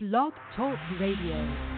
Blog 0.00 0.32
Talk 0.54 0.78
Radio. 1.00 1.77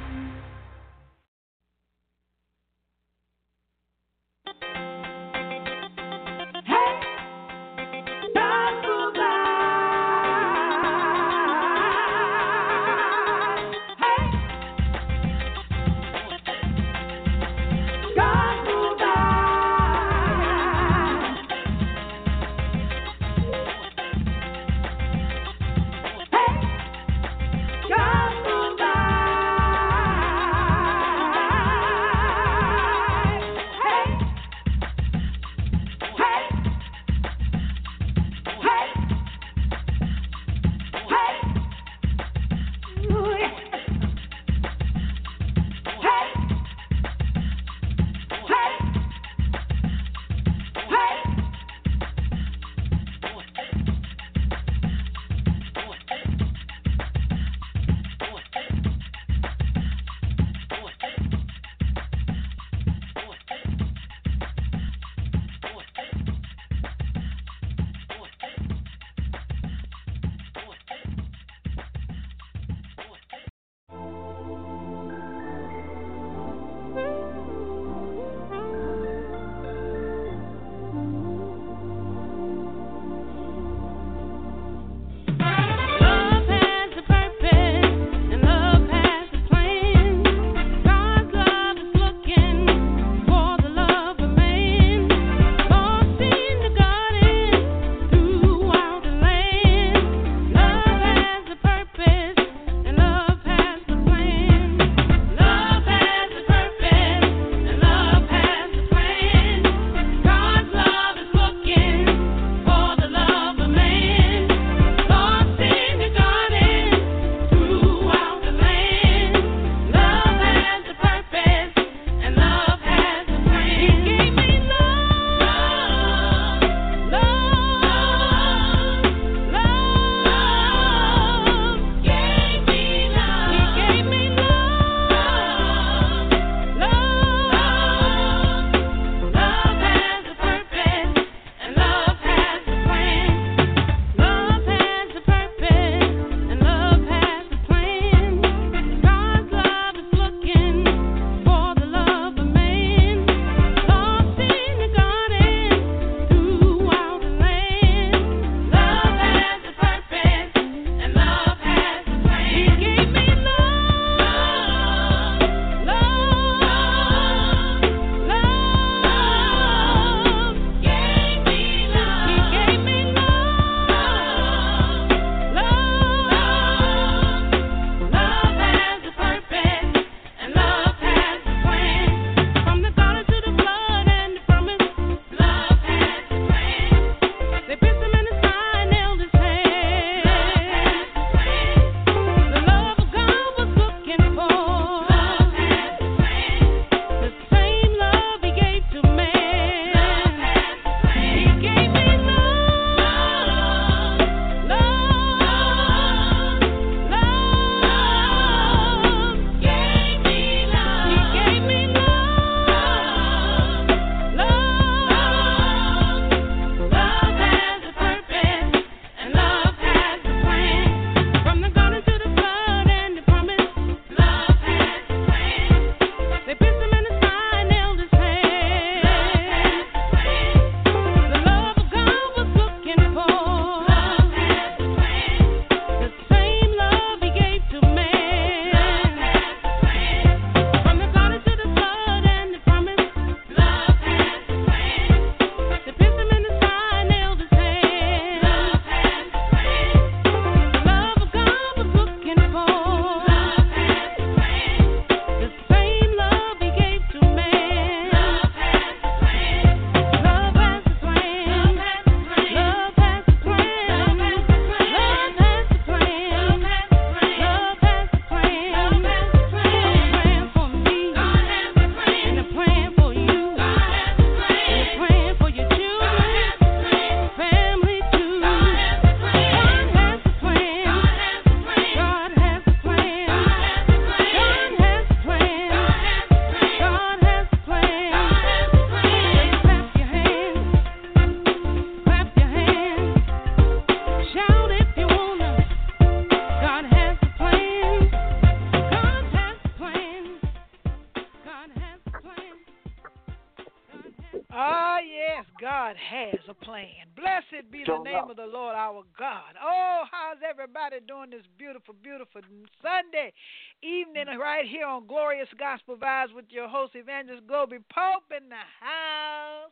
On 314.91 315.07
Glorious 315.07 315.47
Gospel 315.57 315.95
Vibes 315.95 316.35
with 316.35 316.47
your 316.51 316.67
host, 316.67 316.97
Evangelist 316.97 317.47
Globee 317.47 317.79
Pope 317.95 318.27
in 318.37 318.49
the 318.49 318.65
house. 318.83 319.71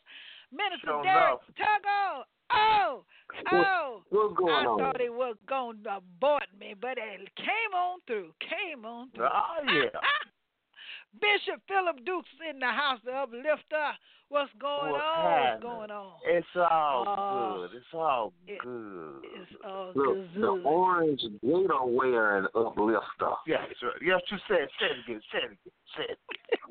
Minister 0.53 0.95
Sure 0.95 1.03
Derrick. 1.03 1.41
Tuggle. 1.59 2.23
Oh, 2.53 3.03
oh. 3.51 4.03
What's 4.11 4.39
going 4.39 4.55
I 4.55 4.65
on? 4.65 4.79
thought 4.79 5.01
he 5.01 5.09
was 5.09 5.35
going 5.49 5.83
to 5.83 5.97
abort 5.97 6.47
me, 6.61 6.75
but 6.81 6.99
it 6.99 7.29
came 7.35 7.73
on 7.75 7.99
through. 8.07 8.31
Came 8.39 8.85
on 8.85 9.11
through. 9.11 9.27
Oh 9.27 9.59
yeah. 9.67 9.91
Bishop 11.21 11.61
Phillip 11.67 12.05
Dukes 12.07 12.31
in 12.49 12.61
the 12.61 12.67
house, 12.71 13.01
the 13.05 13.11
uplifter. 13.11 13.99
What's 14.29 14.53
going 14.61 14.95
on? 14.95 15.51
What's 15.51 15.63
going 15.65 15.91
on? 15.91 16.13
It's 16.39 16.47
all 16.71 17.05
Oh, 17.09 17.57
good. 17.69 17.77
It's 17.77 17.95
all 17.95 18.33
it- 18.47 18.61
good. 18.61 19.25
It's 19.25 19.53
all 19.65 19.93
Look, 19.95 20.15
good. 20.15 20.35
the 20.35 20.49
orange 20.65 21.21
gator 21.43 21.85
wearing 21.85 22.47
uplifter. 22.55 23.33
Yes, 23.47 23.67
sir. 23.81 23.93
Yes, 24.03 24.21
you 24.31 24.39
said. 24.47 24.69
Say 24.79 24.87
it 24.87 24.99
again. 25.05 25.21
Say 25.33 25.39
it 25.39 25.45
again. 25.45 25.59
Say 25.97 26.05
it. 26.13 26.19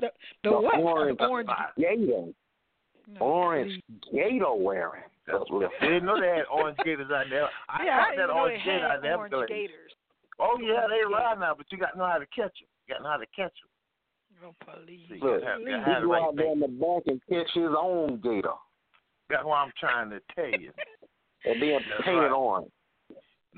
the, 0.00 0.10
the 0.48 0.52
what? 0.60 0.78
orange, 0.78 1.18
orange. 1.20 1.50
gator, 1.76 2.32
no, 3.08 3.20
orange 3.20 3.82
gator 4.12 4.54
wearing 4.54 5.02
uplifter. 5.32 5.68
They 5.80 5.86
didn't 5.88 6.06
know 6.06 6.20
they 6.20 6.28
had 6.28 6.46
orange 6.50 6.78
gators 6.84 7.10
out 7.10 7.26
there. 7.28 7.48
I 7.68 7.84
yeah, 7.84 8.04
I 8.12 8.16
that 8.16 8.26
know 8.28 8.34
orange 8.38 8.64
gator 8.64 8.86
out 8.86 9.02
there. 9.02 9.16
orange 9.16 9.32
but- 9.32 9.48
gators. 9.48 9.92
Oh 10.40 10.56
yeah, 10.60 10.86
they 10.88 10.98
Yeah. 11.08 11.16
ride 11.16 11.40
now, 11.40 11.54
but 11.56 11.66
you 11.70 11.78
got 11.78 11.92
to 11.92 11.98
know 11.98 12.06
how 12.06 12.18
to 12.18 12.26
catch 12.26 12.54
them. 12.60 12.68
You 12.86 12.94
got 12.94 12.98
to 12.98 13.02
know 13.04 13.10
how 13.10 13.16
to 13.16 13.26
catch 13.34 13.52
them. 13.60 13.68
Oh, 14.46 14.54
police. 14.64 15.00
See, 15.08 15.18
Look, 15.20 15.40
you 15.42 15.46
have, 15.48 15.60
you 15.60 15.66
He 15.66 15.72
have 15.72 16.02
the 16.02 16.06
go 16.06 16.12
right 16.12 16.22
out 16.22 16.36
there 16.36 16.52
in 16.52 16.60
the 16.60 16.68
back 16.68 17.02
and 17.06 17.20
catch 17.28 17.50
his 17.54 17.74
own 17.76 18.20
gator 18.22 18.54
That's 19.28 19.44
what 19.44 19.56
I'm 19.56 19.72
trying 19.78 20.10
to 20.10 20.20
tell 20.34 20.48
you. 20.60 20.72
and 21.44 21.60
then 21.62 21.80
That's 21.88 22.04
paint 22.04 22.16
right. 22.18 22.26
it 22.26 22.32
on. 22.32 22.64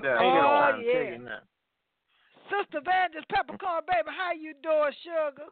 That's 0.01 0.19
Oh, 0.19 0.27
what 0.27 0.43
I'm 0.43 0.73
trying 0.73 0.81
to 0.83 0.87
yeah. 0.87 0.93
tell 0.93 1.11
you 1.11 1.17
now. 1.23 1.43
Sister 2.51 2.81
Vangelist 2.83 3.29
Peppercorn, 3.31 3.81
baby, 3.87 4.11
how 4.11 4.33
you 4.35 4.51
doing, 4.61 4.91
sugar? 5.03 5.47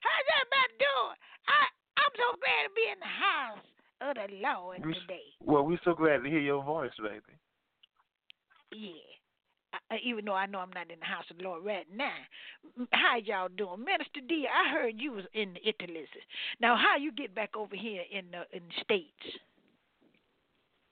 How's 0.00 0.26
everybody 0.40 0.72
doing? 0.80 1.18
I 1.48 1.60
I'm 1.98 2.14
so 2.16 2.28
glad 2.40 2.62
to 2.64 2.72
be 2.72 2.86
in 2.88 3.00
the 3.02 3.14
house 3.20 3.66
of 4.00 4.12
the 4.16 4.28
Lord 4.40 4.86
We- 4.86 4.94
today. 4.94 5.26
Well, 5.44 5.64
we're 5.66 5.80
so 5.84 5.92
glad 5.94 6.22
to 6.22 6.30
hear 6.30 6.38
your 6.40 6.62
voice, 6.64 6.92
baby. 7.02 7.36
Yeah. 8.72 8.92
I, 9.74 9.96
I- 9.96 10.00
even 10.04 10.24
though 10.24 10.34
I 10.34 10.46
know 10.46 10.60
I'm 10.60 10.72
not 10.72 10.90
in 10.90 11.00
the 11.00 11.04
house 11.04 11.24
of 11.30 11.36
the 11.38 11.42
Lord 11.44 11.64
right 11.64 11.86
now, 11.92 12.16
how 12.92 13.16
y'all 13.18 13.48
doing, 13.48 13.84
Minister 13.84 14.20
D? 14.26 14.46
I 14.48 14.70
heard 14.72 14.94
you 14.96 15.12
was 15.12 15.24
in 15.34 15.52
the 15.54 15.68
Italy. 15.68 16.06
Now, 16.60 16.76
how 16.76 16.96
you 16.96 17.12
get 17.12 17.34
back 17.34 17.56
over 17.56 17.76
here 17.76 18.02
in 18.10 18.30
the 18.30 18.46
in 18.56 18.62
the 18.68 18.80
states? 18.82 19.36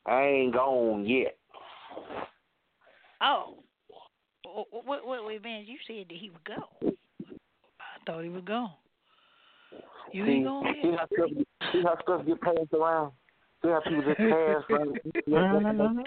I 0.07 0.23
ain't 0.23 0.55
gone 0.55 1.05
yet. 1.07 1.37
Oh, 3.21 3.55
wait, 4.87 5.07
wait, 5.07 5.25
wait, 5.27 5.45
man! 5.45 5.65
You 5.67 5.77
said 5.87 6.07
that 6.09 6.17
he 6.17 6.31
would 6.31 6.45
go. 6.45 6.91
I 7.81 8.05
thought 8.07 8.23
he 8.23 8.29
was 8.31 8.43
gone. 8.45 8.73
You 10.13 10.25
see, 10.25 10.31
ain't 10.33 10.45
gone 10.45 10.75
see 10.83 10.89
yet. 10.91 10.99
how 11.01 11.07
stuff, 11.07 11.31
see 11.73 11.83
how 11.83 11.99
stuff 12.03 12.27
get 12.27 12.41
passed 12.41 12.73
around. 12.75 13.13
See 13.63 13.69
how 13.69 13.81
people 13.81 14.03
just 14.03 14.19
pass 14.19 14.63
around. 14.71 16.05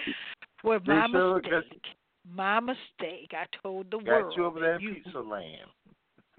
Well, 0.62 0.78
They 0.86 0.92
my 0.92 1.08
sure 1.10 1.40
got- 1.40 1.52
mistake. 1.52 1.82
My 2.30 2.60
mistake. 2.60 3.30
I 3.32 3.46
told 3.62 3.90
the 3.90 3.96
Got 3.98 4.06
world 4.06 4.34
you 4.36 4.44
over 4.44 4.60
there 4.60 4.74
in 4.76 4.82
you 4.82 4.94
pizza 5.02 5.18
land. 5.20 5.68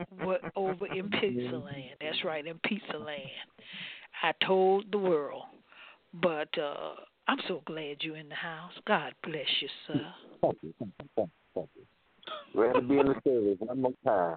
were 0.26 0.40
over 0.56 0.86
in 0.88 1.10
Pizza 1.10 1.58
Land. 1.58 1.96
That's 2.00 2.24
right, 2.24 2.46
in 2.46 2.60
Pizza 2.64 2.98
Land. 2.98 3.30
I 4.24 4.32
told 4.46 4.92
the 4.92 4.98
world. 5.00 5.44
But 6.14 6.50
uh 6.58 6.94
I'm 7.28 7.40
so 7.48 7.62
glad 7.66 7.98
you're 8.02 8.18
in 8.18 8.30
the 8.30 8.36
house. 8.36 8.74
God 8.88 9.14
bless 9.24 9.48
you, 9.62 9.70
sir. 9.88 10.14
Ready 12.54 12.80
to 12.80 12.82
be 12.82 13.00
in 13.00 13.08
the 13.08 13.16
service 13.24 13.58
one 13.60 13.82
more 13.82 13.94
time. 14.04 14.36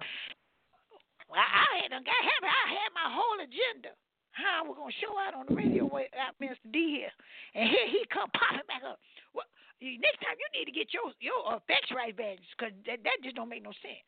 Well, 1.29 1.41
I 1.41 1.83
had 1.83 1.91
got 1.91 2.21
happy. 2.23 2.47
I 2.47 2.67
had 2.71 2.91
my 2.93 3.09
whole 3.11 3.39
agenda. 3.41 3.91
How 4.31 4.67
we're 4.67 4.75
gonna 4.75 4.91
show 4.99 5.15
out 5.15 5.33
on 5.33 5.47
the 5.47 5.55
radio 5.55 5.87
with 5.87 6.11
out 6.11 6.35
Mr. 6.43 6.59
D 6.71 6.99
here, 6.99 7.13
and 7.55 7.69
here 7.71 7.87
he 7.87 8.03
come 8.11 8.29
popping 8.35 8.67
back 8.67 8.83
up. 8.83 8.99
Well, 9.33 9.47
next 9.79 10.19
time 10.19 10.35
you 10.35 10.47
need 10.51 10.67
to 10.67 10.75
get 10.75 10.91
your 10.91 11.11
your 11.23 11.55
effects 11.55 11.91
right, 11.95 12.15
badge, 12.15 12.43
because 12.55 12.75
that 12.85 12.99
that 13.03 13.23
just 13.23 13.35
don't 13.35 13.47
make 13.47 13.63
no 13.63 13.71
sense. 13.79 14.03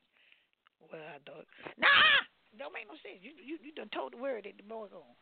Well, 0.83 0.99
I 0.99 1.19
thought, 1.23 1.47
nah, 1.79 2.27
don't 2.59 2.75
make 2.75 2.91
no 2.91 2.99
sense. 2.99 3.23
You 3.23 3.31
you 3.39 3.55
you 3.63 3.71
done 3.71 3.89
told 3.95 4.13
the 4.13 4.21
word 4.21 4.43
that 4.43 4.55
the 4.59 4.67
boy 4.67 4.91
gone. 4.91 5.15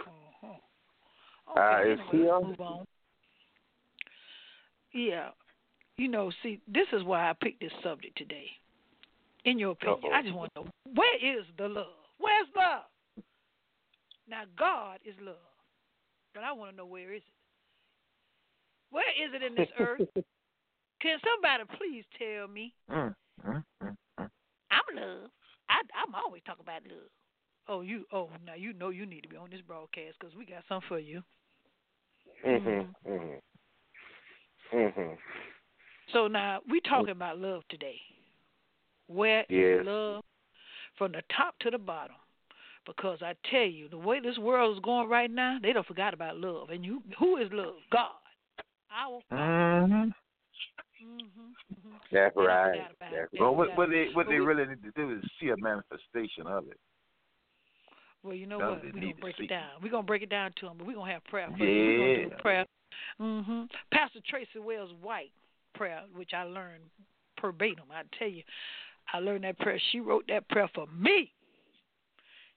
Uh-huh. 0.00 0.60
Okay, 1.56 1.60
Uh, 1.60 1.92
is 1.92 2.00
anyway, 2.00 2.24
he 2.24 2.30
on? 2.30 2.44
move 2.44 2.60
on. 2.60 2.84
Yeah, 4.92 5.30
you 5.96 6.08
know, 6.08 6.30
see, 6.42 6.60
this 6.68 6.86
is 6.92 7.02
why 7.04 7.30
I 7.30 7.32
picked 7.32 7.60
this 7.60 7.72
subject 7.82 8.16
today. 8.18 8.46
In 9.44 9.58
your 9.58 9.72
opinion, 9.72 10.00
Uh-oh. 10.04 10.12
I 10.12 10.22
just 10.22 10.34
want 10.34 10.52
to 10.54 10.60
know 10.60 10.68
where 10.94 11.16
is 11.16 11.44
the 11.58 11.68
love? 11.68 11.86
Where's 12.18 12.46
love? 12.56 12.84
Now, 14.28 14.44
God 14.56 14.98
is 15.04 15.14
love, 15.20 15.34
but 16.34 16.44
I 16.44 16.52
want 16.52 16.70
to 16.72 16.76
know 16.76 16.86
where 16.86 17.12
is 17.12 17.22
it? 17.22 17.34
Where 18.90 19.10
is 19.10 19.34
it 19.34 19.42
in 19.42 19.54
this 19.54 19.68
earth? 19.80 20.00
Can 21.00 21.18
somebody 21.24 21.64
please 21.76 22.04
tell 22.16 22.46
me? 22.46 22.72
Mm, 22.90 23.14
mm, 23.44 23.64
mm, 23.82 23.96
mm. 24.20 24.30
I'm 24.70 24.96
love. 24.96 25.30
I, 25.68 25.80
I'm 25.98 26.14
always 26.14 26.42
talking 26.46 26.62
about 26.62 26.82
love. 26.86 27.10
Oh, 27.68 27.80
you. 27.80 28.04
Oh, 28.12 28.28
now 28.46 28.54
you 28.54 28.72
know 28.72 28.90
you 28.90 29.06
need 29.06 29.22
to 29.22 29.28
be 29.28 29.36
on 29.36 29.50
this 29.50 29.60
broadcast 29.66 30.16
because 30.20 30.36
we 30.36 30.44
got 30.46 30.62
something 30.68 30.88
for 30.88 30.98
you. 30.98 31.22
Mhm. 32.44 32.94
Mhm. 33.06 33.40
Mhm. 34.72 35.18
So 36.12 36.28
now 36.28 36.60
we 36.68 36.80
talking 36.80 37.10
about 37.10 37.38
love 37.38 37.62
today. 37.68 38.00
Where 39.06 39.44
is 39.48 39.76
Yes. 39.78 39.84
love 39.84 40.24
from 40.94 41.12
the 41.12 41.22
top 41.22 41.58
to 41.60 41.70
the 41.70 41.78
bottom? 41.78 42.16
Because 42.84 43.22
I 43.22 43.34
tell 43.44 43.66
you, 43.66 43.88
the 43.88 43.98
way 43.98 44.18
this 44.20 44.38
world 44.38 44.76
is 44.76 44.82
going 44.82 45.08
right 45.08 45.30
now, 45.30 45.58
they 45.62 45.72
don't 45.72 45.86
forgot 45.86 46.14
about 46.14 46.38
love. 46.38 46.70
And 46.70 46.84
you, 46.84 47.02
who 47.18 47.36
is 47.36 47.52
love? 47.52 47.76
God. 47.90 48.10
Our 48.90 49.20
Father. 49.28 49.42
Mhm. 49.42 50.14
Mhm. 51.00 51.54
Mhm. 51.72 52.00
That's 52.10 52.36
right. 52.36 52.90
That's. 52.98 53.32
Well, 53.38 53.54
what, 53.54 53.76
what 53.76 53.90
they 53.90 54.08
what 54.12 54.28
they 54.28 54.38
really 54.38 54.66
need 54.66 54.82
to 54.82 54.90
do 54.92 55.12
is 55.12 55.24
see 55.40 55.48
a 55.48 55.56
manifestation 55.56 56.46
of 56.46 56.68
it. 56.68 56.78
Well, 58.22 58.34
you 58.34 58.46
know 58.46 58.58
what? 58.58 58.82
We're 58.82 58.92
gonna 58.92 59.14
break 59.20 59.40
it 59.40 59.48
down. 59.48 59.70
We're 59.82 59.90
gonna 59.90 60.06
break 60.06 60.22
it 60.22 60.30
down 60.30 60.52
to 60.60 60.66
them, 60.66 60.76
but 60.78 60.86
we're 60.86 60.94
gonna 60.94 61.12
have 61.12 61.24
prayer. 61.24 61.48
First. 61.48 61.60
We're 61.60 61.98
gonna 61.98 62.14
do 62.14 62.28
Yeah. 62.30 62.36
prayer. 62.40 62.66
hmm 63.18 63.64
Pastor 63.90 64.20
Tracy 64.28 64.58
Wells 64.58 64.92
White 64.94 65.32
prayer, 65.74 66.04
which 66.14 66.34
I 66.34 66.44
learned 66.44 66.90
verbatim. 67.40 67.90
I 67.90 68.04
tell 68.18 68.28
you, 68.28 68.44
I 69.12 69.18
learned 69.18 69.44
that 69.44 69.58
prayer. 69.58 69.78
She 69.90 70.00
wrote 70.00 70.26
that 70.28 70.46
prayer 70.48 70.68
for 70.68 70.86
me. 70.88 71.32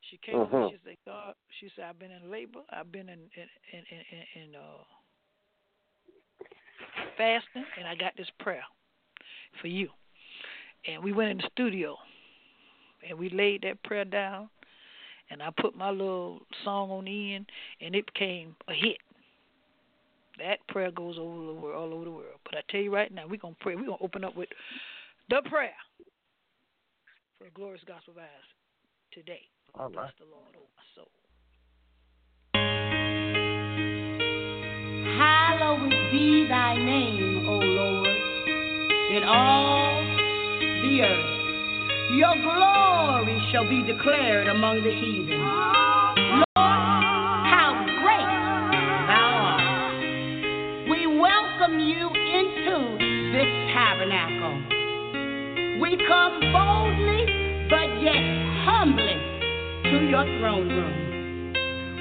She 0.01 0.17
came. 0.17 0.36
Mhm. 0.36 0.69
She 0.69 0.77
said, 0.84 0.98
"God," 1.05 1.36
she 1.60 1.69
said, 1.69 1.86
"I've 1.86 1.98
been 1.98 2.12
in 2.12 2.29
labor. 2.29 2.63
I've 2.69 2.91
been 2.91 3.10
in 3.10 3.31
in 3.34 3.50
in 3.72 3.86
in, 3.89 4.05
in, 4.12 4.43
in 4.43 4.55
uh, 4.55 4.84
fasting, 7.17 7.65
and 7.77 7.88
I 7.88 7.95
got 7.95 8.15
this 8.15 8.29
prayer 8.39 8.65
for 9.62 9.67
you." 9.67 9.91
And 10.86 11.03
we 11.03 11.12
went 11.12 11.31
in 11.31 11.38
the 11.38 11.50
studio, 11.51 11.98
and 13.07 13.17
we 13.17 13.29
laid 13.29 13.63
that 13.63 13.81
prayer 13.81 14.05
down 14.05 14.50
and 15.36 15.44
I 15.44 15.50
put 15.62 15.75
my 15.75 15.89
little 15.89 16.39
song 16.63 16.89
on 16.92 17.04
the 17.04 17.36
end, 17.36 17.48
and 17.82 17.94
it 17.94 18.06
became 18.06 18.56
a 18.70 18.74
hit. 18.74 18.96
That 20.39 20.65
prayer 20.70 20.92
goes 20.92 21.18
over 21.20 21.48
the 21.48 21.54
world, 21.54 21.75
all 21.75 21.94
over 21.94 22.06
the 22.06 22.12
world. 22.12 22.39
But 22.46 22.56
I 22.56 22.62
tell 22.70 22.80
you 22.80 22.94
right 22.94 23.13
now, 23.13 23.27
we're 23.27 23.36
gonna 23.36 23.56
pray. 23.60 23.75
We're 23.75 23.88
gonna 23.88 23.98
open 24.00 24.24
up 24.24 24.38
with 24.38 24.48
the 25.30 25.42
prayer 25.50 25.75
for 27.38 27.44
the 27.44 27.50
glorious 27.51 27.84
gospel 27.86 28.13
vibes 28.13 28.48
today. 29.12 29.42
All 29.77 29.89
Bless 29.89 30.12
the 30.20 30.25
Lord, 30.25 30.56
oh 30.56 30.70
my 30.77 30.84
soul. 30.96 31.12
Hallowed 35.18 35.89
be 36.13 36.48
thy 36.48 36.77
name, 36.77 37.46
O 37.50 37.58
Lord, 37.58 38.08
in 39.12 39.24
all 39.25 40.01
the 40.82 41.01
earth. 41.01 41.35
Your 42.15 42.34
glory 42.34 43.36
shall 43.51 43.67
be 43.69 43.84
declared 43.84 44.48
among 44.48 44.81
the 44.84 44.89
heathen. 44.89 45.36
Lord, 45.36 46.48
how 46.55 47.75
great 48.00 48.31
thou 49.12 49.36
art. 49.51 50.00
We 50.88 51.19
welcome 51.19 51.77
you 51.77 52.07
into 52.07 52.95
this 53.36 53.51
tabernacle. 53.75 54.55
We 55.81 56.00
come 56.07 56.39
boldly, 56.55 57.67
but 57.69 58.00
yet 58.00 58.24
humbly, 58.63 59.19
to 59.91 60.07
your 60.07 60.24
throne 60.39 60.69
room. 60.69 61.51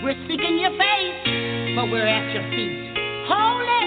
We're 0.05 0.15
seeking 0.29 0.61
your 0.61 0.79
face, 0.79 1.75
but 1.75 1.91
we're 1.91 2.07
at 2.07 2.33
your 2.33 2.47
feet. 2.55 2.87
Holy, 3.27 3.83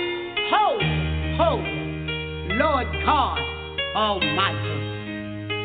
holy, 0.51 0.91
holy, 1.39 2.59
Lord 2.59 2.87
God 3.05 3.39
Almighty. 3.95 4.86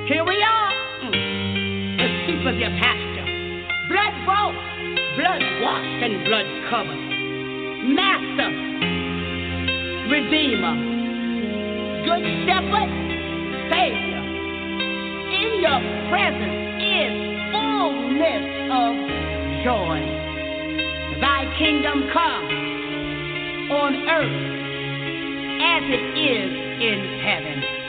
Here 0.09 0.25
we 0.25 0.43
are, 0.43 0.73
the 1.13 2.09
sheep 2.27 2.43
of 2.45 2.59
your 2.59 2.75
pasture, 2.75 3.23
blood 3.87 4.15
bought, 4.27 4.55
blood 5.15 5.43
washed, 5.63 6.03
and 6.03 6.27
blood 6.27 6.47
covered. 6.69 6.99
Master, 7.87 8.51
Redeemer, 10.11 10.75
Good 12.03 12.27
Shepherd, 12.43 12.91
Savior. 13.71 14.23
In 15.39 15.63
your 15.63 15.81
presence 16.11 16.83
is 16.83 17.15
fullness 17.55 18.47
of 18.75 18.93
joy. 19.63 20.03
Thy 21.23 21.47
kingdom 21.63 22.11
come 22.13 22.47
on 23.71 23.95
earth 24.11 24.43
as 25.63 25.83
it 25.95 26.05
is 26.19 26.51
in 26.83 27.23
heaven. 27.23 27.82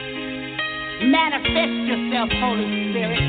Manifest 1.03 1.83
yourself, 1.83 2.29
Holy 2.39 2.63
Spirit. 2.91 3.19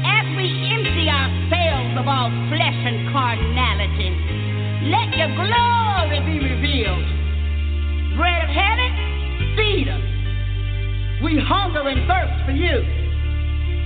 As 0.00 0.26
we 0.32 0.48
empty 0.72 1.12
ourselves 1.12 1.92
of 2.00 2.08
all 2.08 2.32
flesh 2.48 2.80
and 2.88 3.12
carnality, 3.12 4.16
let 4.88 5.12
your 5.12 5.28
glory 5.36 6.20
be 6.24 6.40
revealed. 6.40 7.04
Bread 8.16 8.48
of 8.48 8.50
heaven, 8.50 8.90
feed 9.60 9.88
us. 9.92 10.00
We 11.22 11.36
hunger 11.36 11.84
and 11.84 12.08
thirst 12.08 12.44
for 12.48 12.52
you. 12.52 12.80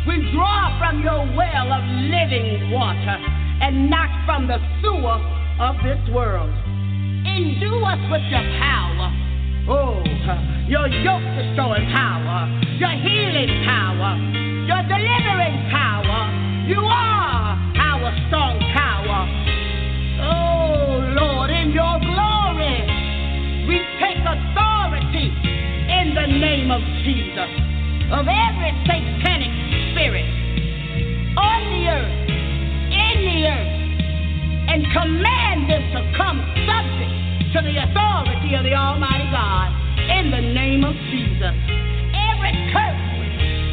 We 0.07 0.31
draw 0.31 0.79
from 0.79 1.03
your 1.03 1.27
well 1.35 1.73
of 1.73 1.83
living 2.15 2.71
water 2.71 3.19
and 3.61 3.91
not 3.91 4.09
from 4.25 4.47
the 4.47 4.63
sewer 4.81 5.19
of 5.59 5.75
this 5.83 5.99
world. 6.15 6.55
Endue 7.27 7.83
us 7.83 7.99
with 8.07 8.23
your 8.31 8.47
power. 8.63 9.11
Oh, 9.69 10.03
your 10.71 10.87
yoke 10.87 11.27
destroying 11.35 11.91
power, 11.91 12.47
your 12.79 12.95
healing 13.03 13.51
power, 13.67 14.15
your 14.71 14.79
delivering 14.87 15.59
power. 15.67 16.31
You 16.71 16.79
are 16.79 17.59
our 17.75 18.11
strong 18.31 18.55
tower. 18.71 19.21
Oh, 20.31 21.03
Lord, 21.19 21.51
in 21.51 21.75
your 21.75 21.99
glory, 21.99 22.87
we 23.67 23.83
take 23.99 24.23
authority 24.23 25.35
in 25.91 26.15
the 26.15 26.39
name 26.39 26.71
of 26.71 26.79
Jesus 27.03 27.51
of 28.15 28.31
every 28.31 28.71
satanic 28.87 29.51
spirit 29.91 30.31
on 31.35 31.61
the 31.67 31.83
earth, 31.91 32.31
in 32.95 33.17
the 33.27 33.39
earth, 33.43 33.75
and 34.71 34.87
command 34.95 35.67
them 35.67 35.83
to 35.99 36.01
come 36.15 36.39
subject 36.63 37.15
to 37.55 37.59
the 37.59 37.75
authority 37.75 38.55
of 38.55 38.63
the 38.63 38.75
Almighty 38.75 39.27
God 39.35 39.50
of 40.91 40.97
Jesus. 41.07 41.55
Every 42.35 42.51
curse, 42.75 43.03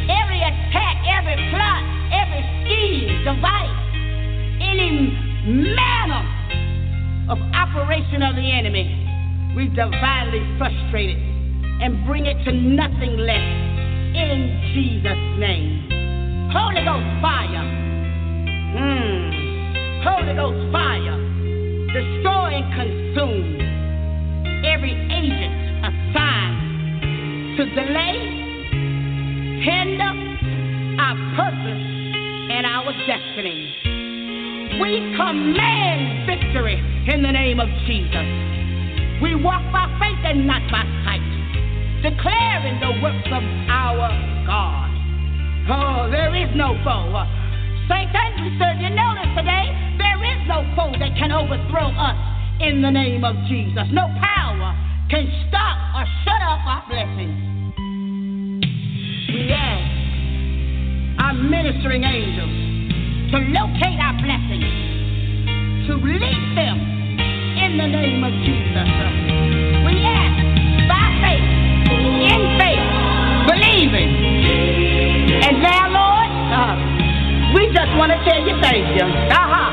every 0.05 0.37
attack, 0.37 1.01
every 1.09 1.33
plot, 1.49 1.81
every 2.13 2.45
scheme, 2.61 3.25
device, 3.25 3.81
any 4.61 5.17
manner 5.49 6.21
of 7.33 7.39
operation 7.57 8.21
of 8.21 8.35
the 8.35 8.45
enemy, 8.45 8.85
we 9.55 9.65
divinely 9.69 10.45
frustrate 10.59 11.17
it 11.17 11.21
and 11.81 12.05
bring 12.05 12.27
it 12.27 12.37
to 12.45 12.51
nothing 12.53 13.17
less 13.17 13.49
in 14.13 14.71
Jesus' 14.77 15.39
name. 15.41 15.89
Holy 16.53 16.85
Ghost 16.85 17.09
fire. 17.17 17.65
Mm. 18.77 20.05
Holy 20.05 20.33
Ghost 20.37 20.71
fire. 20.71 21.17
Destroy 21.97 22.61
and 22.61 22.67
consume 22.77 23.57
every 24.63 24.93
agent 24.93 25.56
to 27.57 27.65
delay, 27.73 28.21
hinder 29.65 30.13
our 31.01 31.17
purpose 31.33 31.81
and 32.53 32.69
our 32.69 32.93
destiny. 33.09 33.73
We 34.77 35.01
command 35.17 36.29
victory 36.29 36.77
in 37.09 37.23
the 37.23 37.31
name 37.31 37.59
of 37.59 37.65
Jesus. 37.89 38.29
We 39.25 39.33
walk 39.41 39.65
by 39.73 39.89
faith 39.97 40.21
and 40.21 40.45
not 40.45 40.69
by 40.69 40.85
sight, 41.01 41.25
declaring 42.05 42.77
the 42.77 43.01
works 43.01 43.25
of 43.33 43.41
our 43.73 44.05
God. 44.45 44.93
Oh, 45.65 46.11
there 46.13 46.37
is 46.37 46.53
no 46.53 46.77
foe. 46.85 47.25
Satan, 47.89 48.37
we 48.37 48.53
serve 48.61 48.77
you 48.77 48.93
notice 48.93 49.33
today, 49.33 49.65
there 49.97 50.21
is 50.21 50.45
no 50.45 50.61
foe 50.77 50.93
that 50.93 51.17
can 51.17 51.33
overthrow 51.33 51.89
us 51.89 52.21
in 52.61 52.83
the 52.83 52.91
name 52.91 53.25
of 53.25 53.33
Jesus. 53.49 53.89
No 53.89 54.05
power 54.21 54.77
can 55.09 55.25
stop 55.49 55.97
or 55.97 56.05
shut 56.21 56.41
up 56.45 56.61
our 56.69 56.85
blessings. 56.85 57.46
Ministering 61.37 62.03
angels 62.03 62.55
to 63.31 63.37
locate 63.53 63.99
our 64.01 64.17
blessings, 64.17 64.65
to 65.85 65.93
release 66.01 66.49
them 66.57 66.77
in 67.61 67.77
the 67.77 67.87
name 67.87 68.23
of 68.23 68.33
Jesus. 68.41 68.89
We 69.85 70.01
ask 70.01 70.37
by 70.89 71.05
faith, 71.21 71.47
in 72.25 72.41
faith, 72.57 72.87
believing. 73.45 74.09
And 75.45 75.61
now, 75.61 75.83
Lord, 75.93 76.31
uh, 76.49 76.73
we 77.53 77.69
just 77.69 77.91
want 77.95 78.11
to 78.11 78.19
tell 78.25 78.41
you 78.41 78.57
thank 78.61 78.97
you. 78.97 79.05
Uh-huh. 79.05 79.69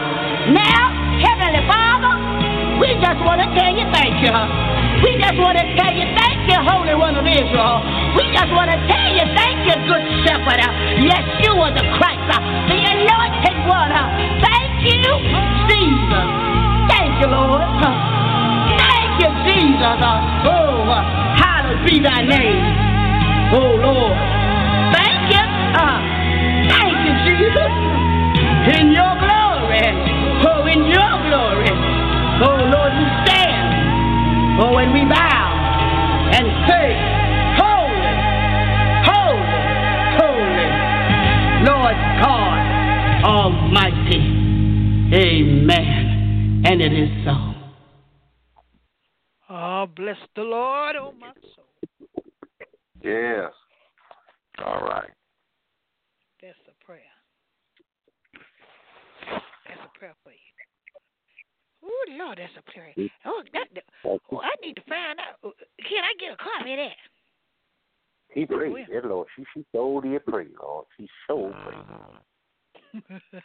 Now, 0.52 0.82
Heavenly 1.24 1.64
Father, 1.64 2.12
we 2.76 2.92
just 3.00 3.20
want 3.24 3.40
to 3.40 3.48
tell 3.56 3.72
you 3.72 3.88
thank 3.94 4.20
you. 4.20 4.34
We 5.00 5.16
just 5.16 5.38
want 5.40 5.56
to 5.56 5.66
tell 5.80 5.92
you 5.96 6.06
thank 6.12 6.44
you, 6.50 6.58
Holy 6.60 6.94
One 6.94 7.16
of 7.16 7.24
Israel. 7.24 8.03
We 8.16 8.24
just 8.34 8.50
want 8.54 8.70
to 8.70 8.78
tell 8.86 9.10
you 9.14 9.26
thank 9.34 9.58
you, 9.66 9.76
Good 9.90 10.04
Shepherd. 10.26 10.60
Yeshua 11.02 11.74
the 11.74 11.84
Christ, 11.98 12.26
uh, 12.30 12.40
the 12.70 12.78
anointed 12.78 13.58
one. 13.66 13.92
Thank 14.42 14.72
you, 14.86 15.02
Jesus. 15.70 16.28
Thank 16.90 17.12
you, 17.20 17.28
Lord. 17.28 17.62
Thank 18.78 19.12
you, 19.22 19.30
Jesus. 19.48 19.98
Oh, 20.46 20.86
hallowed 21.38 21.82
be 21.86 22.00
thy 22.00 22.22
name. 22.22 22.62
Oh, 23.52 23.74
Lord. 23.82 24.16
Thank 24.94 25.34
you. 25.34 25.44
Uh, 25.78 25.98
Thank 26.70 26.96
you, 27.06 27.14
Jesus. 27.26 27.72
In 28.78 28.92
your 28.92 29.14
glory. 29.18 29.86
Oh, 30.46 30.66
in 30.70 30.80
your 30.86 31.14
glory. 31.28 31.72
Oh, 32.42 32.58
Lord, 32.72 32.92
we 32.98 33.06
stand. 33.26 33.68
Oh, 34.62 34.78
and 34.78 34.92
we 34.92 35.04
bow 35.04 35.46
and 36.34 36.46
say, 36.68 36.94
Lord 41.64 41.96
God 42.20 43.24
Almighty. 43.24 44.20
Amen. 45.14 46.62
And 46.66 46.80
it 46.82 46.92
is 46.92 47.08
so. 47.24 47.32
Oh, 49.48 49.86
bless 49.96 50.16
the 50.36 50.42
Lord, 50.42 50.96
oh 50.96 51.12
my 51.18 51.32
soul. 51.54 51.64
Yes. 53.02 53.50
All 54.64 54.80
right. 54.80 55.10
That's 56.42 56.58
a 56.68 56.84
prayer. 56.84 57.00
That's 59.66 59.80
a 59.84 59.98
prayer 59.98 60.14
for 60.22 60.30
you. 60.30 60.38
Oh 61.82 62.04
Lord, 62.18 62.38
that's 62.38 62.52
a 62.58 62.62
prayer. 62.72 62.94
Oh, 63.26 63.42
that, 63.52 63.68
that- 63.74 63.84
oh, 64.04 64.18
I 64.40 64.50
need 64.64 64.74
to 64.76 64.82
find 64.88 65.18
out. 65.18 65.54
Can 65.88 66.04
I 66.04 66.12
get 66.20 66.32
a 66.32 66.36
copy 66.36 66.72
of 66.72 66.78
that? 66.78 66.96
He 68.34 68.46
prayed. 68.46 68.86
Yeah, 68.90 69.00
Lord. 69.04 69.28
She 69.36 69.44
she 69.54 69.64
so 69.72 70.00
did 70.00 70.24
pray, 70.26 70.46
Lord. 70.60 70.86
She 70.96 71.08
so 71.26 71.54
prayed. 71.64 73.02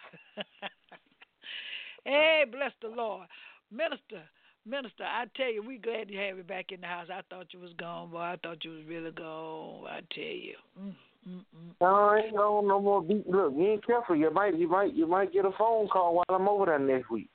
hey, 2.05 2.43
bless 2.51 2.71
the 2.81 2.87
Lord. 2.87 3.27
Minister, 3.71 4.23
Minister, 4.65 5.03
I 5.03 5.25
tell 5.35 5.51
you, 5.51 5.63
we 5.63 5.77
glad 5.77 6.07
to 6.07 6.15
have 6.15 6.37
you 6.37 6.43
back 6.43 6.71
in 6.71 6.81
the 6.81 6.87
house. 6.87 7.07
I 7.13 7.21
thought 7.29 7.53
you 7.53 7.59
was 7.59 7.73
gone, 7.77 8.09
boy. 8.09 8.17
I 8.17 8.37
thought 8.41 8.63
you 8.65 8.71
was 8.71 8.81
really 8.87 9.11
gone. 9.11 9.85
I 9.87 10.01
tell 10.13 10.23
you. 10.23 10.55
Mm, 10.79 10.95
mm, 11.27 11.39
mm. 11.39 11.73
No, 11.81 11.87
I 11.87 12.21
ain't 12.25 12.33
no 12.33 12.61
more 12.61 13.01
beat. 13.01 13.27
Look, 13.29 13.53
you 13.55 13.67
ain't 13.67 13.85
careful. 13.85 14.15
You 14.15 14.31
might 14.31 14.57
you 14.57 14.67
might 14.67 14.93
you 14.95 15.07
might 15.07 15.31
get 15.31 15.45
a 15.45 15.51
phone 15.57 15.87
call 15.87 16.15
while 16.15 16.25
I'm 16.29 16.47
over 16.47 16.65
there 16.65 16.79
next 16.79 17.09
week. 17.11 17.29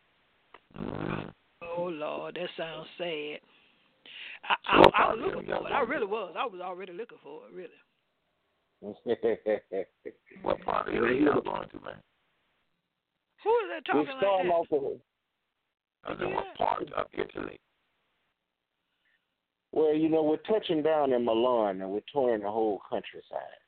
Oh 0.76 1.84
Lord, 1.84 2.34
that 2.34 2.48
sounds 2.56 2.88
sad. 2.98 3.38
I, 4.48 4.54
I, 4.66 4.76
I 4.76 5.14
was 5.14 5.20
looking 5.24 5.46
for 5.46 5.68
it. 5.68 5.72
I 5.72 5.80
really 5.80 6.06
was. 6.06 6.34
I 6.38 6.46
was 6.46 6.60
already 6.60 6.92
looking 6.92 7.18
for 7.22 7.42
it. 7.48 7.54
Really. 7.54 7.70
What 10.42 10.60
part 10.62 10.88
of 10.88 10.94
Italy 10.94 11.20
y'all 11.20 11.40
going 11.40 11.68
to, 11.70 11.80
man? 11.80 11.94
Who 13.42 13.50
is 13.50 13.68
that 13.70 13.94
We're 13.94 14.04
talking 14.04 14.14
like 14.14 14.22
starting 14.22 14.48
that? 14.48 14.54
off 14.54 14.66
with 14.70 15.00
I 16.04 16.10
said, 16.18 16.34
what 16.34 16.54
part 16.58 16.92
of 16.92 17.06
Italy? 17.14 17.58
well, 19.72 19.94
you 19.94 20.08
know, 20.08 20.22
we're 20.22 20.36
touching 20.38 20.82
down 20.82 21.12
in 21.12 21.24
Milan 21.24 21.80
and 21.80 21.90
we're 21.90 22.00
touring 22.12 22.42
the 22.42 22.50
whole 22.50 22.80
countryside. 22.88 23.60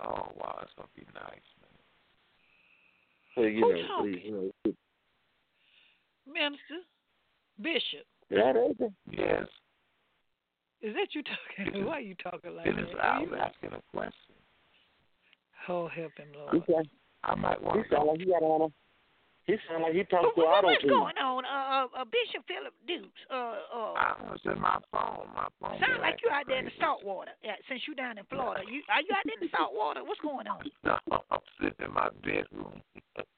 Oh, 0.00 0.28
wow. 0.36 0.60
It's 0.62 0.72
going 0.76 0.88
to 0.88 1.00
be 1.00 1.06
nice, 1.14 1.48
man. 1.60 1.76
So 3.34 3.42
you 3.42 3.60
Who 3.64 3.72
know, 3.72 3.88
talking? 3.88 4.12
please, 4.12 4.22
you 4.24 4.32
know, 4.64 4.72
Minister, 6.32 6.80
Bishop. 7.60 8.06
that 8.30 8.56
ain't 8.56 8.80
it. 8.80 8.92
Yes. 9.10 9.46
Is 10.82 10.94
that 10.94 11.08
you 11.14 11.22
talking? 11.22 11.84
Why 11.86 11.98
are 11.98 12.00
you 12.00 12.14
talking 12.22 12.54
like 12.54 12.64
Dennis 12.66 12.90
that? 12.94 13.04
I 13.04 13.08
Are 13.18 13.20
was 13.22 13.40
asking 13.40 13.72
a 13.72 13.82
question. 13.96 14.34
Oh, 15.68 15.88
help 15.88 16.12
him, 16.16 16.28
He 16.32 16.38
Lord. 16.38 16.62
sound, 16.70 16.88
I 17.24 17.34
might 17.34 17.58
he 17.58 17.64
want 17.64 17.82
to 17.82 17.94
sound 17.94 18.04
go. 18.06 18.10
like 18.12 18.20
he 18.20 18.26
got 18.26 18.42
on 18.42 18.72
He 19.46 19.56
sound 19.68 19.82
like 19.82 19.94
he 19.94 20.02
But 20.04 20.10
talks 20.22 20.34
to 20.36 20.40
what, 20.42 20.58
auto 20.58 20.66
what's 20.68 20.82
tune. 20.82 20.90
going 20.90 21.18
on, 21.18 21.42
uh, 21.44 21.48
uh, 21.48 22.00
uh, 22.02 22.04
Bishop 22.04 22.46
Phillip 22.46 22.74
Dukes? 22.86 23.20
Uh, 23.30 23.34
uh, 23.74 23.92
I 23.98 24.14
was 24.30 24.40
in 24.44 24.60
my 24.60 24.78
phone. 24.92 25.26
My 25.34 25.48
phone. 25.58 25.80
sound 25.80 26.02
like 26.02 26.18
you 26.22 26.30
out 26.30 26.44
there 26.46 26.58
in 26.60 26.66
the 26.66 26.76
salt 26.78 27.02
water. 27.02 27.32
Yeah, 27.42 27.56
since 27.68 27.82
you 27.88 27.94
down 27.96 28.18
in 28.18 28.24
Florida, 28.30 28.62
you 28.70 28.82
are 28.92 29.00
you 29.02 29.10
out 29.16 29.24
there 29.26 29.34
in 29.40 29.48
the 29.48 29.50
salt 29.56 29.72
water? 29.74 30.04
What's 30.04 30.20
going 30.20 30.46
on? 30.46 30.60
No, 30.84 30.98
I'm 31.30 31.40
sitting 31.58 31.86
in 31.86 31.92
my 31.92 32.08
bedroom. 32.22 32.78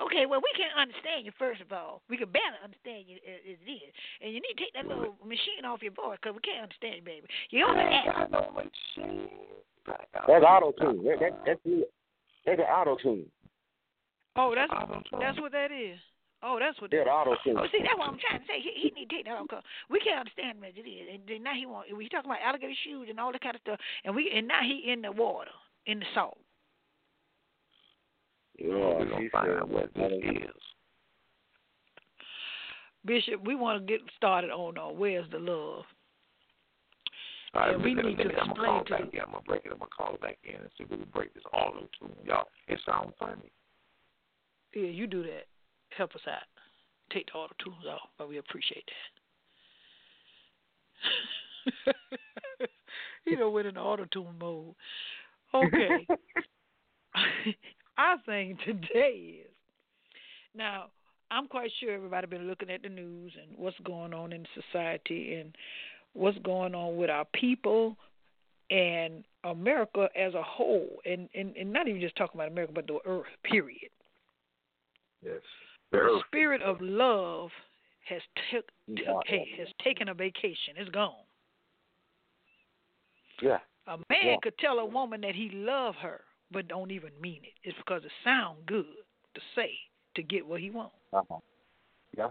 Okay, 0.00 0.26
well 0.26 0.40
we 0.44 0.52
can't 0.56 0.76
understand 0.76 1.24
you 1.24 1.32
first 1.38 1.60
of 1.60 1.72
all. 1.72 2.02
We 2.08 2.16
can 2.16 2.28
barely 2.28 2.60
understand 2.62 3.08
you 3.08 3.16
as 3.24 3.40
as 3.46 3.58
it 3.64 3.70
is, 3.70 3.92
and 4.20 4.28
you 4.34 4.40
need 4.44 4.54
to 4.56 4.60
take 4.62 4.74
that 4.76 4.86
little 4.86 5.16
machine 5.24 5.64
off 5.64 5.80
your 5.82 5.92
voice 5.96 6.18
because 6.20 6.36
we 6.36 6.42
can't 6.44 6.62
understand 6.68 7.00
you, 7.00 7.04
baby. 7.06 7.26
You 7.50 7.64
on 7.64 7.76
the 7.76 7.82
I 7.82 7.94
app? 7.94 8.04
ain't 8.04 8.30
got 8.30 8.30
no 8.30 8.42
machine. 8.52 9.28
That's 9.86 10.44
auto 10.44 10.72
tune. 10.76 11.04
That, 11.04 11.18
that, 11.20 11.32
that's 11.46 11.64
me. 11.64 11.84
That's 12.44 12.58
the 12.58 12.68
auto 12.68 12.96
tune. 13.00 13.26
Oh, 14.36 14.52
that's 14.54 14.70
auto-tune. 14.70 15.18
that's 15.18 15.40
what 15.40 15.52
that 15.52 15.72
is. 15.72 15.96
Oh, 16.42 16.58
that's 16.60 16.78
what. 16.80 16.92
Yeah, 16.92 17.04
the 17.04 17.10
auto 17.10 17.34
tune. 17.42 17.54
Well, 17.56 17.64
oh, 17.64 17.72
see, 17.72 17.80
that's 17.80 17.96
what 17.96 18.08
I'm 18.12 18.20
trying 18.20 18.40
to 18.40 18.46
say. 18.46 18.60
He, 18.60 18.70
he 18.76 18.88
need 18.92 19.08
to 19.08 19.16
take 19.16 19.24
that 19.24 19.32
off 19.40 19.48
'cause 19.48 19.64
we 19.88 19.98
can't 20.00 20.20
understand 20.20 20.58
him 20.58 20.64
as 20.64 20.76
it 20.76 20.84
is. 20.84 21.08
And 21.08 21.22
then 21.26 21.42
now 21.42 21.54
he 21.56 21.64
want. 21.64 21.88
We 21.96 22.08
talking 22.08 22.30
about 22.30 22.44
alligator 22.44 22.76
shoes 22.84 23.08
and 23.08 23.18
all 23.18 23.32
that 23.32 23.40
kind 23.40 23.56
of 23.56 23.62
stuff, 23.62 23.80
and 24.04 24.14
we 24.14 24.30
and 24.30 24.46
now 24.46 24.60
he 24.62 24.92
in 24.92 25.00
the 25.02 25.10
water, 25.10 25.50
in 25.86 26.00
the 26.00 26.06
salt. 26.14 26.36
Yeah, 28.58 28.68
We're 28.68 29.08
gonna 29.10 29.30
find 29.30 29.50
out 29.52 29.68
what 29.68 29.90
this 29.94 30.12
is. 30.12 30.62
Bishop, 33.04 33.44
we 33.44 33.54
want 33.54 33.80
to 33.80 33.86
get 33.86 34.00
started 34.16 34.50
on 34.50 34.76
uh, 34.78 34.88
where's 34.88 35.30
the 35.30 35.38
love. 35.38 35.84
All 37.54 37.60
right, 37.62 37.70
Yeah, 37.70 37.76
we 37.84 37.94
listen, 37.94 38.10
need 38.10 38.16
to 38.18 38.24
listen, 38.24 38.40
I'm 38.40 38.48
gonna 38.48 38.52
explain 38.52 38.70
call 38.70 38.84
to 38.84 38.90
back 38.90 39.14
in. 39.14 39.20
I'm 39.20 39.26
gonna 39.30 39.42
break 39.46 39.64
it. 39.64 39.72
I'm 39.72 39.78
gonna 39.78 39.90
call 39.96 40.16
back 40.20 40.38
in 40.44 40.56
and 40.56 40.68
see 40.76 40.84
if 40.84 40.90
we 40.90 40.96
can 40.96 41.06
break 41.14 41.32
this 41.34 41.44
auto 41.52 41.80
tune, 41.98 42.12
y'all. 42.24 42.44
It 42.68 42.80
sounds 42.84 43.12
funny. 43.18 43.50
Yeah, 44.74 44.88
you 44.88 45.06
do 45.06 45.22
that. 45.22 45.46
Help 45.96 46.14
us 46.14 46.20
out. 46.28 46.42
Take 47.12 47.26
the 47.26 47.32
auto 47.34 47.54
tunes 47.62 47.86
off, 47.88 48.08
but 48.18 48.28
we 48.28 48.38
appreciate 48.38 48.84
that. 51.84 51.94
he 53.24 53.36
don't 53.36 53.52
went 53.52 53.68
in 53.68 53.74
the 53.74 53.80
auto 53.80 54.04
tune 54.12 54.34
mode. 54.40 54.74
Okay. 55.54 56.06
Our 57.98 58.18
thing 58.26 58.58
today 58.64 59.40
is 59.44 59.50
now 60.54 60.86
I'm 61.30 61.48
quite 61.48 61.70
sure 61.80 61.92
everybody 61.92 62.26
been 62.26 62.46
looking 62.46 62.70
at 62.70 62.82
the 62.82 62.88
news 62.88 63.32
and 63.40 63.58
what's 63.58 63.78
going 63.84 64.14
on 64.14 64.32
in 64.32 64.46
society 64.54 65.34
and 65.34 65.54
what's 66.12 66.38
going 66.38 66.74
on 66.74 66.96
with 66.96 67.10
our 67.10 67.26
people 67.34 67.96
and 68.70 69.24
America 69.44 70.08
as 70.16 70.34
a 70.34 70.42
whole 70.42 70.88
and, 71.04 71.28
and, 71.34 71.56
and 71.56 71.72
not 71.72 71.88
even 71.88 72.00
just 72.00 72.16
talking 72.16 72.40
about 72.40 72.50
America 72.50 72.72
but 72.74 72.86
the 72.86 72.98
earth 73.06 73.26
period. 73.44 73.90
Yes. 75.24 75.40
The 75.92 76.20
spirit 76.26 76.62
of 76.62 76.78
love 76.80 77.50
has 78.08 78.20
took, 78.52 78.64
hey, 79.26 79.48
has 79.58 79.68
taken 79.82 80.08
a 80.08 80.14
vacation. 80.14 80.74
It's 80.76 80.90
gone. 80.90 81.12
Yeah. 83.42 83.58
A 83.86 83.96
man 84.08 84.18
Yeah. 84.22 84.36
could 84.42 84.58
tell 84.58 84.78
a 84.78 84.86
woman 84.86 85.20
that 85.22 85.34
he 85.34 85.50
love 85.52 85.94
her, 85.96 86.20
but 86.52 86.68
don't 86.68 86.90
even 86.90 87.10
mean 87.20 87.40
it. 87.42 87.68
It's 87.68 87.76
because 87.78 88.04
it 88.04 88.10
sound 88.24 88.58
good 88.66 88.84
to 89.34 89.40
say 89.54 89.70
to 90.14 90.22
get 90.22 90.46
what 90.46 90.60
he 90.60 90.70
wants. 90.70 90.94
Uh-huh. 91.12 91.38
Yeah. 92.16 92.28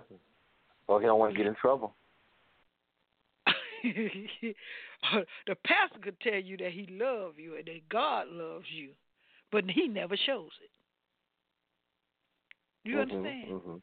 Well, 0.88 1.00
he 1.00 1.06
don't 1.06 1.20
want 1.20 1.34
to 1.34 1.38
get 1.38 1.48
in 1.48 1.56
trouble. 1.56 1.96
the 3.84 5.56
pastor 5.66 6.00
could 6.02 6.20
tell 6.20 6.40
you 6.40 6.58
that 6.58 6.72
he 6.72 6.88
love 6.92 7.34
you 7.38 7.56
and 7.56 7.66
that 7.66 7.90
God 7.90 8.28
loves 8.30 8.66
you, 8.74 8.90
but 9.52 9.64
he 9.70 9.88
never 9.88 10.18
shows 10.26 10.52
it. 10.64 10.72
You 12.90 13.00
understand? 13.00 13.50
Mm-hmm. 13.50 13.76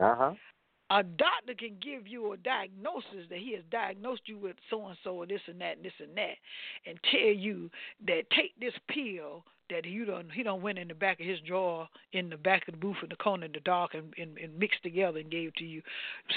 Uh 0.00 0.14
huh. 0.16 0.32
A 0.94 1.02
doctor 1.02 1.54
can 1.58 1.76
give 1.82 2.06
you 2.06 2.32
a 2.32 2.36
diagnosis 2.36 3.26
that 3.28 3.38
he 3.38 3.52
has 3.54 3.64
diagnosed 3.72 4.22
you 4.26 4.38
with 4.38 4.54
so 4.70 4.86
and 4.86 4.96
so, 5.02 5.24
this 5.28 5.40
and 5.48 5.60
that, 5.60 5.76
and 5.76 5.84
this 5.84 5.92
and 5.98 6.16
that, 6.16 6.36
and 6.86 6.98
tell 7.10 7.34
you 7.34 7.68
that 8.06 8.30
take 8.30 8.52
this 8.60 8.74
pill 8.88 9.44
that 9.70 9.84
you 9.84 10.04
don't 10.04 10.30
he 10.30 10.44
don't 10.44 10.62
went 10.62 10.78
in 10.78 10.86
the 10.86 10.94
back 10.94 11.18
of 11.18 11.26
his 11.26 11.40
drawer 11.40 11.88
in 12.12 12.30
the 12.30 12.36
back 12.36 12.68
of 12.68 12.74
the 12.74 12.78
booth 12.78 12.98
in 13.02 13.08
the 13.08 13.16
corner 13.16 13.46
in 13.46 13.52
the 13.52 13.60
dark 13.60 13.94
and, 13.94 14.14
and, 14.18 14.38
and 14.38 14.56
mixed 14.56 14.84
together 14.84 15.18
and 15.18 15.32
gave 15.32 15.52
to 15.54 15.64
you, 15.64 15.82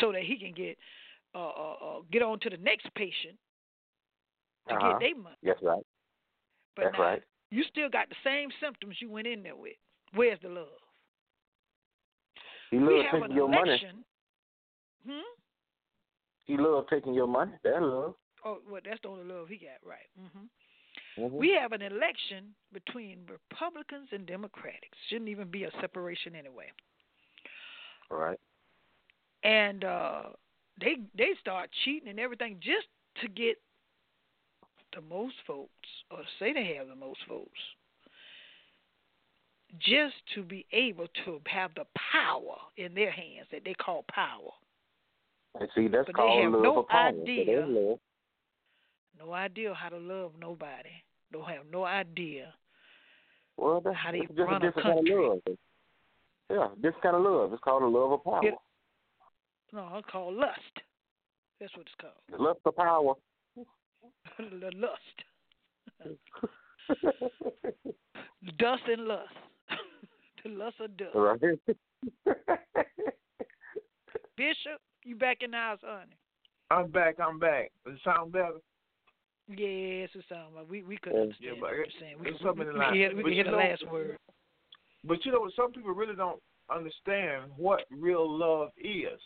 so 0.02 0.12
that 0.12 0.24
he 0.24 0.38
can 0.38 0.54
get 0.54 0.76
uh, 1.36 1.38
uh, 1.38 1.74
uh 1.74 2.00
get 2.12 2.24
on 2.24 2.40
to 2.40 2.50
the 2.50 2.58
next 2.58 2.92
patient 2.96 3.36
to 4.70 4.74
Uh-huh. 4.74 4.94
get 4.94 5.00
their 5.00 5.16
money. 5.22 5.36
That's 5.44 5.62
right. 5.62 5.86
But 6.76 6.86
That's 6.86 6.98
now 6.98 7.04
right. 7.04 7.24
you 7.52 7.64
still 7.70 7.90
got 7.90 8.10
the 8.10 8.16
same 8.24 8.50
symptoms 8.60 8.96
you 9.00 9.12
went 9.12 9.28
in 9.28 9.44
there 9.44 9.56
with. 9.56 9.78
Where's 10.14 10.40
the 10.42 10.50
love? 10.50 10.68
He 12.72 12.80
we 12.80 13.06
have 13.12 13.22
an 13.22 13.32
your 13.32 13.48
money. 13.48 13.80
Hmm. 15.08 15.22
He 16.46 16.58
love 16.58 16.86
taking 16.90 17.14
your 17.14 17.28
money. 17.28 17.54
That 17.64 17.82
love. 17.82 18.16
Oh, 18.46 18.60
well, 18.70 18.82
that's 18.84 19.02
the 19.02 19.10
only 19.10 19.24
love 19.26 19.48
he 19.50 19.58
got, 19.58 19.88
right? 19.88 20.08
hmm 20.18 20.46
Mm-hmm. 21.18 21.38
We 21.38 21.58
have 21.60 21.72
an 21.72 21.82
election 21.82 22.54
between 22.74 23.20
Republicans 23.28 24.08
and 24.12 24.28
Democrats. 24.28 24.86
Shouldn't 25.10 25.30
even 25.30 25.50
be 25.50 25.64
a 25.64 25.72
separation 25.82 26.36
anyway. 26.36 26.66
right. 28.12 28.40
And 29.44 29.84
uh 29.84 30.24
they 30.80 30.98
they 31.18 31.32
start 31.40 31.70
cheating 31.84 32.10
and 32.10 32.20
everything 32.20 32.58
just 32.62 32.88
to 33.22 33.28
get 33.28 33.58
the 34.94 35.02
most 35.02 35.36
votes 35.48 35.70
or 36.12 36.20
say 36.40 36.54
they 36.54 36.76
have 36.78 36.88
the 36.88 36.96
most 36.96 37.20
votes. 37.28 37.50
Just 39.80 40.16
to 40.36 40.44
be 40.44 40.66
able 40.72 41.08
to 41.26 41.42
have 41.48 41.72
the 41.76 41.86
power 42.14 42.58
in 42.78 42.94
their 42.94 43.12
hands 43.12 43.48
that 43.52 43.62
they 43.66 43.74
call 43.74 44.06
power. 44.10 44.52
And 45.60 45.70
see, 45.76 45.88
that's 45.88 46.06
But 46.06 46.08
they 46.08 46.14
called 46.14 46.44
have 46.44 46.54
love 46.54 46.62
no. 46.64 46.86
So 46.92 46.98
idea. 46.98 47.66
love. 47.68 48.00
No 49.20 49.34
idea 49.34 49.74
how 49.74 49.90
to 49.90 49.98
love 49.98 50.32
nobody. 50.40 50.90
Don't 51.32 51.48
have 51.50 51.66
no 51.72 51.84
idea 51.86 52.54
Well, 53.58 53.82
that's, 53.82 53.96
How 53.98 54.12
do 54.12 54.18
you 54.18 54.24
that's 54.28 54.38
just 54.38 54.48
run 54.50 54.62
a 54.62 54.66
a 54.68 54.70
different 54.70 54.86
kind 54.88 54.98
country? 55.08 55.26
of 55.26 55.32
love. 55.48 55.58
Yeah, 56.50 56.68
different 56.76 57.02
kind 57.04 57.16
of 57.18 57.22
love. 57.24 57.52
It's 57.54 57.62
called 57.64 57.84
a 57.84 57.88
love 57.88 58.12
of 58.14 58.24
power. 58.24 58.42
Get- 58.42 58.58
No, 59.74 59.90
it's 59.98 60.08
called 60.12 60.36
lust. 60.36 60.60
That's 61.60 61.76
what 61.76 61.88
it's 61.88 61.96
called. 62.00 62.14
The 62.32 62.38
lust 62.42 62.60
for 62.64 62.72
power. 62.72 63.16
the 64.38 64.72
lust. 64.76 65.24
Dust 68.60 68.84
and 68.88 69.06
lust. 69.08 69.34
the 70.44 70.50
lust 70.52 70.80
of 70.80 70.96
dust. 70.96 71.16
right. 71.16 71.40
Bishop, 74.38 74.80
you 75.08 75.16
back 75.16 75.38
in 75.42 75.52
the 75.52 75.58
house, 75.58 75.80
honey. 75.84 76.16
I'm 76.70 76.92
back. 76.92 77.16
I'm 77.20 77.40
back. 77.40 77.72
Does 77.86 77.96
it 77.96 78.02
sound 78.04 78.32
better? 78.34 78.60
Yes, 79.48 80.10
it 80.14 80.26
sounds 80.28 80.52
like 80.56 80.70
we 80.70 80.84
we 80.84 80.98
could 80.98 81.14
Yeah, 81.14 81.22
understand 81.22 81.56
but 81.62 81.70
what 81.70 81.74
it- 81.74 81.78
you're 81.78 82.02
saying. 82.02 82.16
We, 82.20 82.28
it's 82.32 82.40
we, 82.42 82.46
something 82.46 82.66
we, 82.68 82.74
in 82.74 82.78
we, 82.80 82.86
can 82.86 82.94
hear, 82.96 83.10
we 83.10 83.16
But 83.16 83.24
can 83.24 83.32
hear 83.34 83.38
you 83.38 83.44
the 83.46 83.52
know- 83.52 83.58
last 83.58 83.88
word. 83.92 84.18
But 85.06 85.26
you 85.26 85.32
know, 85.32 85.40
what 85.42 85.54
some 85.56 85.72
people 85.72 85.92
really 85.92 86.16
don't 86.16 86.42
understand 86.70 87.52
what 87.56 87.86
real 87.90 88.30
love 88.30 88.72
is. 88.78 89.22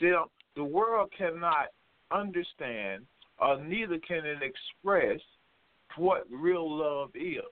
They 0.00 0.08
don't. 0.08 0.30
The 0.56 0.64
world 0.64 1.12
cannot 1.16 1.66
understand, 2.10 3.04
or 3.38 3.60
neither 3.62 3.98
can 3.98 4.24
it 4.24 4.38
express 4.42 5.20
what 5.96 6.24
real 6.30 6.66
love 6.78 7.10
is. 7.14 7.42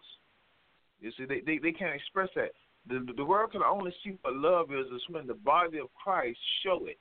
You 1.00 1.12
see, 1.18 1.26
they 1.26 1.40
they, 1.40 1.58
they 1.58 1.72
can't 1.72 1.94
express 1.94 2.30
that. 2.36 2.52
The 2.88 3.04
the 3.14 3.24
world 3.24 3.52
can 3.52 3.62
only 3.62 3.92
see 4.02 4.16
what 4.22 4.34
love 4.34 4.72
is 4.72 4.86
is 4.86 5.02
when 5.10 5.26
the 5.26 5.34
body 5.34 5.78
of 5.78 5.88
Christ 6.02 6.38
show 6.64 6.86
it. 6.86 6.98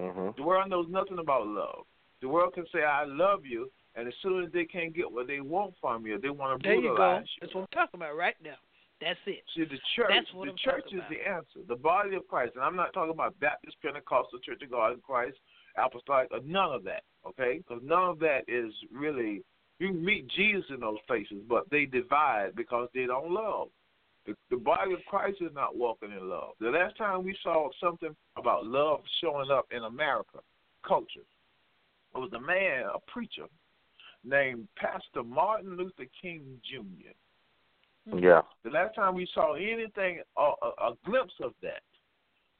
Hmm 0.00 0.30
The 0.36 0.42
world 0.42 0.70
knows 0.70 0.86
nothing 0.88 1.18
about 1.18 1.46
love. 1.46 1.84
The 2.22 2.28
world 2.28 2.54
can 2.54 2.64
say 2.72 2.82
I 2.82 3.04
love 3.04 3.44
you, 3.44 3.70
and 3.94 4.06
as 4.06 4.14
soon 4.22 4.44
as 4.44 4.52
they 4.52 4.64
can't 4.64 4.94
get 4.94 5.10
what 5.10 5.26
they 5.26 5.40
want 5.40 5.74
from 5.80 6.06
you, 6.06 6.18
they 6.18 6.30
want 6.30 6.60
to 6.60 6.68
There 6.68 6.76
you 6.76 6.88
go. 6.88 6.94
brutalize 6.94 7.26
you. 7.36 7.40
That's 7.40 7.54
what 7.54 7.60
I'm 7.62 7.66
talking 7.72 8.00
about 8.00 8.16
right 8.16 8.36
now. 8.42 8.56
That's 9.00 9.18
it. 9.26 9.42
See, 9.56 9.64
the 9.64 9.80
church, 9.96 10.08
That's 10.10 10.32
what 10.34 10.44
the 10.44 10.50
I'm 10.50 10.56
church 10.58 10.84
talking 10.84 10.98
is 10.98 11.04
the 11.08 11.28
answer. 11.28 11.66
The 11.66 11.76
body 11.76 12.14
of 12.16 12.28
Christ, 12.28 12.52
and 12.54 12.64
I'm 12.64 12.76
not 12.76 12.92
talking 12.92 13.12
about 13.12 13.38
Baptist, 13.40 13.76
Pentecostal, 13.82 14.38
Church 14.40 14.60
of 14.62 14.70
God 14.70 14.92
in 14.92 15.00
Christ, 15.00 15.38
Apostolic, 15.78 16.28
or 16.30 16.40
none 16.44 16.72
of 16.72 16.84
that. 16.84 17.02
Okay, 17.26 17.58
because 17.58 17.82
none 17.82 18.10
of 18.10 18.18
that 18.20 18.40
is 18.48 18.72
really. 18.92 19.42
You 19.78 19.88
can 19.88 20.04
meet 20.04 20.28
Jesus 20.36 20.64
in 20.68 20.80
those 20.80 20.98
places, 21.06 21.38
but 21.48 21.64
they 21.70 21.86
divide 21.86 22.54
because 22.54 22.88
they 22.94 23.06
don't 23.06 23.30
love. 23.30 23.68
The, 24.26 24.34
the 24.50 24.56
body 24.56 24.92
of 24.92 25.00
Christ 25.08 25.38
is 25.40 25.52
not 25.54 25.76
walking 25.76 26.12
in 26.12 26.28
love. 26.28 26.50
The 26.60 26.70
last 26.70 26.96
time 26.98 27.24
we 27.24 27.36
saw 27.42 27.70
something 27.82 28.14
about 28.36 28.66
love 28.66 29.00
showing 29.20 29.50
up 29.50 29.66
in 29.70 29.84
America 29.84 30.38
culture, 30.86 31.26
it 32.14 32.18
was 32.18 32.32
a 32.34 32.40
man, 32.40 32.84
a 32.94 32.98
preacher, 33.10 33.46
named 34.24 34.68
Pastor 34.76 35.22
Martin 35.24 35.76
Luther 35.76 36.04
King 36.20 36.60
Jr. 36.70 37.10
Mm-hmm. 38.08 38.24
Yeah. 38.24 38.42
The 38.64 38.70
last 38.70 38.94
time 38.94 39.14
we 39.14 39.28
saw 39.32 39.54
anything, 39.54 40.20
a, 40.36 40.42
a, 40.42 40.90
a 40.90 40.94
glimpse 41.06 41.34
of 41.42 41.52
that, 41.62 41.82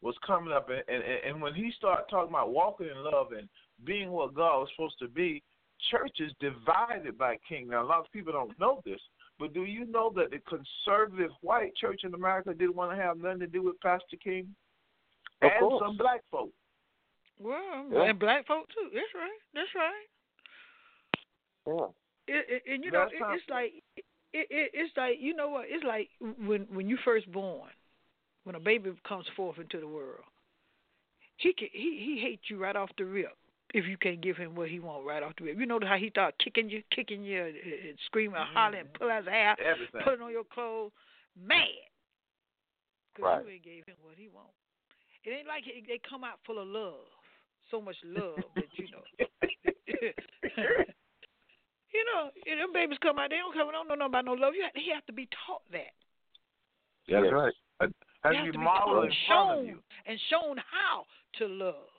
was 0.03 0.15
coming 0.27 0.53
up, 0.53 0.71
and, 0.71 0.83
and 0.89 1.05
and 1.27 1.43
when 1.43 1.55
he 1.55 1.71
started 1.77 2.05
talking 2.09 2.31
about 2.31 2.51
walking 2.53 2.87
in 2.87 3.05
love 3.05 3.33
and 3.37 3.49
being 3.85 4.11
what 4.11 4.35
God 4.35 4.61
was 4.61 4.69
supposed 4.75 4.99
to 5.01 5.09
be, 5.09 5.43
church 5.91 6.17
is 6.21 6.33
divided 6.41 7.19
by 7.19 7.37
King. 7.47 7.69
Now 7.69 7.83
a 7.83 7.87
lot 7.87 8.01
of 8.01 8.13
people 8.13 8.33
don't 8.33 8.59
know 8.59 8.81
this, 8.85 9.01
But 9.41 9.55
do 9.55 9.65
you 9.65 9.87
know 9.87 10.13
that 10.17 10.31
the 10.31 10.39
conservative 10.41 11.31
white 11.41 11.75
church 11.75 12.03
in 12.05 12.13
America 12.13 12.53
didn't 12.53 12.77
want 12.77 12.95
to 12.97 13.03
have 13.03 13.17
nothing 13.17 13.41
to 13.41 13.47
do 13.47 13.63
with 13.63 13.81
Pastor 13.81 14.17
King? 14.23 14.55
Of 15.41 15.51
and 15.51 15.61
course. 15.61 15.83
some 15.83 15.97
black 15.97 16.21
folk. 16.31 16.51
Well, 17.41 17.87
Yeah. 17.91 18.03
and 18.11 18.19
black 18.19 18.47
folk 18.47 18.69
too. 18.69 18.91
That's 18.93 19.15
right. 19.15 19.41
That's 19.55 19.75
right. 19.75 20.07
Yeah. 21.67 21.87
It, 22.29 22.47
it, 22.49 22.63
and 22.71 22.85
you 22.85 22.91
know, 22.91 23.05
it, 23.05 23.13
it's 23.15 23.49
like 23.49 23.73
it, 23.97 24.05
it, 24.33 24.71
it's 24.75 24.97
like 24.97 25.17
you 25.19 25.35
know 25.35 25.49
what? 25.49 25.65
It's 25.69 25.85
like 25.85 26.11
when 26.21 26.67
when 26.71 26.87
you 26.89 26.99
first 27.03 27.31
born, 27.33 27.71
when 28.45 28.55
a 28.57 28.61
baby 28.61 28.93
comes 29.09 29.25
forth 29.35 29.59
into 29.59 29.81
the 29.81 29.89
world, 29.89 30.25
he 31.39 31.55
can, 31.55 31.69
he 31.73 31.99
he 32.05 32.21
hates 32.21 32.43
you 32.51 32.59
right 32.59 32.77
off 32.77 32.91
the 32.99 33.05
rip 33.05 33.37
if 33.75 33.87
you 33.87 33.97
can't 33.97 34.21
give 34.21 34.37
him 34.37 34.55
what 34.55 34.69
he 34.69 34.81
want 34.81 35.07
right 35.07 35.23
off 35.23 35.33
the 35.39 35.45
rip. 35.45 35.59
You 35.59 35.67
know 35.67 35.79
how 35.85 35.97
he 35.97 36.11
start 36.11 36.35
kicking 36.43 36.69
you, 36.69 36.83
kicking 36.95 37.23
you, 37.25 37.41
and, 37.45 37.55
and 37.57 37.99
screaming, 38.07 38.37
and 38.41 38.49
hollering, 38.57 38.81
and 38.81 38.93
pull 38.95 39.09
his 39.15 39.27
hair, 39.27 39.57
Everything. 39.61 40.01
putting 40.03 40.23
on 40.23 40.33
your 40.33 40.45
clothes, 40.45 40.91
mad, 41.41 41.67
because 43.15 43.25
Right. 43.25 43.45
you 43.47 43.53
ain't 43.53 43.65
gave 43.65 43.85
him 43.87 43.97
what 44.03 44.17
he 44.17 44.29
want. 44.29 44.49
It 45.25 45.31
ain't 45.31 45.47
like 45.47 45.65
he- 45.65 45.85
they 45.87 45.99
come 46.09 46.25
out 46.25 46.41
full 46.47 46.59
of 46.59 46.67
love, 46.69 47.07
so 47.71 47.81
much 47.81 47.97
love 48.05 48.39
that 48.57 48.67
you 48.79 48.89
know. 48.91 49.05
you 51.93 52.05
know, 52.15 52.31
and 52.47 52.61
them 52.61 52.73
babies 52.73 52.99
come 53.03 53.19
out, 53.19 53.31
they 53.31 53.37
don't 53.37 53.53
come, 53.53 53.69
don't 53.71 53.87
know 53.89 53.95
nothing 53.95 54.07
about 54.07 54.25
no 54.25 54.33
love. 54.33 54.55
You 54.55 54.63
have, 54.63 54.73
he 54.75 54.91
have 54.95 55.05
to 55.07 55.13
be 55.13 55.29
taught 55.47 55.63
that. 55.73 55.93
That's 57.09 57.25
Yes. 57.25 57.33
right. 57.33 57.53
Uh, 57.81 57.87
Has 58.23 58.33
He 58.33 58.39
to 58.39 58.45
be 58.47 58.53
to 58.53 58.59
be 58.59 58.65
modeled 58.65 58.97
taught 58.97 59.05
in 59.05 59.11
and 59.11 59.17
front 59.27 59.61
of 59.61 59.67
you. 59.67 59.79
and 60.07 60.19
shown 60.31 60.57
how 60.59 61.05
to 61.39 61.47
love. 61.47 61.90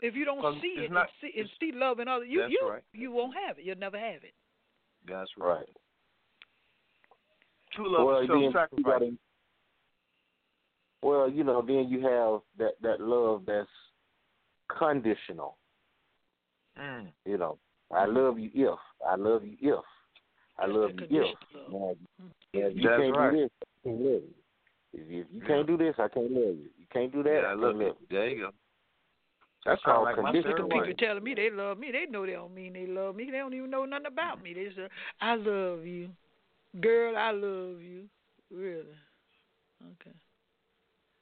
If 0.00 0.14
you 0.14 0.24
don't 0.24 0.60
see 0.60 0.74
it 0.84 0.92
not- 0.92 1.08
and, 1.22 1.32
see, 1.32 1.40
and 1.40 1.50
see 1.58 1.72
love 1.72 2.00
in 2.00 2.08
others, 2.08 2.28
you 2.30 2.44
you 2.48 2.68
right. 2.68 2.82
you 2.92 3.10
won't 3.12 3.34
have 3.46 3.58
it. 3.58 3.64
You'll 3.64 3.78
never 3.78 3.98
have 3.98 4.22
it. 4.24 4.34
That's 5.08 5.30
right. 5.38 5.58
Right. 5.58 5.68
True 7.72 7.88
love 7.92 8.06
well, 8.06 8.20
is 8.20 8.28
then 8.28 8.38
you 8.38 8.52
self-sacrifice. 8.52 8.84
gotta- 8.84 9.18
well, 11.02 11.30
you 11.30 11.44
know, 11.44 11.62
then 11.62 11.88
you 11.88 12.00
have 12.00 12.40
that 12.58 12.80
that 12.82 13.00
love 13.00 13.44
that's 13.46 13.68
conditional. 14.68 15.56
Mm. 16.78 17.12
You 17.24 17.38
know, 17.38 17.58
I 17.90 18.04
love 18.04 18.38
you 18.38 18.50
if 18.54 18.78
I 19.06 19.14
love 19.16 19.44
you 19.44 19.56
if 19.60 19.84
I 20.58 20.66
love 20.66 20.90
you 20.90 21.22
if. 21.22 21.38
conditional 21.38 21.88
love. 21.88 21.96
Now, 22.18 22.24
Mm. 22.26 22.30
if 22.52 22.76
you 22.76 22.82
That's 22.88 23.02
can't 23.02 23.16
right. 23.16 23.30
do 23.32 23.36
this, 23.38 23.50
I 23.62 23.66
can't 23.84 24.00
love 24.00 24.22
you. 24.22 24.34
If 24.92 25.10
you, 25.10 25.20
if 25.22 25.26
you 25.30 25.40
Yeah. 25.42 25.46
can't 25.46 25.66
do 25.66 25.76
this, 25.76 25.94
I 25.98 26.08
can't 26.08 26.30
love 26.32 26.56
you. 26.56 26.70
You 26.78 26.86
can't 26.90 27.12
do 27.12 27.22
that, 27.22 27.42
Yeah, 27.42 27.48
I 27.50 27.54
look, 27.54 27.76
can't 27.78 27.88
love 27.88 27.96
you. 28.00 28.06
there 28.10 28.28
you 28.28 28.40
go. 28.40 28.50
That's 29.66 29.82
called 29.82 30.04
like 30.04 30.16
my 30.22 30.30
Look 30.30 30.36
at 30.36 30.44
third 30.44 30.52
the 30.52 30.62
conditional. 30.62 30.86
people 30.86 31.06
telling 31.06 31.24
me 31.24 31.34
they 31.34 31.50
love 31.50 31.78
me. 31.78 31.90
They 31.92 32.06
know 32.06 32.24
they 32.24 32.32
don't 32.32 32.54
mean 32.54 32.72
they 32.72 32.86
love 32.86 33.16
me. 33.16 33.30
They 33.30 33.38
don't 33.38 33.52
even 33.54 33.70
know 33.70 33.84
nothing 33.84 34.06
about 34.06 34.42
me. 34.42 34.54
They 34.54 34.70
say, 34.76 34.88
"I 35.20 35.34
love 35.34 35.84
you, 35.84 36.10
girl. 36.80 37.16
I 37.16 37.30
love 37.32 37.82
you." 37.82 38.08
Really? 38.50 38.96
Okay. 39.92 40.14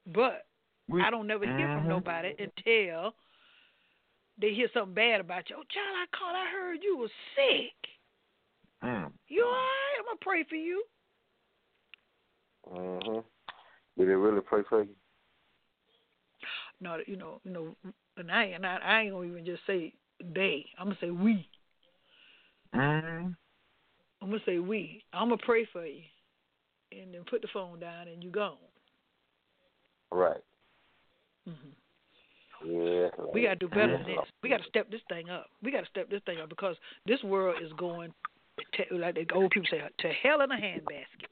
But 0.06 0.46
We- 0.88 1.00
I 1.02 1.08
don't 1.10 1.26
never 1.26 1.46
hear 1.46 1.68
from 1.68 1.84
Mhm. 1.84 1.88
nobody 1.88 2.34
until 2.38 3.14
they 4.36 4.52
hear 4.52 4.68
something 4.74 4.94
bad 4.94 5.20
about 5.20 5.48
you. 5.48 5.56
Oh, 5.56 5.64
child, 5.64 5.96
I 5.96 6.06
called. 6.16 6.36
I 6.36 6.46
heard 6.50 6.82
you 6.82 6.96
was 6.98 7.10
sick. 7.34 7.74
Mm. 8.82 9.10
You 9.28 9.44
all 9.44 9.52
right? 9.52 9.96
I'm 10.00 10.04
gonna 10.04 10.18
pray 10.20 10.42
for 10.44 10.56
you. 10.56 10.84
Mhm. 12.66 13.24
Did 13.96 14.08
they 14.08 14.14
really 14.14 14.42
pray 14.42 14.62
for 14.64 14.82
you? 14.82 14.94
No, 16.80 17.00
you 17.06 17.16
know, 17.16 17.40
you 17.44 17.50
know, 17.52 17.76
and 18.16 18.30
I 18.30 18.44
and 18.44 18.66
I, 18.66 18.76
I 18.76 19.00
ain't 19.02 19.12
gonna 19.12 19.26
even 19.26 19.44
just 19.44 19.62
say 19.66 19.92
they. 20.34 20.66
I'm 20.78 20.86
gonna 20.86 20.98
say 21.00 21.10
we. 21.10 21.48
Mm. 22.74 23.34
I'm 24.22 24.30
gonna 24.30 24.38
say 24.46 24.58
we. 24.58 25.04
I'm 25.12 25.28
gonna 25.28 25.40
pray 25.44 25.66
for 25.72 25.84
you, 25.84 26.02
and 26.92 27.12
then 27.14 27.22
put 27.28 27.42
the 27.42 27.48
phone 27.52 27.80
down, 27.80 28.08
and 28.08 28.22
you 28.22 28.30
gone. 28.30 28.56
Right. 30.10 30.42
hmm 31.46 31.52
Yeah. 32.64 33.08
We 33.32 33.42
gotta 33.42 33.56
do 33.56 33.68
better 33.68 33.98
than 33.98 34.06
this. 34.06 34.18
We 34.42 34.48
gotta 34.48 34.64
step 34.64 34.90
this 34.90 35.00
thing 35.08 35.28
up. 35.28 35.46
We 35.62 35.72
gotta 35.72 35.86
step 35.86 36.08
this 36.08 36.22
thing 36.24 36.40
up 36.40 36.48
because 36.48 36.76
this 37.06 37.22
world 37.22 37.56
is 37.62 37.72
going, 37.76 38.12
to, 38.74 38.96
like 38.96 39.16
the 39.16 39.26
old 39.34 39.50
people 39.50 39.68
say, 39.70 39.80
to 39.98 40.08
hell 40.22 40.40
in 40.42 40.52
a 40.52 40.56
handbasket. 40.56 41.28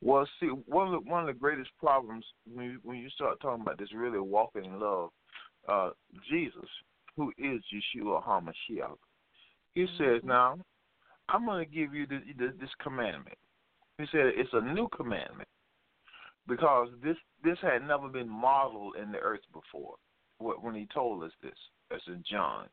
Well, 0.00 0.26
see, 0.40 0.46
one 0.46 0.92
of 0.92 1.04
the, 1.04 1.10
one 1.10 1.20
of 1.20 1.26
the 1.26 1.38
greatest 1.38 1.70
problems 1.78 2.24
when 2.52 2.64
you, 2.64 2.78
when 2.82 2.96
you 2.98 3.10
start 3.10 3.40
talking 3.40 3.62
about 3.62 3.78
this 3.78 3.92
really 3.94 4.18
walking 4.18 4.64
in 4.64 4.80
love, 4.80 5.10
uh, 5.66 5.90
Jesus, 6.30 6.68
who 7.16 7.32
is 7.38 7.60
Yeshua 7.72 8.22
Hamashiach, 8.22 8.96
he 9.74 9.86
says, 9.98 10.22
"Now, 10.24 10.58
I'm 11.28 11.44
going 11.44 11.64
to 11.64 11.70
give 11.70 11.94
you 11.94 12.06
this, 12.06 12.22
this, 12.38 12.52
this 12.60 12.70
commandment." 12.82 13.36
He 13.98 14.04
said, 14.12 14.32
"It's 14.36 14.52
a 14.52 14.60
new 14.60 14.88
commandment 14.88 15.48
because 16.46 16.88
this 17.02 17.16
this 17.42 17.58
had 17.62 17.86
never 17.86 18.08
been 18.08 18.28
modeled 18.28 18.96
in 18.96 19.12
the 19.12 19.18
earth 19.18 19.44
before." 19.52 19.96
When 20.40 20.76
he 20.76 20.86
told 20.94 21.24
us 21.24 21.32
this, 21.42 21.58
that's 21.90 22.06
in 22.06 22.22
John. 22.30 22.68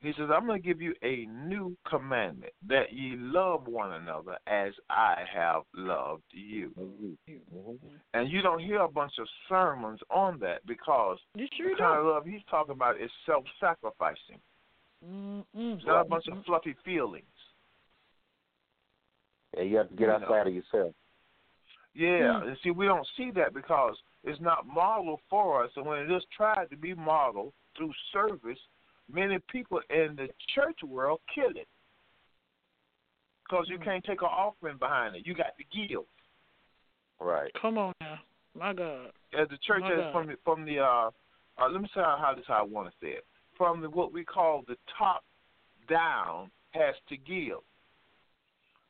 He 0.00 0.12
says, 0.12 0.28
I'm 0.32 0.46
going 0.46 0.62
to 0.62 0.66
give 0.66 0.80
you 0.80 0.94
a 1.02 1.26
new 1.26 1.76
commandment 1.88 2.52
that 2.68 2.92
ye 2.92 3.16
love 3.16 3.66
one 3.66 3.94
another 3.94 4.38
as 4.46 4.72
I 4.88 5.24
have 5.34 5.62
loved 5.74 6.22
you. 6.30 6.70
Mhm. 6.78 7.78
And 8.14 8.30
you 8.30 8.40
don't 8.40 8.60
hear 8.60 8.80
a 8.82 8.88
bunch 8.88 9.18
of 9.18 9.28
sermons 9.48 10.00
on 10.08 10.38
that 10.38 10.64
because 10.66 11.18
You 11.34 11.48
the 11.48 11.56
sure 11.56 11.76
kind 11.76 11.98
of 11.98 12.04
love 12.06 12.24
he's 12.26 12.44
talking 12.44 12.72
about 12.74 13.00
is 13.00 13.10
self 13.26 13.44
sacrificing. 13.58 14.40
It's 15.02 15.84
not 15.84 16.02
a 16.02 16.08
bunch 16.08 16.28
of 16.28 16.44
fluffy 16.44 16.74
feelings. 16.84 17.26
Yeah, 19.56 19.62
you 19.62 19.76
have 19.78 19.88
to 19.88 19.94
get 19.94 20.00
You 20.02 20.06
know. 20.08 20.14
outside 20.14 20.46
of 20.46 20.54
yourself. 20.54 20.94
Yeah, 21.94 22.40
Hmm. 22.40 22.48
and 22.48 22.58
see, 22.58 22.70
we 22.70 22.86
don't 22.86 23.06
see 23.16 23.32
that 23.32 23.52
because 23.52 24.00
it's 24.22 24.40
not 24.40 24.64
modeled 24.66 25.20
for 25.28 25.64
us. 25.64 25.76
And 25.76 25.84
when 25.86 25.98
it 25.98 26.10
is 26.10 26.24
tried 26.26 26.70
to 26.70 26.76
be 26.76 26.94
modeled 26.94 27.52
through 27.74 27.92
service, 28.12 28.58
many 29.12 29.38
people 29.50 29.80
in 29.90 30.16
the 30.16 30.28
church 30.54 30.78
world 30.82 31.20
kill 31.34 31.50
it 31.50 31.68
because 33.44 33.68
you 33.68 33.78
Hmm. 33.78 33.84
can't 33.84 34.04
take 34.04 34.22
an 34.22 34.28
offering 34.28 34.76
behind 34.76 35.16
it. 35.16 35.26
You 35.26 35.34
got 35.34 35.56
to 35.56 35.64
give. 35.64 36.04
Right. 37.20 37.52
Come 37.54 37.78
on 37.78 37.94
now, 38.00 38.20
my 38.54 38.72
God. 38.72 39.12
As 39.32 39.48
the 39.48 39.58
church 39.58 39.82
My 39.82 39.90
has 39.90 40.12
from 40.12 40.26
the 40.28 40.36
from 40.44 40.64
the 40.64 40.78
uh, 40.78 41.10
uh 41.58 41.68
let 41.68 41.80
me 41.82 41.88
say 41.88 42.00
how, 42.00 42.16
how 42.20 42.34
this 42.34 42.46
how 42.46 42.54
I 42.54 42.62
want 42.62 42.88
to 42.88 42.94
say 43.00 43.12
it 43.12 43.26
from 43.56 43.80
the 43.80 43.90
what 43.90 44.12
we 44.12 44.24
call 44.24 44.62
the 44.66 44.76
top 44.96 45.24
down 45.88 46.50
has 46.70 46.94
to 47.08 47.16
give, 47.16 47.58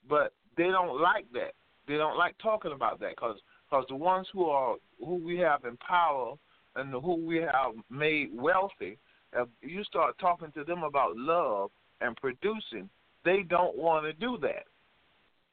but 0.08 0.34
they 0.56 0.64
don't 0.64 1.00
like 1.00 1.26
that. 1.32 1.54
They 1.86 1.96
don't 1.96 2.18
like 2.18 2.36
talking 2.38 2.72
about 2.72 3.00
that 3.00 3.10
because 3.16 3.40
because 3.68 3.86
the 3.88 3.96
ones 3.96 4.28
who 4.32 4.44
are 4.46 4.76
who 4.98 5.14
we 5.14 5.38
have 5.38 5.64
in 5.64 5.76
power 5.78 6.34
and 6.76 6.92
who 6.92 7.14
we 7.14 7.36
have 7.36 7.72
made 7.90 8.28
wealthy, 8.32 8.98
if 9.32 9.48
you 9.62 9.84
start 9.84 10.18
talking 10.18 10.52
to 10.52 10.64
them 10.64 10.82
about 10.82 11.16
love 11.16 11.70
and 12.00 12.16
producing, 12.16 12.88
they 13.24 13.42
don't 13.42 13.76
want 13.76 14.04
to 14.04 14.12
do 14.12 14.38
that. 14.38 14.64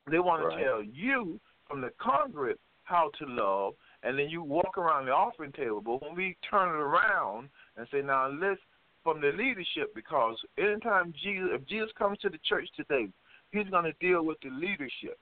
They 0.09 0.19
want 0.19 0.43
Right. 0.43 0.57
to 0.57 0.63
tell 0.63 0.83
you 0.83 1.39
from 1.67 1.81
the 1.81 1.89
congregate 1.97 2.59
how 2.83 3.09
to 3.17 3.25
love, 3.25 3.73
and 4.03 4.17
then 4.17 4.29
you 4.29 4.43
walk 4.43 4.77
around 4.77 5.07
the 5.07 5.11
offering 5.11 5.51
table. 5.51 5.81
But 5.81 6.03
when 6.03 6.15
we 6.15 6.37
turn 6.49 6.69
it 6.69 6.79
around 6.79 7.49
and 7.75 7.87
say, 7.91 8.01
now 8.01 8.27
let's 8.27 8.61
from 9.03 9.21
the 9.21 9.31
leadership, 9.31 9.93
because 9.93 10.35
anytime 10.57 11.13
Jesus, 11.21 11.49
if 11.53 11.67
Jesus 11.67 11.91
comes 11.97 12.17
to 12.19 12.29
the 12.29 12.39
church 12.39 12.67
today, 12.75 13.07
he's 13.51 13.69
going 13.69 13.85
to 13.85 13.93
deal 13.99 14.23
with 14.23 14.39
the 14.41 14.49
leadership. 14.49 15.17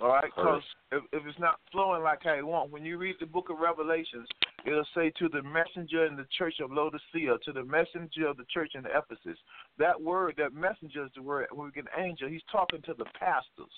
All 0.00 0.08
right, 0.08 0.24
because 0.24 0.62
if, 0.92 1.02
if 1.12 1.26
it's 1.26 1.38
not 1.38 1.60
flowing 1.72 2.02
like 2.02 2.26
I 2.26 2.42
want, 2.42 2.70
when 2.70 2.84
you 2.84 2.98
read 2.98 3.16
the 3.20 3.26
book 3.26 3.48
of 3.50 3.58
Revelations, 3.60 4.28
it'll 4.66 4.86
say 4.94 5.10
to 5.18 5.28
the 5.28 5.42
messenger 5.42 6.06
in 6.06 6.16
the 6.16 6.26
church 6.36 6.54
of 6.60 6.72
Laodicea, 6.72 7.38
to 7.44 7.52
the 7.52 7.64
messenger 7.64 8.26
of 8.26 8.36
the 8.36 8.44
church 8.52 8.72
in 8.74 8.84
Ephesus. 8.86 9.38
That 9.78 10.00
word, 10.00 10.34
that 10.38 10.54
messenger 10.54 11.04
is 11.04 11.10
the 11.14 11.22
word. 11.22 11.46
When 11.52 11.66
we 11.66 11.72
get 11.72 11.86
angel, 11.96 12.28
he's 12.28 12.42
talking 12.50 12.82
to 12.82 12.94
the 12.94 13.06
pastors. 13.18 13.72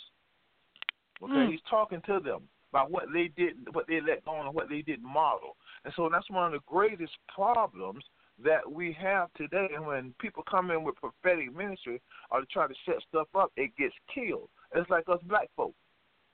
Okay, 1.22 1.32
Mm. 1.32 1.50
he's 1.50 1.62
talking 1.62 2.00
to 2.02 2.20
them 2.20 2.48
about 2.70 2.90
what 2.90 3.12
they 3.12 3.28
did, 3.28 3.74
what 3.74 3.86
they 3.86 4.00
let 4.00 4.24
go, 4.24 4.40
and 4.40 4.54
what 4.54 4.68
they 4.68 4.82
didn't 4.82 5.06
model. 5.06 5.56
And 5.84 5.92
so 5.94 6.08
that's 6.08 6.28
one 6.30 6.46
of 6.46 6.52
the 6.52 6.64
greatest 6.66 7.16
problems 7.28 8.04
that 8.38 8.70
we 8.70 8.92
have 8.92 9.32
today. 9.34 9.68
And 9.74 9.84
when 9.84 10.14
people 10.20 10.44
come 10.44 10.70
in 10.70 10.84
with 10.84 10.94
prophetic 10.96 11.52
ministry 11.54 12.00
or 12.30 12.40
to 12.40 12.46
try 12.46 12.68
to 12.68 12.74
set 12.86 13.02
stuff 13.08 13.28
up, 13.34 13.50
it 13.56 13.76
gets 13.76 13.94
killed. 14.14 14.48
It's 14.74 14.88
like 14.90 15.08
us 15.08 15.20
black 15.24 15.50
folk. 15.56 15.74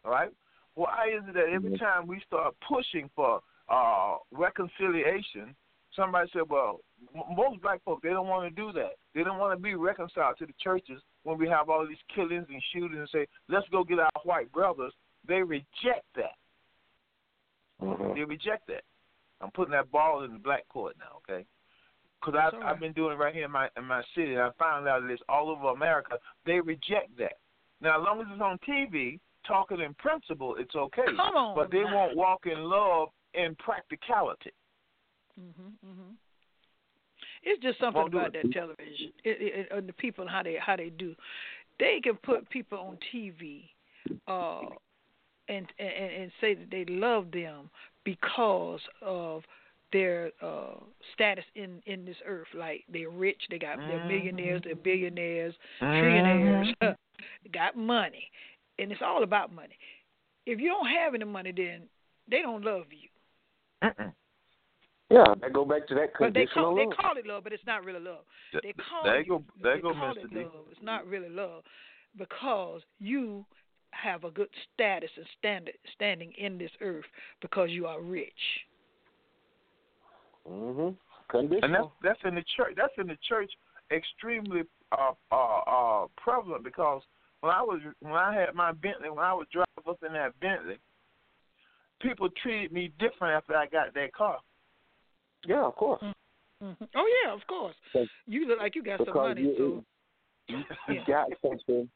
All 0.05 0.11
right. 0.11 0.31
Why 0.75 1.09
is 1.17 1.23
it 1.29 1.35
that 1.35 1.49
every 1.49 1.79
time 1.79 2.07
we 2.07 2.21
start 2.27 2.55
pushing 2.69 3.09
for 3.14 3.40
uh, 3.68 4.16
reconciliation, 4.31 5.55
somebody 5.94 6.29
said, 6.33 6.42
"Well, 6.48 6.81
m- 7.14 7.37
most 7.37 7.61
black 7.62 7.83
folk 7.85 8.03
they 8.03 8.11
don't 8.11 8.29
want 8.29 8.48
to 8.48 8.62
do 8.62 8.72
that. 8.72 8.92
They 9.14 9.24
don't 9.24 9.38
want 9.38 9.57
to 9.57 9.62
be 9.62 9.74
reconciled 9.74 10.37
to 10.38 10.46
the 10.46 10.53
churches 10.62 11.00
when 11.22 11.38
we 11.38 11.48
have 11.48 11.68
all 11.70 11.87
these 11.87 11.96
killings 12.14 12.46
and 12.50 12.62
shootings 12.72 12.98
and 12.98 13.09
say, 13.11 13.27
let's 13.48 13.68
go 13.70 13.85
get 13.85 13.98
our 13.98 14.11
white 14.24 14.50
brothers." 14.53 14.92
They 15.27 15.42
reject 15.42 16.05
that. 16.16 16.37
Mhm. 17.81 18.14
They 18.14 18.24
reject 18.24 18.66
that. 18.68 18.85
I'm 19.40 19.50
putting 19.50 19.72
that 19.72 19.90
ball 19.90 20.22
in 20.24 20.33
the 20.33 20.38
black 20.38 20.68
court 20.68 20.96
now, 20.98 21.18
okay? 21.18 21.46
Because 22.20 22.38
I've, 22.38 22.55
all 22.55 22.62
I've 22.62 22.81
been 22.81 22.92
doing 22.92 23.12
it 23.12 23.18
right 23.18 23.35
here 23.35 23.44
in 23.46 23.50
my 23.50 23.68
in 23.77 23.85
my 23.85 24.03
city, 24.14 24.33
and 24.35 24.42
I 24.42 24.50
found 24.59 24.87
out 24.88 25.03
that 25.03 25.11
it's 25.11 25.22
all 25.29 25.50
over 25.50 25.68
America. 25.68 26.18
They 26.46 26.61
reject 26.61 27.16
that. 27.18 27.38
Now, 27.81 28.00
as 28.00 28.05
long 28.05 28.20
as 28.20 28.27
it's 28.31 28.40
on 28.40 28.59
TV, 28.66 29.18
talking 29.46 29.81
in 29.81 29.92
principle, 29.94 30.57
it's 30.57 30.74
okay. 30.74 31.05
Come 31.16 31.37
on 31.37 31.55
but 31.55 31.70
they 31.70 31.85
won't 31.85 32.16
walk 32.16 32.46
in 32.46 32.64
love 32.64 33.09
in 33.35 33.55
practicality. 33.57 34.53
Mhm. 35.38 35.79
Mhm. 35.85 36.16
It's 37.42 37.62
just 37.62 37.79
something 37.79 38.01
Won't 38.03 38.14
about 38.14 38.33
that 38.33 38.51
television 38.53 39.12
it, 39.25 39.40
it, 39.40 39.68
and 39.70 39.88
the 39.88 39.92
people 39.92 40.23
and 40.23 40.31
how 40.31 40.42
they 40.42 40.57
how 40.57 40.77
they 40.77 40.90
do. 40.90 41.14
They 41.79 42.01
can 42.03 42.16
put 42.16 42.49
people 42.51 42.79
on 42.79 42.99
TV, 43.12 43.68
uh, 44.29 44.62
and 45.49 45.66
and 45.79 46.12
and 46.23 46.33
say 46.40 46.55
that 46.55 46.70
they 46.70 46.85
love 46.87 47.31
them 47.33 47.70
because 48.05 48.81
of 49.03 49.42
their 49.92 50.31
uh 50.42 50.77
status 51.14 51.44
in 51.55 51.83
in 51.87 52.05
this 52.05 52.16
earth. 52.27 52.49
Like 52.55 52.85
they're 52.92 53.11
rich, 53.11 53.42
they 53.51 53.59
got 53.59 53.79
they're 53.87 54.01
Mhm. 54.01 54.07
millionaires, 54.09 54.62
they're 54.64 54.75
billionaires, 54.77 55.55
trillionaires, 56.01 56.73
got 57.53 57.77
money, 57.77 58.31
and 58.79 58.90
it's 58.92 59.03
all 59.03 59.23
about 59.23 59.53
money. 59.53 59.77
If 60.47 60.61
you 60.61 60.68
don't 60.68 60.88
have 60.88 61.14
any 61.14 61.25
money, 61.25 61.53
then 61.53 61.88
they 62.31 62.42
don't 62.42 62.62
love 62.64 62.87
you. 62.92 63.09
Mm-mm. 63.85 64.12
Yeah, 65.11 65.35
that 65.40 65.53
go 65.53 65.64
back 65.64 65.87
to 65.88 65.94
that 65.94 66.12
But 66.18 66.33
they 66.33 66.47
conditional 66.47 66.75
call 66.75 66.77
they 66.77 66.97
call 66.97 67.16
it 67.16 67.27
love, 67.27 67.44
but 67.44 67.53
it's 67.53 67.66
not 67.66 67.85
really 67.85 68.01
love. 68.01 68.25
They 68.53 68.73
call 68.73 69.05
there 69.05 69.20
it, 69.20 69.27
you 69.27 69.38
go. 69.38 69.44
There 69.62 69.77
they 69.77 69.83
go, 69.83 69.92
call 69.92 70.14
Mr. 70.14 70.25
it 70.25 70.31
D. 70.31 70.37
love. 70.38 70.64
It's 70.70 70.83
not 70.83 71.07
really 71.07 71.29
love 71.29 71.62
because 72.16 72.81
you 72.99 73.44
have 73.90 74.25
a 74.25 74.31
good 74.31 74.49
status 74.73 75.11
and 75.16 75.27
standard 75.38 75.75
standing 75.94 76.33
in 76.38 76.59
this 76.59 76.70
earth 76.81 77.05
because 77.40 77.70
you 77.70 77.87
are 77.87 78.01
rich. 78.01 78.33
Mhm. 80.49 80.97
And 81.33 81.75
that's 81.75 81.88
that's 82.03 82.20
in 82.25 82.35
the 82.35 82.44
church. 82.57 82.75
That's 82.77 82.92
in 82.99 83.07
the 83.07 83.18
church 83.29 83.51
extremely 83.90 84.62
uh, 84.92 85.12
uh, 85.33 85.59
uh, 85.59 86.07
prevalent 86.16 86.64
because 86.64 87.03
when 87.40 87.53
I 87.53 87.62
was 87.62 87.81
when 88.01 88.14
I 88.14 88.35
had 88.35 88.55
my 88.55 88.73
Bentley, 88.73 89.11
when 89.11 89.25
I 89.25 89.35
would 89.35 89.51
drive 89.51 89.66
up 89.87 89.99
in 90.07 90.12
that 90.12 90.38
Bentley, 90.40 90.79
people 92.00 92.28
treated 92.42 92.72
me 92.72 92.92
different 92.98 93.35
after 93.35 93.57
I 93.57 93.66
got 93.66 93.94
that 93.94 94.12
car. 94.12 94.38
Yeah, 95.46 95.64
of 95.64 95.74
course. 95.76 96.00
hmm 96.61 96.72
Oh 96.94 97.22
yeah, 97.24 97.33
of 97.33 97.46
course. 97.46 97.74
You 98.26 98.46
look 98.48 98.59
like 98.59 98.74
you 98.74 98.83
got 98.83 99.04
some 99.04 99.14
money, 99.14 99.42
you- 99.42 99.54
so 99.57 99.85
You, 100.48 100.64
you 100.88 100.94
Yeah. 100.94 101.04
got 101.07 101.28
something. 101.42 101.88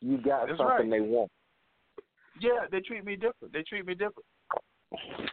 You 0.00 0.18
got 0.18 0.46
That's 0.48 0.58
something 0.58 0.90
right. 0.90 0.90
they 0.90 1.00
want. 1.00 1.30
Yeah, 2.38 2.66
they 2.70 2.80
treat 2.80 3.04
me 3.04 3.16
different. 3.16 3.52
They 3.52 3.62
treat 3.62 3.86
me 3.86 3.94
different. 3.94 4.24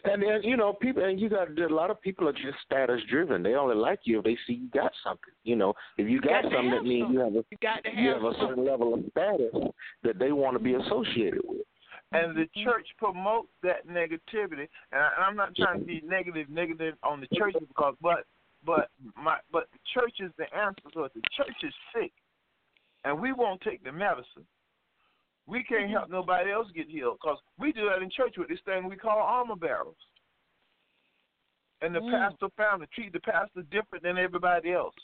And 0.06 0.22
then 0.22 0.42
you 0.44 0.58
know 0.58 0.74
people, 0.74 1.04
and 1.04 1.20
you 1.20 1.30
got 1.30 1.48
a 1.58 1.68
lot 1.74 1.92
of 1.92 2.02
people 2.02 2.28
are 2.28 2.34
just 2.34 2.58
status 2.66 3.02
driven. 3.10 3.44
They 3.44 3.54
only 3.56 3.76
like 3.76 4.00
you 4.04 4.20
if 4.20 4.24
they 4.24 4.38
see 4.48 4.54
you 4.54 4.70
got 4.74 4.92
something. 5.04 5.34
You 5.44 5.56
know, 5.56 5.74
if 5.98 6.10
you 6.10 6.20
got 6.20 6.44
got 6.44 6.52
something, 6.52 6.72
that 6.72 6.84
means 6.84 7.10
you 7.12 7.20
have 7.20 7.34
a 7.34 7.44
you 7.52 7.58
got 7.62 7.84
to 7.84 7.92
you 7.92 8.10
have 8.14 8.22
have 8.24 8.34
a 8.34 8.40
certain 8.40 8.66
level 8.66 8.94
of 8.94 9.02
status 9.12 9.54
that 10.04 10.18
they 10.18 10.32
want 10.32 10.58
to 10.58 10.64
be 10.64 10.74
associated 10.74 11.42
with. 11.44 11.66
And 12.14 12.36
the 12.36 12.42
Mm-hmm. 12.44 12.64
church 12.64 12.88
promotes 12.98 13.50
that 13.64 13.88
negativity. 13.88 14.68
And, 14.92 15.02
I, 15.02 15.10
and 15.16 15.26
I'm 15.26 15.36
not 15.36 15.56
trying 15.56 15.80
to 15.80 15.86
be 15.86 16.02
negative, 16.06 16.50
negative 16.50 16.96
on 17.04 17.20
the 17.22 17.28
church 17.38 17.56
because, 17.68 17.96
but, 18.02 18.26
but 18.66 18.90
my, 19.16 19.38
but 19.52 19.68
the 19.74 19.80
church 19.94 20.16
is 20.20 20.32
the 20.38 20.46
answer. 20.56 20.84
So 20.94 21.04
if 21.06 21.14
the 21.14 21.22
church 21.36 21.56
is 21.64 21.74
sick, 21.96 22.12
and 23.06 23.20
we 23.20 23.34
won't 23.34 23.62
take 23.62 23.84
the 23.84 23.92
medicine, 23.92 24.46
we 25.46 25.64
can't 25.64 25.90
help 25.90 26.10
nobody 26.10 26.52
else 26.52 26.68
get 26.74 26.88
healed 26.88 27.18
because 27.22 27.38
we 27.60 27.74
do 27.74 27.90
that 27.90 28.02
in 28.02 28.10
church 28.10 28.36
with 28.38 28.48
this 28.48 28.60
thing 28.66 28.88
we 28.88 28.96
call 28.96 29.20
armor 29.20 29.56
bearers. 29.58 29.96
And 31.82 31.94
the 31.94 32.00
Mm. 32.00 32.12
pastor 32.12 32.48
family 32.56 32.88
treat 32.94 33.12
the 33.12 33.20
pastor 33.20 33.64
different 33.64 34.04
than 34.04 34.18
everybody 34.18 34.72
else. 34.72 34.96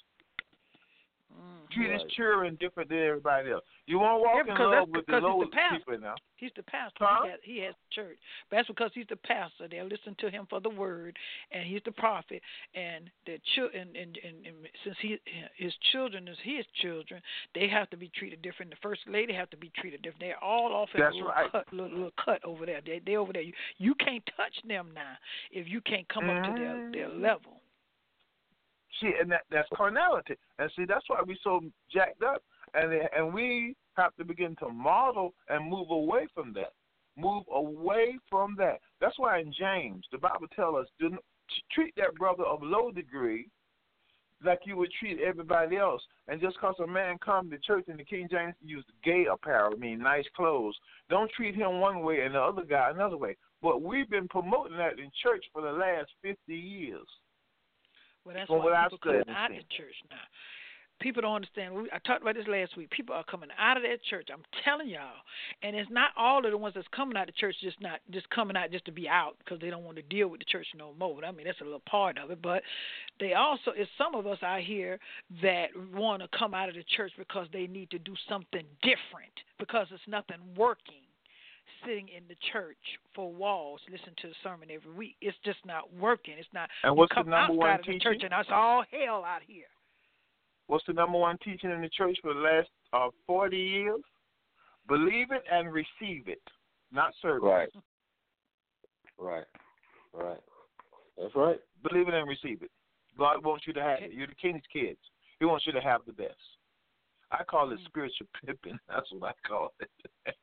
Mm. 1.70 1.76
Treat 1.76 1.90
Right. 1.90 2.02
his 2.02 2.12
children 2.14 2.56
different 2.60 2.90
than 2.90 3.00
everybody 3.00 3.52
else. 3.52 3.64
You 3.86 4.00
won't 4.00 4.22
walk 4.22 4.46
Yeah, 4.46 4.54
in 4.54 4.60
love 4.72 4.90
with 4.90 5.06
the 5.06 5.14
he's 5.14 5.22
the 5.22 5.78
people 5.78 5.98
now. 6.00 6.16
He's 6.36 6.52
the 6.56 6.64
pastor. 6.64 7.06
Huh? 7.06 7.24
He 7.24 7.30
has 7.30 7.40
he 7.44 7.58
has 7.60 7.76
church. 7.92 8.18
But 8.50 8.58
that's 8.58 8.68
because 8.68 8.92
he's 8.94 9.08
the 9.10 9.18
pastor. 9.18 9.68
They'll 9.68 9.86
listen 9.88 10.16
to 10.20 10.30
him 10.30 10.46
for 10.50 10.60
the 10.62 10.70
word, 10.70 11.18
and 11.52 11.64
he's 11.66 11.82
the 11.84 11.92
prophet. 11.92 12.42
And 12.76 13.10
the 13.26 13.40
children, 13.56 13.90
and, 13.96 14.18
and, 14.24 14.46
and 14.46 14.56
since 14.84 14.96
he 15.02 15.20
his 15.56 15.74
children 15.92 16.28
is 16.28 16.38
his 16.44 16.66
children, 16.82 17.22
they 17.54 17.68
have 17.68 17.90
to 17.90 17.98
be 17.98 18.10
treated 18.16 18.42
different. 18.42 18.72
The 18.72 18.78
first 18.82 19.02
lady 19.08 19.34
have 19.34 19.50
to 19.50 19.58
be 19.58 19.70
treated 19.76 20.02
different. 20.02 20.22
They're 20.22 20.44
all 20.44 20.74
off 20.74 20.90
in 20.96 21.02
a 21.02 21.10
little 21.12 21.28
right. 21.28 21.52
cut, 21.52 21.66
little, 21.74 21.90
little 21.90 22.14
cut 22.24 22.44
over 22.46 22.66
there. 22.66 22.82
They 22.86 23.00
they 23.06 23.18
over 23.18 23.34
there. 23.34 23.42
You 23.42 23.54
you 23.78 23.96
can't 23.96 24.24
touch 24.38 24.54
them 24.68 24.90
now 24.94 25.18
if 25.52 25.68
you 25.68 25.82
can't 25.82 26.08
come 26.10 26.30
up 26.30 26.44
to 26.46 26.52
their 26.54 26.92
their 26.92 27.10
Mm. 27.10 27.22
level. 27.22 27.59
See, 29.00 29.12
and 29.20 29.32
that 29.32 29.42
that's 29.52 29.70
carnality. 29.76 30.36
And 30.58 30.72
see, 30.76 30.86
that's 30.86 31.08
why 31.08 31.22
we're 31.26 31.38
so 31.44 31.62
jacked 31.92 32.24
up, 32.24 32.44
and 32.74 32.92
and 33.16 33.34
we 33.34 33.76
have 33.96 34.16
to 34.16 34.26
begin 34.26 34.56
to 34.58 34.70
model 34.70 35.34
and 35.48 35.70
move 35.70 35.90
away 35.92 36.28
from 36.34 36.54
that. 36.54 36.74
Move 37.18 37.44
away 37.54 38.18
from 38.30 38.56
that. 38.58 38.80
That's 39.02 39.20
why 39.20 39.40
in 39.40 39.54
James, 39.58 40.06
the 40.12 40.18
Bible 40.18 40.48
tells 40.56 40.84
us 40.84 40.88
do 41.00 41.18
treat 41.74 41.94
that 41.98 42.16
brother 42.16 42.44
of 42.44 42.62
low 42.62 42.92
degree 42.92 43.50
like 44.44 44.62
you 44.66 44.78
would 44.78 44.92
treat 45.00 45.20
everybody 45.20 45.78
else. 45.78 46.02
And 46.28 46.40
just 46.40 46.56
because 46.56 46.76
a 46.82 46.88
man 46.88 47.18
come 47.24 47.50
to 47.50 47.58
church 47.58 47.86
in 47.88 47.98
the 47.98 48.04
King 48.04 48.28
James 48.32 48.54
used 48.64 48.88
gay 49.04 49.26
apparel, 49.32 49.74
I 49.76 49.78
mean 49.78 50.00
nice 50.00 50.26
clothes, 50.36 50.76
don't 51.10 51.32
treat 51.32 51.56
him 51.56 51.80
one 51.80 52.02
way 52.04 52.22
and 52.22 52.36
the 52.36 52.40
other 52.40 52.64
guy 52.64 52.90
another 52.90 53.18
way. 53.18 53.36
But 53.62 53.82
we've 53.82 54.10
been 54.10 54.28
promoting 54.28 54.78
that 54.78 55.00
in 55.00 55.12
church 55.22 55.44
for 55.52 55.62
the 55.62 55.72
last 55.72 56.10
fifty 56.22 56.56
years. 56.56 57.08
Well, 58.30 58.38
that's 58.38 58.48
From 58.48 58.60
why 58.60 58.84
people 58.84 59.00
coming 59.00 59.36
out 59.36 59.50
of 59.50 59.58
the 59.58 59.64
church 59.76 59.96
now. 60.12 60.18
People 61.02 61.24
don't 61.24 61.34
understand. 61.34 61.74
We, 61.74 61.90
I 61.92 61.98
talked 62.06 62.22
about 62.22 62.36
this 62.36 62.46
last 62.48 62.78
week. 62.78 62.92
People 62.92 63.16
are 63.16 63.24
coming 63.24 63.50
out 63.58 63.76
of 63.76 63.82
that 63.82 64.04
church. 64.08 64.28
I'm 64.32 64.44
telling 64.64 64.88
y'all, 64.88 65.26
and 65.64 65.76
it's 65.76 65.90
not 65.90 66.12
all 66.16 66.46
of 66.46 66.52
the 66.52 66.58
ones 66.58 66.76
that's 66.76 66.88
coming 66.96 67.18
out 67.18 67.28
of 67.28 67.34
the 67.34 67.40
church 67.40 67.56
just 67.60 67.82
not 67.82 68.02
just 68.12 68.30
coming 68.30 68.56
out 68.56 68.70
just 68.72 68.86
to 68.86 68.92
be 68.92 69.10
out 69.10 69.34
because 69.40 69.60
they 69.60 69.72
don't 69.72 69.84
want 69.84 69.98
to 69.98 70.04
deal 70.04 70.28
with 70.28 70.42
the 70.42 70.46
church 70.46 70.68
no 70.78 70.94
more. 71.00 71.26
I 71.26 71.32
mean, 71.32 71.48
that's 71.48 71.60
a 71.62 71.64
little 71.64 71.82
part 71.90 72.20
of 72.20 72.30
it, 72.30 72.40
but 72.40 72.62
they 73.20 73.34
also 73.34 73.72
it's 73.76 73.90
some 73.98 74.14
of 74.14 74.28
us 74.28 74.38
out 74.44 74.62
here 74.62 75.00
that 75.42 75.70
want 75.92 76.22
to 76.22 76.28
come 76.38 76.54
out 76.54 76.70
of 76.70 76.76
the 76.76 76.86
church 76.96 77.14
because 77.18 77.48
they 77.52 77.66
need 77.66 77.90
to 77.90 77.98
do 77.98 78.14
something 78.30 78.64
different 78.84 79.34
because 79.58 79.88
it's 79.90 80.04
nothing 80.08 80.38
working 80.56 81.09
sitting 81.86 82.08
in 82.10 82.24
the 82.28 82.36
church 82.52 82.78
for 83.16 83.32
walls, 83.32 83.80
listen 83.92 84.14
to 84.22 84.28
the 84.28 84.34
sermon 84.44 84.70
every 84.72 84.94
week. 84.94 85.16
It's 85.22 85.38
just 85.44 85.60
not 85.66 85.94
working. 85.94 86.36
It's 86.38 86.50
not. 86.54 86.70
And 86.84 86.94
you 86.94 87.00
what's 87.00 87.12
the 87.12 87.24
come 87.24 87.30
number 87.30 87.54
one 87.54 87.70
outside 87.70 87.80
of 87.80 87.86
the 87.86 87.92
teaching? 87.94 88.02
church 88.02 88.22
and 88.24 88.34
it's 88.40 88.50
all 88.52 88.84
hell 88.92 89.24
out 89.26 89.42
here. 89.46 89.72
What's 90.68 90.86
the 90.86 90.94
number 90.94 91.18
one 91.18 91.38
teaching 91.44 91.72
in 91.72 91.82
the 91.82 91.90
church 91.90 92.18
for 92.22 92.34
the 92.34 92.40
last 92.40 92.70
uh, 92.94 93.10
40 93.26 93.58
years? 93.58 94.02
Believe 94.88 95.32
it 95.32 95.44
and 95.52 95.72
receive 95.72 96.28
it, 96.28 96.42
not 96.92 97.14
serve 97.22 97.44
it. 97.44 97.48
Right. 97.48 97.70
Right. 99.18 99.46
Right. 100.14 100.40
That's 101.18 101.36
right. 101.36 101.60
Believe 101.88 102.08
it 102.08 102.14
and 102.14 102.28
receive 102.28 102.62
it. 102.62 102.72
God 103.18 103.44
wants 103.44 103.68
you 103.68 103.74
to 103.74 103.82
have 103.82 104.00
it. 104.02 104.14
You're 104.14 104.28
the 104.28 104.36
king's 104.36 104.64
kids. 104.72 105.00
He 105.40 105.46
wants 105.46 105.66
you 105.66 105.74
to 105.74 105.82
have 105.82 106.02
the 106.06 106.14
best. 106.14 106.36
I 107.32 107.44
call 107.44 107.72
it 107.72 107.80
spiritual 107.86 108.28
pimping. 108.46 108.80
That's 108.88 109.12
what 109.12 109.36
I 109.36 109.48
call 109.48 109.74
it. 109.80 109.90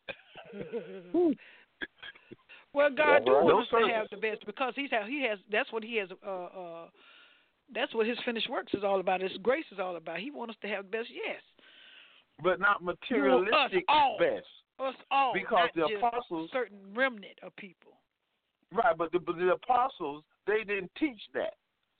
Well, 2.72 2.90
God 2.94 3.24
do 3.24 3.32
want 3.32 3.62
us 3.62 3.68
to 3.70 3.88
have 3.94 4.06
the 4.10 4.18
best 4.18 4.44
because 4.44 4.74
He's 4.76 4.90
have, 4.90 5.06
He 5.06 5.24
has. 5.26 5.38
That's 5.50 5.72
what 5.72 5.82
He 5.82 5.96
has. 5.96 6.10
Uh, 6.24 6.44
uh, 6.44 6.86
that's 7.74 7.94
what 7.94 8.06
His 8.06 8.18
finished 8.26 8.50
works 8.50 8.74
is 8.74 8.84
all 8.84 9.00
about. 9.00 9.22
His 9.22 9.32
grace 9.42 9.64
is 9.72 9.78
all 9.78 9.96
about. 9.96 10.18
He 10.18 10.30
wants 10.30 10.52
us 10.52 10.58
to 10.60 10.68
have 10.68 10.84
the 10.84 10.98
best. 10.98 11.08
Yes, 11.10 11.40
but 12.42 12.60
not 12.60 12.76
us 12.76 12.82
materialistic 12.82 13.84
all. 13.88 14.18
best. 14.18 14.46
us 14.78 14.94
all. 15.10 15.32
Because 15.32 15.70
the 15.74 15.84
apostles- 15.84 16.50
a 16.50 16.52
certain 16.52 16.78
remnant 16.94 17.38
of 17.42 17.56
people. 17.56 17.92
Right, 18.72 18.96
but 18.98 19.10
the, 19.12 19.20
but 19.20 19.36
the 19.38 19.52
apostles, 19.52 20.24
they 20.46 20.64
didn't 20.64 20.90
teach 20.98 21.20
that. 21.32 21.54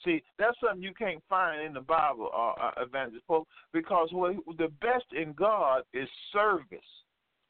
See, 0.04 0.22
that's 0.38 0.58
something 0.60 0.82
you 0.82 0.92
can't 0.92 1.22
find 1.28 1.62
in 1.62 1.72
the 1.72 1.80
Bible, 1.80 2.28
uh, 2.34 2.52
uh, 2.60 2.70
Evangelist 2.82 3.26
Pope, 3.26 3.48
because 3.72 4.08
what, 4.12 4.36
the 4.58 4.68
best 4.82 5.06
in 5.12 5.32
God 5.32 5.84
is 5.94 6.08
service. 6.32 6.80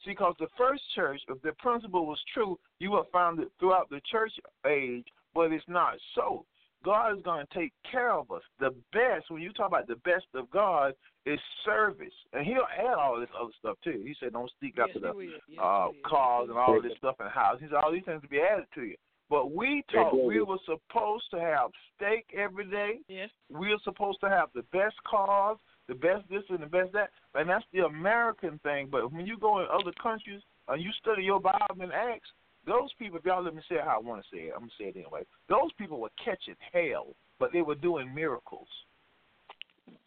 See, 0.07 0.13
because 0.13 0.35
the 0.39 0.47
first 0.57 0.83
church, 0.95 1.21
if 1.29 1.43
the 1.43 1.53
principle 1.59 2.07
was 2.07 2.19
true, 2.33 2.59
you 2.79 2.93
would 2.93 3.07
find 3.13 3.39
it 3.41 3.49
throughout 3.59 3.91
the 3.91 4.01
church 4.11 4.33
age, 4.67 5.05
but 5.35 5.53
it's 5.53 5.65
not 5.69 5.95
so. 6.15 6.47
God 6.85 7.17
is 7.17 7.23
going 7.25 7.45
to 7.45 7.59
take 7.59 7.73
care 7.91 8.13
of 8.13 8.31
us. 8.31 8.43
The 8.61 8.71
best, 8.93 9.29
when 9.29 9.43
you 9.43 9.53
talk 9.53 9.67
about 9.67 9.89
the 9.89 9.97
best 9.97 10.27
of 10.35 10.49
God, 10.51 10.93
is 11.25 11.41
service. 11.65 12.15
And 12.33 12.47
he'll 12.47 12.69
add 12.79 12.95
all 12.95 13.19
this 13.19 13.29
other 13.41 13.51
stuff 13.59 13.77
too. 13.83 14.03
He 14.05 14.15
said, 14.21 14.35
don't 14.35 14.51
seek 14.61 14.75
Yes, 14.77 14.89
after 14.89 15.01
He 15.01 15.05
the 15.07 15.13
will. 15.13 15.25
Yes, 15.25 15.59
uh, 15.61 15.89
cars 16.09 16.49
and 16.49 16.57
all 16.57 16.81
this 16.81 16.93
stuff 16.99 17.17
in 17.19 17.27
the 17.27 17.31
house. 17.31 17.59
He 17.61 17.67
said 17.67 17.75
all 17.75 17.91
these 17.91 18.05
things 18.05 18.23
to 18.23 18.29
be 18.29 18.39
added 18.41 18.67
to 18.77 18.83
you. 18.83 18.95
But 19.29 19.51
we 19.51 19.83
They 19.93 19.99
taught 19.99 20.25
we 20.25 20.41
were 20.41 20.59
supposed 20.65 21.25
to 21.33 21.41
have 21.41 21.71
steak 21.97 22.27
every 22.37 22.71
day. 22.71 23.01
Yes. 23.09 23.31
We 23.51 23.71
were 23.71 23.81
supposed 23.83 24.21
to 24.21 24.29
have 24.29 24.51
the 24.55 24.63
best 24.73 24.95
cars, 25.09 25.59
the 25.89 25.95
best 25.95 26.29
this 26.29 26.43
and 26.49 26.61
the 26.61 26.67
best 26.67 26.93
that. 26.93 27.11
And 27.35 27.49
that's 27.49 27.65
the 27.73 27.85
American 27.85 28.59
thing. 28.63 28.89
But 28.91 29.13
when 29.13 29.27
you 29.27 29.39
go 29.39 29.61
in 29.61 29.67
other 29.73 29.93
countries 30.03 30.41
and 30.69 30.83
you 30.83 30.91
study 31.01 31.23
your 31.23 31.41
Bible 31.41 31.81
and 31.81 31.93
Acts, 31.93 32.29
those 32.67 32.91
people, 32.99 33.19
if 33.19 33.25
y'all 33.25 33.43
let 33.43 33.55
me 33.55 33.63
say 33.69 33.77
it 33.77 33.85
how 33.85 33.97
I 33.97 34.01
want 34.01 34.23
to 34.23 34.37
say 34.37 34.43
it, 34.45 34.53
I'm 34.55 34.61
going 34.61 34.71
to 34.71 34.83
say 34.83 34.89
it 34.89 34.97
anyway. 34.97 35.23
Those 35.49 35.73
people 35.79 36.01
were 36.01 36.11
catching 36.25 36.57
hell, 36.73 37.15
but 37.39 37.53
they 37.53 37.63
were 37.63 37.77
doing 37.77 38.13
miracles. 38.13 38.67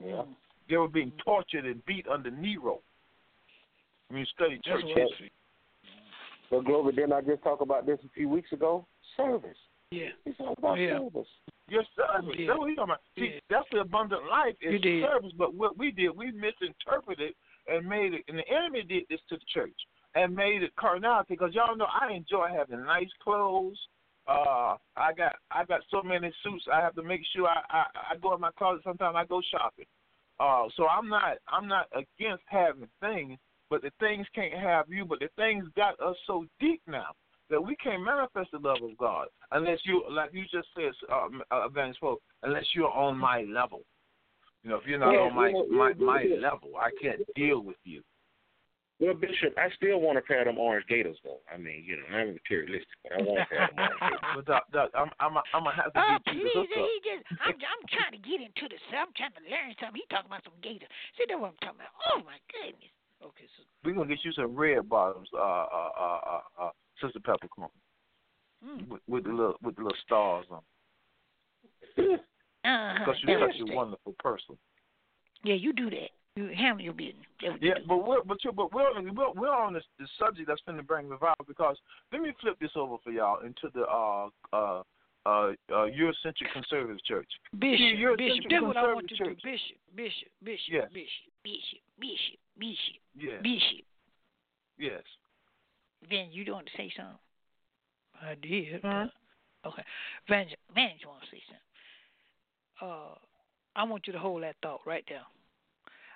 Yeah. 0.03 0.23
They 0.69 0.77
were 0.77 0.89
being 0.89 1.13
tortured 1.23 1.65
and 1.65 1.83
beat 1.85 2.05
under 2.07 2.29
Nero. 2.29 2.81
When 4.09 4.19
you 4.19 4.25
study 4.35 4.59
church 4.65 4.83
That's 4.83 4.95
what 4.95 5.09
history. 5.09 5.31
But 6.51 6.65
Globee, 6.65 6.95
didn't 6.95 7.13
I 7.13 7.21
just 7.21 7.43
talk 7.43 7.61
about 7.61 7.85
this 7.85 7.99
a 8.03 8.09
few 8.09 8.27
weeks 8.27 8.51
ago? 8.51 8.85
Service. 9.15 9.57
Yeah. 9.91 10.09
It's 10.25 10.39
all 10.39 10.55
about 10.57 10.79
Yeah. 10.79 10.99
service. 10.99 11.27
Your 11.71 11.83
service. 11.95 12.35
That's 12.37 12.59
what 12.59 12.67
talking 12.67 12.77
about. 12.77 13.01
See, 13.15 13.33
Yeah. 13.33 13.39
that's 13.49 13.69
the 13.71 13.81
abundant 13.81 14.25
life 14.25 14.55
is 14.61 14.81
service. 14.81 15.33
But 15.37 15.53
what 15.53 15.77
we 15.77 15.91
did, 15.91 16.09
we 16.09 16.31
misinterpreted 16.31 17.35
and 17.67 17.87
made 17.87 18.13
it. 18.13 18.23
And 18.27 18.37
the 18.37 18.47
enemy 18.47 18.83
did 18.83 19.07
this 19.09 19.21
to 19.29 19.37
the 19.37 19.45
church 19.45 19.79
and 20.15 20.35
made 20.35 20.63
it 20.63 20.75
carnality. 20.75 21.35
Because 21.35 21.53
y'all 21.53 21.75
know 21.75 21.87
I 21.87 22.13
enjoy 22.13 22.47
having 22.47 22.83
nice 22.83 23.09
clothes. 23.23 23.79
Uh, 24.27 24.77
I 24.95 25.13
got 25.13 25.35
I 25.49 25.65
got 25.65 25.81
so 25.89 26.03
many 26.03 26.31
suits. 26.43 26.67
I 26.71 26.81
have 26.81 26.95
to 26.95 27.03
make 27.03 27.21
sure 27.35 27.47
I 27.47 27.61
I, 27.69 27.85
I 28.11 28.15
go 28.17 28.33
in 28.35 28.41
my 28.41 28.51
closet. 28.51 28.83
Sometimes 28.83 29.15
I 29.15 29.25
go 29.25 29.41
shopping. 29.41 29.85
Uh, 30.39 30.67
so 30.77 30.87
I'm 30.87 31.09
not 31.09 31.37
I'm 31.47 31.67
not 31.67 31.87
against 31.93 32.43
having 32.45 32.87
things, 33.01 33.39
but 33.69 33.81
the 33.81 33.91
things 33.99 34.27
can't 34.35 34.53
have 34.53 34.87
you. 34.89 35.05
But 35.05 35.19
the 35.19 35.29
things 35.35 35.65
got 35.75 35.99
us 35.99 36.15
so 36.27 36.45
deep 36.59 36.81
now 36.87 37.15
that 37.49 37.61
we 37.61 37.75
can't 37.77 38.03
manifest 38.03 38.51
the 38.51 38.59
love 38.59 38.81
of 38.83 38.97
God 38.97 39.27
unless 39.51 39.79
you, 39.83 40.03
like 40.09 40.31
you 40.33 40.43
just 40.43 40.67
said, 40.75 40.91
um, 41.11 41.41
uh, 41.51 41.65
Evangelist 41.65 42.01
Pope, 42.01 42.21
unless 42.43 42.65
you're 42.73 42.91
on 42.91 43.17
my 43.17 43.41
level. 43.41 43.81
You 44.63 44.71
know, 44.71 44.75
if 44.77 44.85
you're 44.85 44.99
not 44.99 45.13
Yeah, 45.13 45.31
on 45.31 45.35
my 45.35 45.49
yeah, 45.49 45.63
my 45.71 45.89
yeah, 45.97 46.05
my 46.05 46.21
yeah. 46.21 46.35
level, 46.35 46.75
I 46.77 46.89
can't 47.01 47.21
deal 47.35 47.61
with 47.61 47.79
you. 47.83 48.03
Well, 48.99 49.15
Bishop, 49.15 49.55
I 49.55 49.71
still 49.79 50.03
want 50.03 50.19
a 50.19 50.21
pair 50.21 50.43
of 50.43 50.51
them 50.51 50.59
orange 50.59 50.83
gators, 50.91 51.15
though. 51.23 51.39
I 51.47 51.55
mean, 51.55 51.87
you 51.87 51.95
know, 51.95 52.07
I'm 52.11 52.35
materialistic, 52.35 52.99
but 53.07 53.15
I 53.15 53.23
want 53.23 53.39
a 53.39 53.47
pair 53.47 53.63
of 53.63 53.71
them 53.71 53.79
orange 53.79 54.03
gators. 54.11 54.31
But 54.35 54.45
doc, 54.45 54.63
doc, 54.75 54.91
I'm 54.91 55.07
I'm 55.23 55.39
I'm 55.55 55.63
gonna 55.63 55.79
have 55.79 55.95
to 55.95 55.99
Oh, 56.03 56.17
get 56.27 56.35
you 56.35 56.43
please, 56.43 56.67
the 56.75 56.83
he 56.83 56.95
just, 57.07 57.23
I'm, 57.39 57.55
I'm 57.55 57.83
trying 57.87 58.11
to 58.19 58.21
get 58.21 58.43
into 58.43 58.67
this. 58.67 58.83
I'm 58.91 59.15
trying 59.15 59.31
to 59.39 59.43
learn 59.47 59.71
something. 59.79 60.03
He 60.03 60.03
talking 60.11 60.27
about 60.27 60.43
some 60.43 60.59
gators. 60.59 60.91
See, 61.15 61.23
that's 61.31 61.39
what 61.39 61.55
I'm 61.55 61.61
talking 61.63 61.79
about. 61.79 61.95
Oh, 62.11 62.19
my 62.27 62.35
goodness. 62.51 62.91
Okay, 63.23 63.47
so, 63.55 63.63
We're 63.87 63.95
gonna 63.95 64.11
get 64.11 64.19
you 64.27 64.35
some 64.35 64.51
red 64.51 64.83
bottoms, 64.91 65.31
uh, 65.31 65.39
uh, 65.39 65.91
uh, 65.95 66.19
uh, 66.27 66.43
uh 66.59 66.71
Sister 67.01 67.19
Peppercorn, 67.19 67.69
mm, 68.65 68.87
with, 68.89 69.01
with 69.07 69.23
the 69.23 69.31
little 69.31 69.55
with 69.63 69.75
the 69.75 69.83
little 69.83 69.97
stars 70.05 70.45
on, 70.51 70.61
uh-huh, 71.97 72.95
because 72.99 73.15
you're 73.23 73.51
such 73.51 73.69
a 73.69 73.75
wonderful 73.75 74.15
person. 74.19 74.57
Yeah, 75.43 75.55
you 75.55 75.73
do 75.73 75.89
that. 75.89 76.09
You 76.35 76.47
handle 76.55 76.83
your 76.83 76.93
business. 76.93 77.25
Yeah, 77.41 77.51
you 77.59 77.73
but 77.87 78.07
we're 78.07 78.23
but 78.23 78.43
you 78.43 78.51
but 78.51 78.73
we're 78.73 78.83
on, 78.83 79.15
we're, 79.15 79.31
we're 79.33 79.53
on 79.53 79.73
this, 79.73 79.83
this 79.99 80.09
subject 80.19 80.47
that's 80.47 80.61
going 80.65 80.77
to 80.77 80.83
bring 80.83 81.09
revival 81.09 81.45
because 81.47 81.77
let 82.11 82.21
me 82.21 82.31
flip 82.41 82.57
this 82.61 82.71
over 82.75 82.95
for 83.03 83.11
y'all 83.11 83.41
into 83.41 83.69
the 83.73 83.81
uh 83.81 84.29
uh 84.53 84.83
uh, 85.25 85.51
uh 85.71 85.87
Eurocentric 85.87 86.51
conservative 86.53 87.03
church. 87.03 87.27
Bishop, 87.59 87.97
you're 87.97 88.15
Bishop, 88.15 88.45
that's 88.49 88.63
what 88.63 88.77
I 88.77 88.93
want 88.93 89.11
you 89.11 89.17
to 89.17 89.23
do. 89.25 89.35
Bishop, 89.43 89.77
Bishop, 89.95 90.27
Bishop, 90.43 90.69
Yes. 90.71 90.87
Bishop, 90.93 91.31
Bishop, 91.43 91.79
Bishop, 91.99 92.39
Bishop, 92.57 93.01
Yes, 93.17 93.41
Bishop. 93.43 93.85
yes. 94.77 95.03
Van, 96.07 96.27
you 96.31 96.51
want 96.51 96.67
to 96.67 96.71
say 96.77 96.91
something? 96.95 97.17
I 98.21 98.35
did. 98.35 98.81
But- 98.81 99.11
Okay. 99.65 99.83
Van, 100.29 100.47
Van, 100.73 100.91
you 101.01 101.07
want 101.09 101.21
to 101.23 101.27
say 101.31 101.41
something? 101.47 101.59
Uh, 102.81 103.15
I 103.75 103.83
want 103.83 104.07
you 104.07 104.13
to 104.13 104.19
hold 104.19 104.43
that 104.43 104.55
thought 104.61 104.79
right 104.85 105.03
there. 105.09 105.21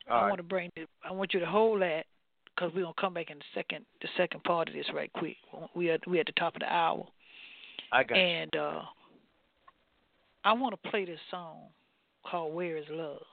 All 0.09 0.17
I 0.17 0.21
right. 0.21 0.27
want 0.29 0.37
to 0.39 0.43
bring. 0.43 0.71
The, 0.77 0.85
I 1.03 1.11
want 1.11 1.33
you 1.33 1.41
to 1.41 1.45
hold 1.45 1.81
that 1.81 2.05
because 2.45 2.71
we're 2.73 2.83
gonna 2.83 2.93
come 2.97 3.13
back 3.13 3.29
in 3.31 3.39
the 3.39 3.43
second, 3.53 3.85
the 4.01 4.07
second 4.15 4.43
part 4.45 4.69
of 4.69 4.73
this 4.73 4.85
right 4.93 5.11
quick. 5.11 5.35
We 5.75 5.89
are 5.89 5.97
we 6.07 6.21
at 6.21 6.25
the 6.27 6.31
top 6.33 6.55
of 6.55 6.61
the 6.61 6.73
hour, 6.73 7.05
I 7.91 8.03
got 8.03 8.15
you. 8.17 8.21
and 8.23 8.55
uh, 8.55 8.81
I 10.45 10.53
want 10.53 10.81
to 10.81 10.89
play 10.89 11.03
this 11.03 11.19
song 11.29 11.63
called 12.25 12.53
"Where 12.53 12.77
Is 12.77 12.85
Love." 12.89 13.23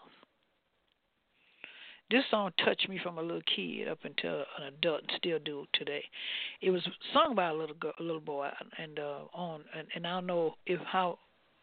This 2.10 2.24
song 2.28 2.50
touched 2.64 2.88
me 2.88 2.98
from 3.00 3.18
a 3.18 3.22
little 3.22 3.42
kid 3.54 3.86
up 3.86 3.98
until 4.02 4.40
an 4.58 4.74
adult, 4.78 5.02
and 5.02 5.12
still 5.16 5.38
do 5.38 5.64
today. 5.74 6.02
It 6.60 6.70
was 6.70 6.82
sung 7.14 7.36
by 7.36 7.48
a 7.48 7.54
little 7.54 7.76
girl, 7.76 7.92
a 8.00 8.02
little 8.02 8.20
boy, 8.20 8.48
and 8.78 8.98
uh, 8.98 9.20
on 9.32 9.62
and, 9.76 9.86
and 9.94 10.06
I 10.06 10.10
don't 10.14 10.26
know 10.26 10.54
if 10.66 10.80
how 10.80 11.18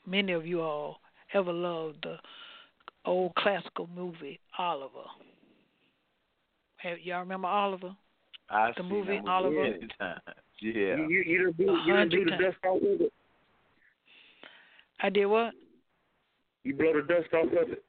many 0.06 0.32
of 0.32 0.48
you 0.48 0.62
all 0.62 1.02
ever 1.34 1.52
loved 1.52 1.98
the 2.04 2.16
old 3.06 3.36
classical 3.36 3.90
movie 3.94 4.40
Oliver. 4.58 5.04
Have 6.78 7.00
y'all 7.04 7.20
remember 7.20 7.48
Oliver? 7.48 7.96
I 8.50 8.72
the 8.78 8.84
movie 8.84 9.18
that 9.18 9.30
Oliver? 9.30 9.64
many 9.64 9.88
times. 10.00 10.22
Yeah. 10.62 10.96
You, 10.96 11.08
you, 11.10 11.24
you 11.26 11.38
didn't 11.40 11.58
do, 11.58 11.78
you 11.86 11.94
didn't 11.94 12.10
do 12.10 12.24
the 12.24 12.32
times. 12.32 12.44
dust 12.44 12.58
off 12.66 12.78
of 12.78 13.02
it. 13.02 13.14
I 15.02 15.10
did 15.10 15.26
what? 15.26 15.54
You 16.64 16.74
blow 16.74 16.94
the 16.94 17.02
dust 17.02 17.34
off 17.34 17.48
of 17.48 17.72
it. 17.72 17.84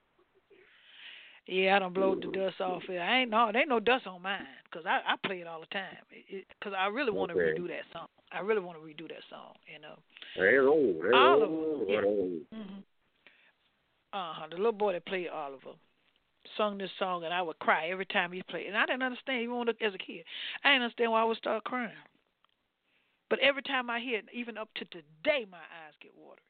Yeah, 1.49 1.77
I 1.77 1.79
don't 1.79 1.95
blow 1.95 2.15
the 2.15 2.27
dust 2.27 2.61
off 2.61 2.83
it. 2.91 2.99
I 2.99 3.21
ain't 3.21 3.31
no, 3.31 3.49
there 3.51 3.63
ain't 3.63 3.71
no 3.71 3.81
dust 3.81 4.07
on 4.07 4.21
mine 4.21 4.45
because 4.65 4.85
I 4.85 5.01
I 5.07 5.17
play 5.27 5.41
it 5.41 5.47
all 5.47 5.61
the 5.61 5.67
time. 5.67 5.97
Because 6.11 6.75
I 6.79 6.89
really 6.89 7.11
want 7.11 7.33
to 7.33 7.39
Okay. 7.39 7.59
redo 7.59 7.67
that 7.69 7.89
song. 7.91 8.09
I 8.31 8.41
really 8.41 8.61
want 8.61 8.77
to 8.77 8.85
redo 8.85 9.09
that 9.09 9.25
song. 9.31 9.55
You 9.73 9.81
know. 9.81 9.97
They're 10.37 10.69
old. 10.69 10.97
They're 11.01 11.15
Oliver, 11.15 11.47
old. 11.47 11.89
yeah. 11.89 12.03
Old. 12.05 12.43
hmm 12.53 12.81
Uh 14.13 14.33
huh. 14.35 14.47
The 14.51 14.57
little 14.57 14.73
boy 14.73 14.93
that 14.93 15.07
played 15.07 15.29
Oliver 15.29 15.73
sung 16.59 16.77
this 16.77 16.91
song, 16.99 17.25
and 17.25 17.33
I 17.33 17.41
would 17.41 17.59
cry 17.61 17.89
every 17.89 18.07
time 18.07 18.31
he 18.31 18.43
played. 18.43 18.67
And 18.67 18.77
I 18.77 18.85
didn't 18.85 19.03
understand 19.03 19.43
even 19.43 19.57
when, 19.57 19.69
as 19.69 19.95
a 19.95 19.99
kid. 19.99 20.25
I 20.65 20.73
didn't 20.73 20.83
understand 20.83 21.13
why 21.13 21.23
I 21.23 21.25
would 21.25 21.39
start 21.39 21.65
crying. 21.65 21.93
But 23.31 23.39
every 23.41 23.63
time 23.63 23.89
I 23.89 24.01
hear 24.01 24.19
it, 24.19 24.27
even 24.33 24.57
up 24.59 24.69
to 24.77 24.85
today, 24.87 25.47
my 25.51 25.59
eyes 25.59 25.97
get 26.01 26.13
watery. 26.17 26.45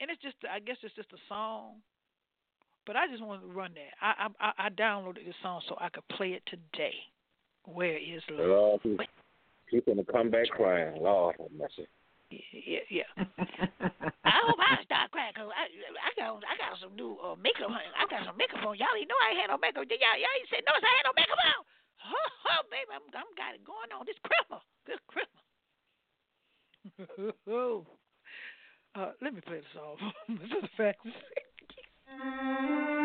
And 0.00 0.10
it's 0.10 0.22
just, 0.22 0.36
I 0.50 0.58
guess 0.58 0.76
it's 0.82 0.94
just 0.94 1.12
a 1.12 1.22
song. 1.28 1.82
But 2.86 2.96
I 2.96 3.06
just 3.06 3.22
wanted 3.22 3.42
to 3.42 3.52
run 3.52 3.72
that. 3.74 3.94
I 4.00 4.28
I 4.40 4.66
I 4.66 4.68
downloaded 4.70 5.24
this 5.24 5.34
song 5.42 5.62
so 5.68 5.76
I 5.80 5.88
could 5.88 6.06
play 6.08 6.32
it 6.34 6.42
today. 6.46 6.94
Where 7.64 7.96
is 7.96 8.22
love? 8.30 8.48
Lord, 8.48 8.82
people- 8.82 9.06
people 9.70 9.94
gonna 9.94 10.04
come 10.10 10.30
back 10.30 10.48
crying. 10.50 11.00
Lord 11.00 11.36
have 11.38 11.52
mercy. 11.52 11.86
Yeah, 12.30 12.80
yeah. 12.88 13.04
I 14.24 14.32
hope 14.40 14.56
I 14.56 14.80
start 14.88 15.12
crying 15.12 15.36
cause 15.36 15.52
I 15.52 15.68
I 15.68 16.10
got 16.16 16.40
I 16.48 16.56
got 16.56 16.80
some 16.80 16.96
new 16.96 17.20
uh, 17.20 17.36
makeup. 17.36 17.68
on. 17.68 17.76
I 17.76 18.08
got 18.08 18.24
some 18.24 18.36
makeup 18.36 18.64
on. 18.64 18.78
Y'all 18.80 18.88
ain't 18.96 19.08
know 19.08 19.20
I 19.20 19.36
ain't 19.36 19.40
had 19.44 19.52
no 19.52 19.58
makeup. 19.60 19.84
Y'all 19.84 20.18
y'all 20.18 20.36
ain't 20.40 20.48
said 20.48 20.64
notice 20.64 20.82
I 20.82 20.96
had 20.96 21.06
no 21.06 21.14
makeup 21.14 21.38
on. 21.38 21.60
Oh, 22.02 22.28
oh 22.56 22.62
baby, 22.72 22.90
I'm 22.90 23.04
I'm 23.12 23.30
got 23.36 23.54
it 23.54 23.62
going 23.62 23.92
on 23.92 24.08
this 24.08 24.18
Christmas. 24.24 24.64
This 24.88 24.98
Christmas. 25.06 25.42
uh, 28.96 29.12
let 29.20 29.34
me 29.36 29.40
play 29.44 29.60
the 29.60 29.70
song. 29.76 29.96
this 30.40 30.50
is 30.50 30.62
the 30.66 30.74
fact. 30.76 31.04
Where 32.18 33.01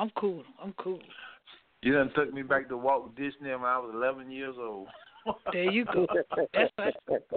I'm 0.00 0.10
cool. 0.16 0.42
I'm 0.62 0.72
cool. 0.78 0.98
You 1.82 1.92
done 1.92 2.10
took 2.14 2.32
me 2.32 2.42
back 2.42 2.68
to 2.70 2.76
Walt 2.78 3.14
Disney 3.16 3.50
when 3.50 3.64
I 3.64 3.78
was 3.78 3.92
11 3.94 4.30
years 4.30 4.54
old. 4.58 4.88
There 5.52 5.70
you 5.70 5.84
go. 5.84 6.06
That's 6.54 6.72
right. 6.78 6.94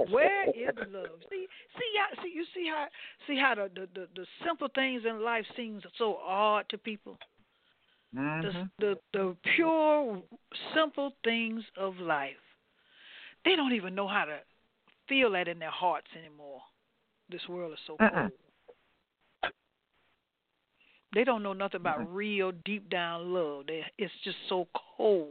Where 0.10 0.50
is 0.52 0.74
love? 0.90 1.20
See, 1.30 1.46
see, 1.76 1.90
y'all, 1.94 2.24
see, 2.24 2.32
you 2.34 2.46
see 2.56 2.70
how, 2.70 2.86
see 3.28 3.38
how 3.38 3.56
the, 3.56 3.70
the 3.76 3.90
the 3.94 4.08
the 4.16 4.26
simple 4.48 4.70
things 4.74 5.02
in 5.06 5.22
life 5.22 5.44
seems 5.58 5.84
so 5.98 6.16
odd 6.26 6.64
to 6.70 6.78
people. 6.78 7.18
Mhm. 8.16 8.70
The 8.80 8.96
the 9.12 9.18
the 9.18 9.38
pure, 9.54 10.22
simple 10.74 11.12
things 11.26 11.62
of 11.76 11.98
life. 11.98 12.40
They 13.44 13.58
don't 13.58 13.74
even 13.74 13.94
know 13.94 14.08
how 14.08 14.24
to 14.24 14.38
feel 15.10 15.32
that 15.32 15.50
in 15.50 15.60
their 15.60 15.70
hearts 15.70 16.08
anymore. 16.18 16.62
This 17.30 17.42
world 17.50 17.74
is 17.74 17.80
so 17.86 17.98
cold. 17.98 18.32
They 21.14 21.24
don't 21.24 21.44
know 21.44 21.54
nothing 21.54 21.80
about 21.80 22.14
real 22.14 22.52
deep 22.66 22.90
down 22.90 23.34
love. 23.34 23.68
They, 23.68 23.84
it's 23.98 24.14
just 24.24 24.38
so 24.50 24.68
cold. 24.98 25.30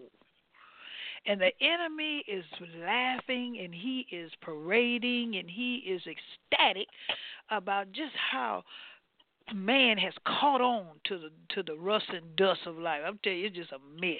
And 1.26 1.40
the 1.40 1.50
enemy 1.60 2.24
is 2.26 2.44
laughing 2.84 3.60
and 3.62 3.72
he 3.72 4.06
is 4.10 4.30
parading 4.40 5.36
and 5.36 5.48
he 5.48 5.76
is 5.76 6.02
ecstatic 6.02 6.88
about 7.50 7.92
just 7.92 8.12
how 8.30 8.64
man 9.54 9.98
has 9.98 10.12
caught 10.26 10.60
on 10.60 10.86
to 11.04 11.18
the 11.18 11.30
to 11.54 11.62
the 11.62 11.76
rust 11.76 12.06
and 12.12 12.34
dust 12.36 12.60
of 12.66 12.76
life. 12.76 13.02
I'm 13.06 13.18
telling 13.22 13.38
you, 13.38 13.46
it's 13.46 13.56
just 13.56 13.72
a 13.72 14.00
mess. 14.00 14.18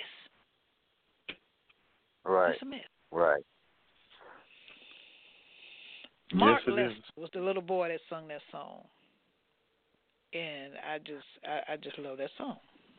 Right, 2.25 2.53
It's 2.53 2.63
a 2.63 2.67
mess. 2.67 2.81
right. 3.11 3.43
Mark 6.33 6.63
yes, 6.67 6.75
Lester 6.77 6.95
was 7.17 7.31
the 7.35 7.41
little 7.41 7.63
boy 7.63 7.89
that 7.89 8.01
sung 8.09 8.29
that 8.29 8.41
song, 8.51 8.85
and 10.33 10.73
I 10.89 10.99
just 10.99 11.27
I, 11.45 11.75
I 11.75 11.77
just 11.77 11.99
love 11.99 12.19
that 12.19 12.31
song. 12.39 12.57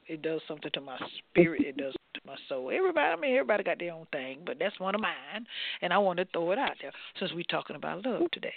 It 0.07 0.21
does 0.21 0.41
something 0.47 0.71
to 0.73 0.81
my 0.81 0.97
spirit. 1.17 1.61
It 1.65 1.77
does 1.77 1.93
to 2.15 2.21
my 2.25 2.35
soul. 2.49 2.71
Everybody, 2.73 3.07
I 3.07 3.15
mean, 3.15 3.33
everybody 3.35 3.63
got 3.63 3.79
their 3.79 3.93
own 3.93 4.05
thing, 4.11 4.39
but 4.45 4.57
that's 4.59 4.77
one 4.79 4.95
of 4.95 5.01
mine, 5.01 5.47
and 5.81 5.93
I 5.93 5.97
want 5.97 6.19
to 6.19 6.25
throw 6.33 6.51
it 6.51 6.59
out 6.59 6.73
there 6.81 6.91
since 7.19 7.31
we're 7.33 7.43
talking 7.49 7.75
about 7.75 8.05
love 8.05 8.29
today. 8.31 8.53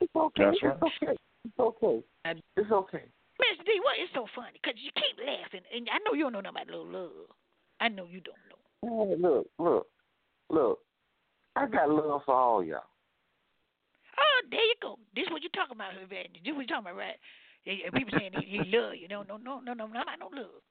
It's 0.00 0.14
okay. 0.14 0.44
That's 0.44 0.56
it's 0.62 0.82
okay. 0.82 1.16
It's 1.44 1.58
okay. 1.58 2.02
I- 2.24 2.34
It's 2.56 2.70
okay. 2.70 3.02
Miss 3.40 3.64
D, 3.64 3.80
what 3.82 3.96
is 3.98 4.10
so 4.14 4.26
funny? 4.36 4.60
Cause 4.62 4.74
you 4.76 4.90
keep 4.94 5.16
laughing, 5.26 5.62
and 5.74 5.88
I 5.90 5.98
know 6.04 6.14
you 6.14 6.24
don't 6.24 6.32
know 6.34 6.40
nothing 6.40 6.62
about 6.62 6.66
little 6.68 6.86
love. 6.86 7.28
I 7.80 7.88
know 7.88 8.04
you 8.04 8.20
don't 8.20 8.36
know. 8.52 8.60
Hey, 8.84 9.16
look, 9.16 9.46
look, 9.58 9.86
look. 10.50 10.78
I 11.56 11.66
got 11.66 11.88
love 11.90 12.20
for 12.26 12.34
all 12.34 12.62
y'all. 12.62 12.84
Oh, 14.18 14.40
there 14.50 14.60
you 14.60 14.74
go. 14.82 14.98
This 15.16 15.24
what 15.30 15.42
you're 15.42 15.56
talking 15.56 15.76
about, 15.76 15.96
Evangelist. 15.96 16.44
This 16.44 16.52
what 16.52 16.68
you're 16.68 16.76
talking 16.76 16.92
about, 16.92 17.00
right? 17.00 17.16
People 17.64 18.18
saying 18.18 18.32
he, 18.40 18.58
he 18.58 18.76
love 18.76 18.96
you. 18.96 19.08
No, 19.08 19.22
no, 19.22 19.36
no, 19.36 19.60
no, 19.60 19.74
no, 19.74 19.86
no, 19.86 20.02
not 20.02 20.18
no 20.18 20.30
love. 20.32 20.62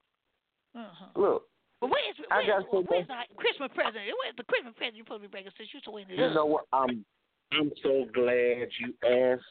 Uh 0.74 0.90
huh. 0.90 1.12
Look, 1.16 1.42
But 1.80 1.90
where's 1.90 2.16
I 2.30 2.42
where's, 2.42 2.48
got 2.48 2.70
so 2.70 2.84
where's 2.86 3.10
our 3.10 3.24
Christmas 3.36 3.70
present? 3.74 4.02
Where's 4.06 4.36
the 4.36 4.44
Christmas 4.44 4.74
present 4.76 4.96
you 4.96 5.04
supposed 5.04 5.22
to 5.22 5.28
be 5.28 5.32
bringing 5.32 5.52
since 5.56 5.70
you're 5.72 5.82
so 5.84 5.96
in 5.96 6.08
love? 6.10 6.18
you 6.18 6.34
know 6.34 6.46
what? 6.46 6.66
I'm 6.72 7.04
I'm 7.52 7.70
so 7.82 8.06
glad 8.14 8.70
you 8.78 8.94
asked 9.06 9.42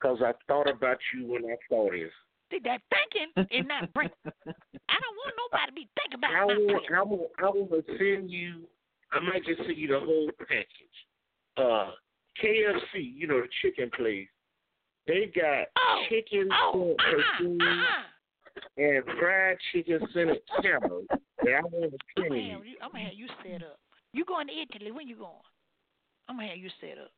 because 0.00 0.20
I 0.20 0.32
thought 0.48 0.68
about 0.68 0.98
you 1.14 1.26
when 1.26 1.44
I 1.44 1.56
saw 1.68 1.90
this. 1.90 2.12
See, 2.50 2.60
that 2.64 2.80
thinking 2.92 3.32
is 3.50 3.66
not 3.66 3.92
bring. 3.92 4.10
I 4.26 4.96
don't 5.00 5.16
want 5.16 5.34
nobody 5.40 5.68
to 5.68 5.72
be 5.72 5.88
thinking 5.96 6.20
about 6.20 6.32
I 6.36 6.44
will. 6.44 6.80
I 6.92 7.02
will, 7.02 7.28
I 7.38 7.48
will 7.48 7.82
send 7.98 8.30
you. 8.30 8.68
I 9.12 9.20
might 9.20 9.44
just 9.44 9.60
send 9.64 9.76
you 9.76 9.88
the 9.88 10.00
whole 10.00 10.30
package. 10.38 10.96
Uh, 11.56 11.92
KFC, 12.42 13.14
you 13.14 13.26
know 13.26 13.40
the 13.40 13.48
chicken 13.62 13.90
place. 13.96 14.28
They 15.06 15.26
got 15.34 15.68
Oh, 15.76 16.02
chicken 16.08 16.48
Oh, 16.52 16.94
sent 17.10 17.60
uh-uh, 17.60 17.66
uh-uh. 17.66 18.02
and 18.78 19.04
fried 19.20 19.56
chicken 19.72 20.00
scented 20.14 20.40
cameras. 20.62 21.04
that 21.10 21.54
I 21.54 21.60
want 21.68 21.92
to 21.92 21.98
I'm 22.22 22.28
gonna, 22.28 22.40
you. 22.40 22.52
have 22.56 22.64
you, 22.66 22.76
I'm 22.82 22.90
gonna 22.92 23.04
have 23.04 23.14
you 23.14 23.28
set 23.44 23.62
up. 23.62 23.78
You 24.12 24.24
going 24.24 24.46
to 24.48 24.54
Italy? 24.54 24.92
When 24.92 25.08
you 25.08 25.16
going? 25.16 25.44
I'm 26.28 26.36
gonna 26.36 26.48
have 26.48 26.58
you 26.58 26.70
set 26.80 26.96
up. 26.96 27.12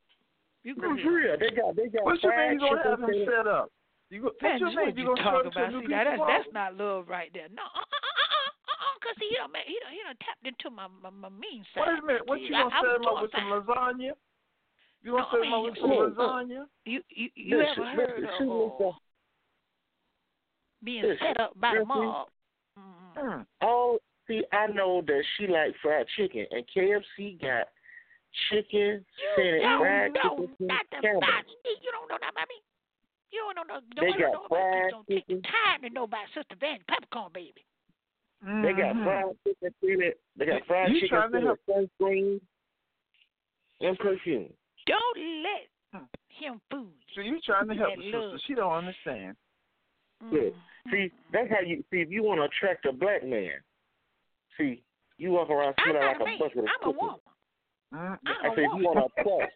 You 0.65 0.75
go 0.75 0.91
No, 0.93 1.03
for 1.03 1.13
real. 1.15 1.37
They 1.39 1.51
got 1.55 1.77
they 1.77 1.87
got 1.87 2.03
What 2.05 2.19
you 2.23 2.29
fried 2.31 2.55
you 2.55 2.59
gonna 2.59 2.75
chicken 2.83 2.91
have 2.91 3.01
him 3.01 3.07
scented- 3.07 3.29
set 3.31 3.47
up? 3.47 3.71
You 4.11 4.23
go, 4.23 4.31
Man, 4.43 4.59
what 4.59 4.61
you 4.61 4.67
just 4.67 4.99
you 4.99 5.03
you 5.03 5.07
gonna 5.15 5.23
talk 5.23 5.45
about? 5.47 5.71
See, 5.71 5.79
new 5.83 5.89
now 5.89 6.05
that's 6.07 6.23
that's 6.27 6.51
not 6.55 6.75
love 6.79 7.07
right 7.11 7.31
there. 7.35 7.47
No, 7.55 7.63
uh, 7.63 7.79
uh, 7.79 7.83
uh, 7.83 7.87
uh, 7.87 8.79
uh, 8.83 8.95
cause 9.03 9.19
he 9.19 9.31
done, 9.35 9.51
he 9.67 9.79
done, 9.83 9.93
he 9.95 10.01
done 10.07 10.19
tapped 10.23 10.47
into 10.47 10.71
my 10.75 10.87
my, 10.91 11.11
my 11.11 11.31
mean 11.31 11.63
side. 11.75 11.87
Wait 11.87 11.99
a 11.99 12.07
minute. 12.07 12.23
What 12.27 12.39
you 12.43 12.55
I- 12.55 12.67
gonna 12.67 12.75
I 12.75 12.83
set 12.83 12.87
was 12.87 12.99
him 12.99 13.07
up 13.11 13.23
with 13.23 13.35
some 13.35 13.51
lasagna? 13.51 14.11
You 15.07 15.13
gonna 15.13 15.23
No, 15.23 15.31
set 15.31 15.39
I 15.39 15.47
him 15.47 15.55
up 15.55 15.63
mean, 15.63 15.75
some 15.81 15.91
look, 15.91 16.19
look. 16.19 16.19
lasagna? 16.19 16.67
You 16.85 17.01
you 17.11 17.29
you 17.37 17.59
Listen, 17.59 17.85
ever 17.85 17.95
heard 17.95 18.21
listen, 18.27 18.49
of 18.51 18.73
see, 18.75 18.85
uh, 18.85 18.91
being 20.83 21.03
Listen, 21.07 21.19
set 21.23 21.41
up 21.41 21.53
by 21.61 21.75
the 21.79 21.85
mob? 21.85 22.27
Mm. 22.77 23.23
Mm. 23.23 23.47
all 23.63 23.99
see 24.27 24.43
I 24.53 24.67
know 24.67 25.03
that 25.07 25.23
she 25.39 25.47
like 25.47 25.77
fried 25.81 26.07
chicken 26.17 26.45
and 26.51 26.65
KFC 26.75 27.41
got 27.41 27.69
chicken 28.51 29.07
You 29.07 29.31
scented 29.37 29.63
don't 29.63 29.79
fried 29.79 30.11
know 30.13 30.37
chicken 30.43 30.67
nothing 30.67 31.17
about 31.23 31.47
me. 31.47 31.55
You 31.81 31.91
don't 31.95 32.09
know 32.11 32.19
nothing 32.19 32.35
about 32.35 32.49
me. 32.51 32.59
You 33.31 33.39
don't 33.47 33.55
know 33.55 33.63
no. 33.63 33.81
They 33.95 34.11
Don't 34.11 34.19
got 34.19 34.33
know 34.35 34.45
about 34.45 34.59
fried 34.59 34.75
this. 34.75 34.91
Don't 34.91 35.07
take 35.07 35.27
chicken. 35.29 35.43
time 35.47 35.83
to 35.83 35.91
know 35.91 36.03
about 36.11 36.27
Sister 36.35 36.57
Van 36.59 36.79
Peppercorn, 36.91 37.31
baby. 37.33 37.63
They 38.43 38.75
got 38.75 38.97
Mhm. 38.99 39.05
fried 39.07 39.37
chicken 39.47 39.71
scented 39.81 40.15
they 40.35 40.47
got 40.47 40.67
fried 40.67 40.91
You 40.91 40.99
chicken 40.99 41.31
trying 41.31 41.31
to 41.31 41.57
scented 41.63 41.91
sunscreen 42.03 42.41
and 43.81 43.99
perfume. 44.01 44.53
Don't 44.87 45.19
let 45.43 46.03
him 46.29 46.61
fool 46.71 46.81
you. 46.87 47.05
So 47.15 47.21
you 47.23 47.39
trying 47.45 47.69
to 47.69 47.75
help 47.75 47.91
That 47.91 47.99
the 47.99 48.05
sister? 48.05 48.19
love. 48.21 48.41
She 48.47 48.55
don't 48.55 48.73
understand. 48.73 49.37
Good. 50.31 50.55
Mm. 50.89 50.91
See, 50.91 51.13
that's 51.33 51.49
how 51.51 51.61
you 51.61 51.83
see 51.91 51.99
if 52.01 52.11
you 52.11 52.23
want 52.23 52.39
to 52.41 52.45
attract 52.45 52.87
a 52.87 52.93
black 52.93 53.25
man. 53.27 53.53
See, 54.57 54.83
you 55.19 55.31
walk 55.31 55.51
around 55.51 55.75
smelling 55.85 56.03
like 56.07 56.21
a 56.21 56.23
a 56.23 56.27
man. 56.27 56.39
bucket 56.39 56.59
of 56.59 56.65
I'm 56.83 56.89
a 56.89 56.91
woman. 56.93 57.17
I'm 57.93 58.19
I 58.27 58.49
a 58.49 58.51
said 58.55 58.65
if 58.65 58.71
you 58.79 58.85
want 58.85 58.99
to 58.99 59.21
attract, 59.21 59.53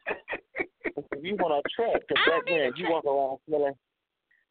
if 0.96 1.24
you 1.24 1.36
want 1.36 1.52
to 1.52 1.60
attract 1.82 2.10
a 2.10 2.14
I 2.18 2.24
black 2.26 2.44
man, 2.50 2.72
you 2.76 2.88
walk 2.90 3.04
around 3.04 3.38
smelling. 3.48 3.74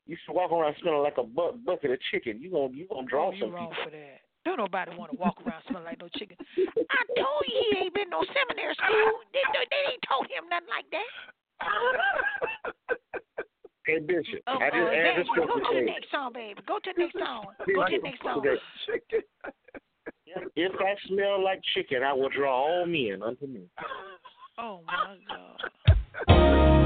You 0.08 0.18
should 0.26 0.34
walk 0.34 0.52
around 0.52 0.76
smelling 0.82 1.04
like 1.04 1.18
a 1.18 1.24
bu- 1.24 1.58
bucket 1.66 1.92
of 1.92 2.00
chicken. 2.12 2.42
You 2.42 2.50
gonna 2.52 2.74
you 2.74 2.88
gonna 2.90 3.06
draw 3.08 3.28
Oh, 3.30 3.32
you 3.32 3.40
some 3.42 3.52
wrong 3.52 3.70
people. 3.70 3.84
for 3.84 3.92
that. 3.92 4.22
Don't 4.46 4.58
nobody 4.58 4.96
want 4.96 5.12
to 5.12 5.18
walk 5.18 5.36
around 5.46 5.64
smelling 5.68 5.86
like 5.86 6.00
no 6.00 6.08
chicken. 6.16 6.38
I 6.40 7.02
told 7.20 7.44
you 7.48 7.64
he 7.72 7.78
ain't 7.86 7.94
been 7.94 8.10
no 8.10 8.24
seminary 8.24 8.74
school. 8.76 9.20
They, 9.34 9.44
they, 9.54 9.66
they 9.70 9.92
ain't 9.94 10.04
told 10.08 10.26
him 10.28 10.48
nothing 10.50 10.70
like 10.70 10.86
that. 10.92 11.10
Hey 13.86 14.00
Bishop, 14.00 14.42
Oh, 14.48 14.60
I 14.60 14.70
just 14.70 14.76
uh, 14.76 14.88
added 14.88 15.26
Evangelist, 15.26 15.30
go 15.36 15.46
to 15.48 15.76
the 15.76 15.82
next 15.82 16.12
song, 16.12 16.32
baby. 16.34 16.62
Go 16.68 16.78
to 16.78 16.92
the 16.96 17.04
next 17.04 17.18
song. 17.18 17.46
Go 17.66 17.86
to 17.86 17.98
the 17.98 18.04
next 18.04 18.22
song. 18.22 18.38
Okay. 18.40 18.56
Chicken. 18.86 19.24
If 20.56 20.72
I 20.80 20.96
smell 21.08 21.44
like 21.44 21.60
chicken, 21.74 22.04
I 22.04 22.14
will 22.14 22.30
draw 22.30 22.54
all 22.54 22.86
men 22.86 23.24
unto 23.24 23.48
me. 23.48 23.62
Oh 24.60 24.82
my 24.86 25.18
God. 26.28 26.79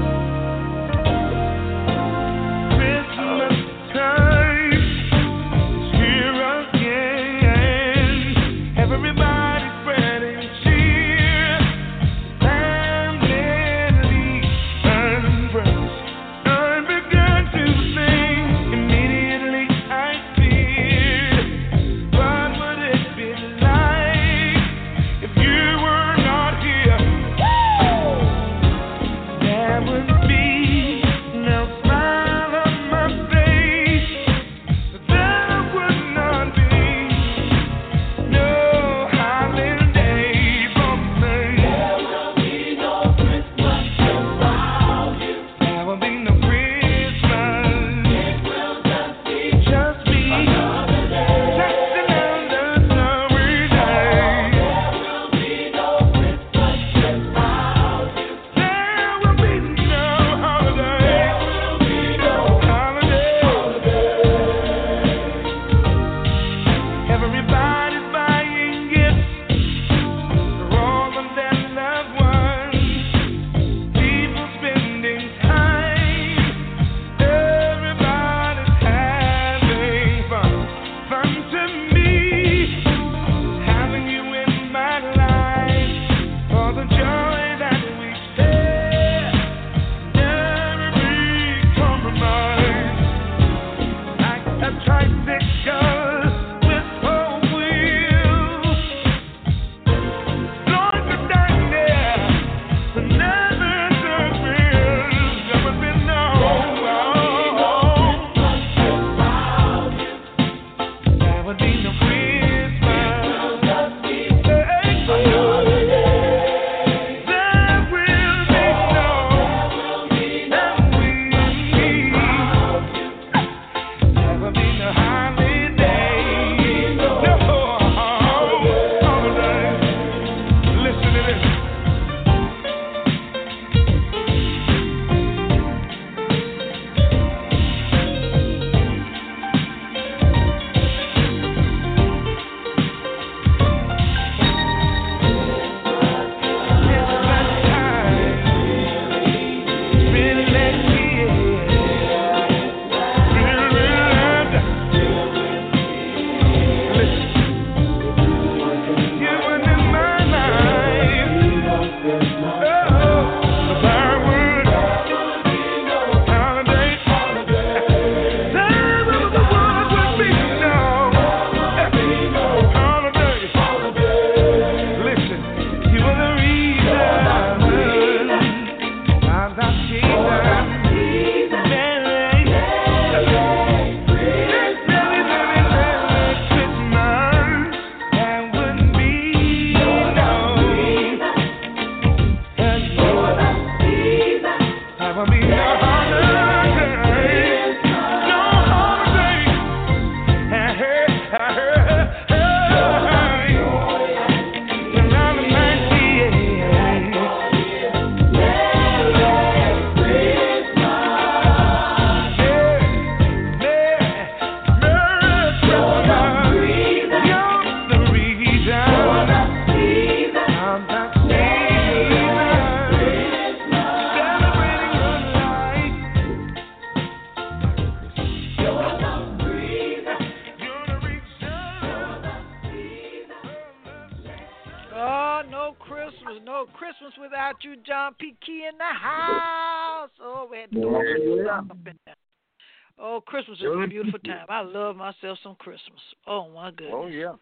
Christmas. 245.64 246.00
Oh 246.26 246.50
my 246.50 246.68
oh, 246.68 246.70
goodness. 246.70 246.94
Oh 246.94 247.06
yeah. 247.06 247.32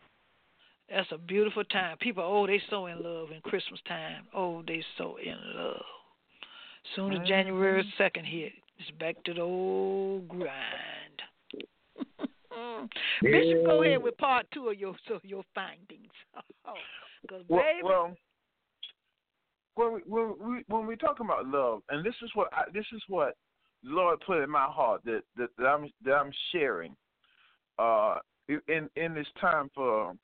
That's 0.88 1.10
a 1.10 1.18
beautiful 1.18 1.64
time. 1.64 1.96
People, 1.98 2.22
oh, 2.24 2.46
they 2.46 2.60
so 2.70 2.86
in 2.86 3.02
love 3.02 3.30
in 3.30 3.40
Christmas 3.42 3.80
time. 3.88 4.24
Oh, 4.34 4.62
they 4.66 4.84
so 4.98 5.16
in 5.24 5.36
love. 5.56 5.82
Soon 6.94 7.12
as 7.12 7.18
mm-hmm. 7.18 7.28
January 7.28 7.94
second 7.98 8.24
hit, 8.26 8.52
it's 8.78 8.90
back 8.98 9.22
to 9.24 9.34
the 9.34 9.40
old 9.40 10.28
grind. 10.28 11.22
Bishop, 13.22 13.64
go 13.64 13.82
ahead 13.82 14.02
with 14.02 14.16
part 14.18 14.46
two 14.52 14.68
of 14.68 14.78
your 14.78 14.94
so 15.08 15.18
your 15.24 15.42
findings. 15.54 16.12
Oh, 16.64 16.74
Cause 17.28 17.42
Well, 17.48 17.62
baby, 17.62 17.82
well 17.82 18.16
when 19.74 19.94
we, 19.94 20.00
when 20.06 20.34
we 20.38 20.64
when 20.68 20.86
we 20.86 20.96
talk 20.96 21.20
about 21.20 21.46
love, 21.46 21.82
and 21.88 22.04
this 22.04 22.14
is 22.22 22.30
what 22.34 22.48
I, 22.52 22.64
this 22.72 22.86
is 22.92 23.02
what 23.08 23.34
the 23.82 23.90
Lord 23.90 24.20
put 24.26 24.42
in 24.42 24.50
my 24.50 24.66
heart 24.66 25.02
that 25.04 25.22
that, 25.36 25.48
that 25.58 25.66
I'm 25.66 25.90
that 26.04 26.12
I'm 26.12 26.30
sharing, 26.52 26.94
uh, 27.78 28.18
in 28.48 28.88
in 28.96 29.14
this 29.14 29.26
time 29.40 29.70
for 29.74 30.14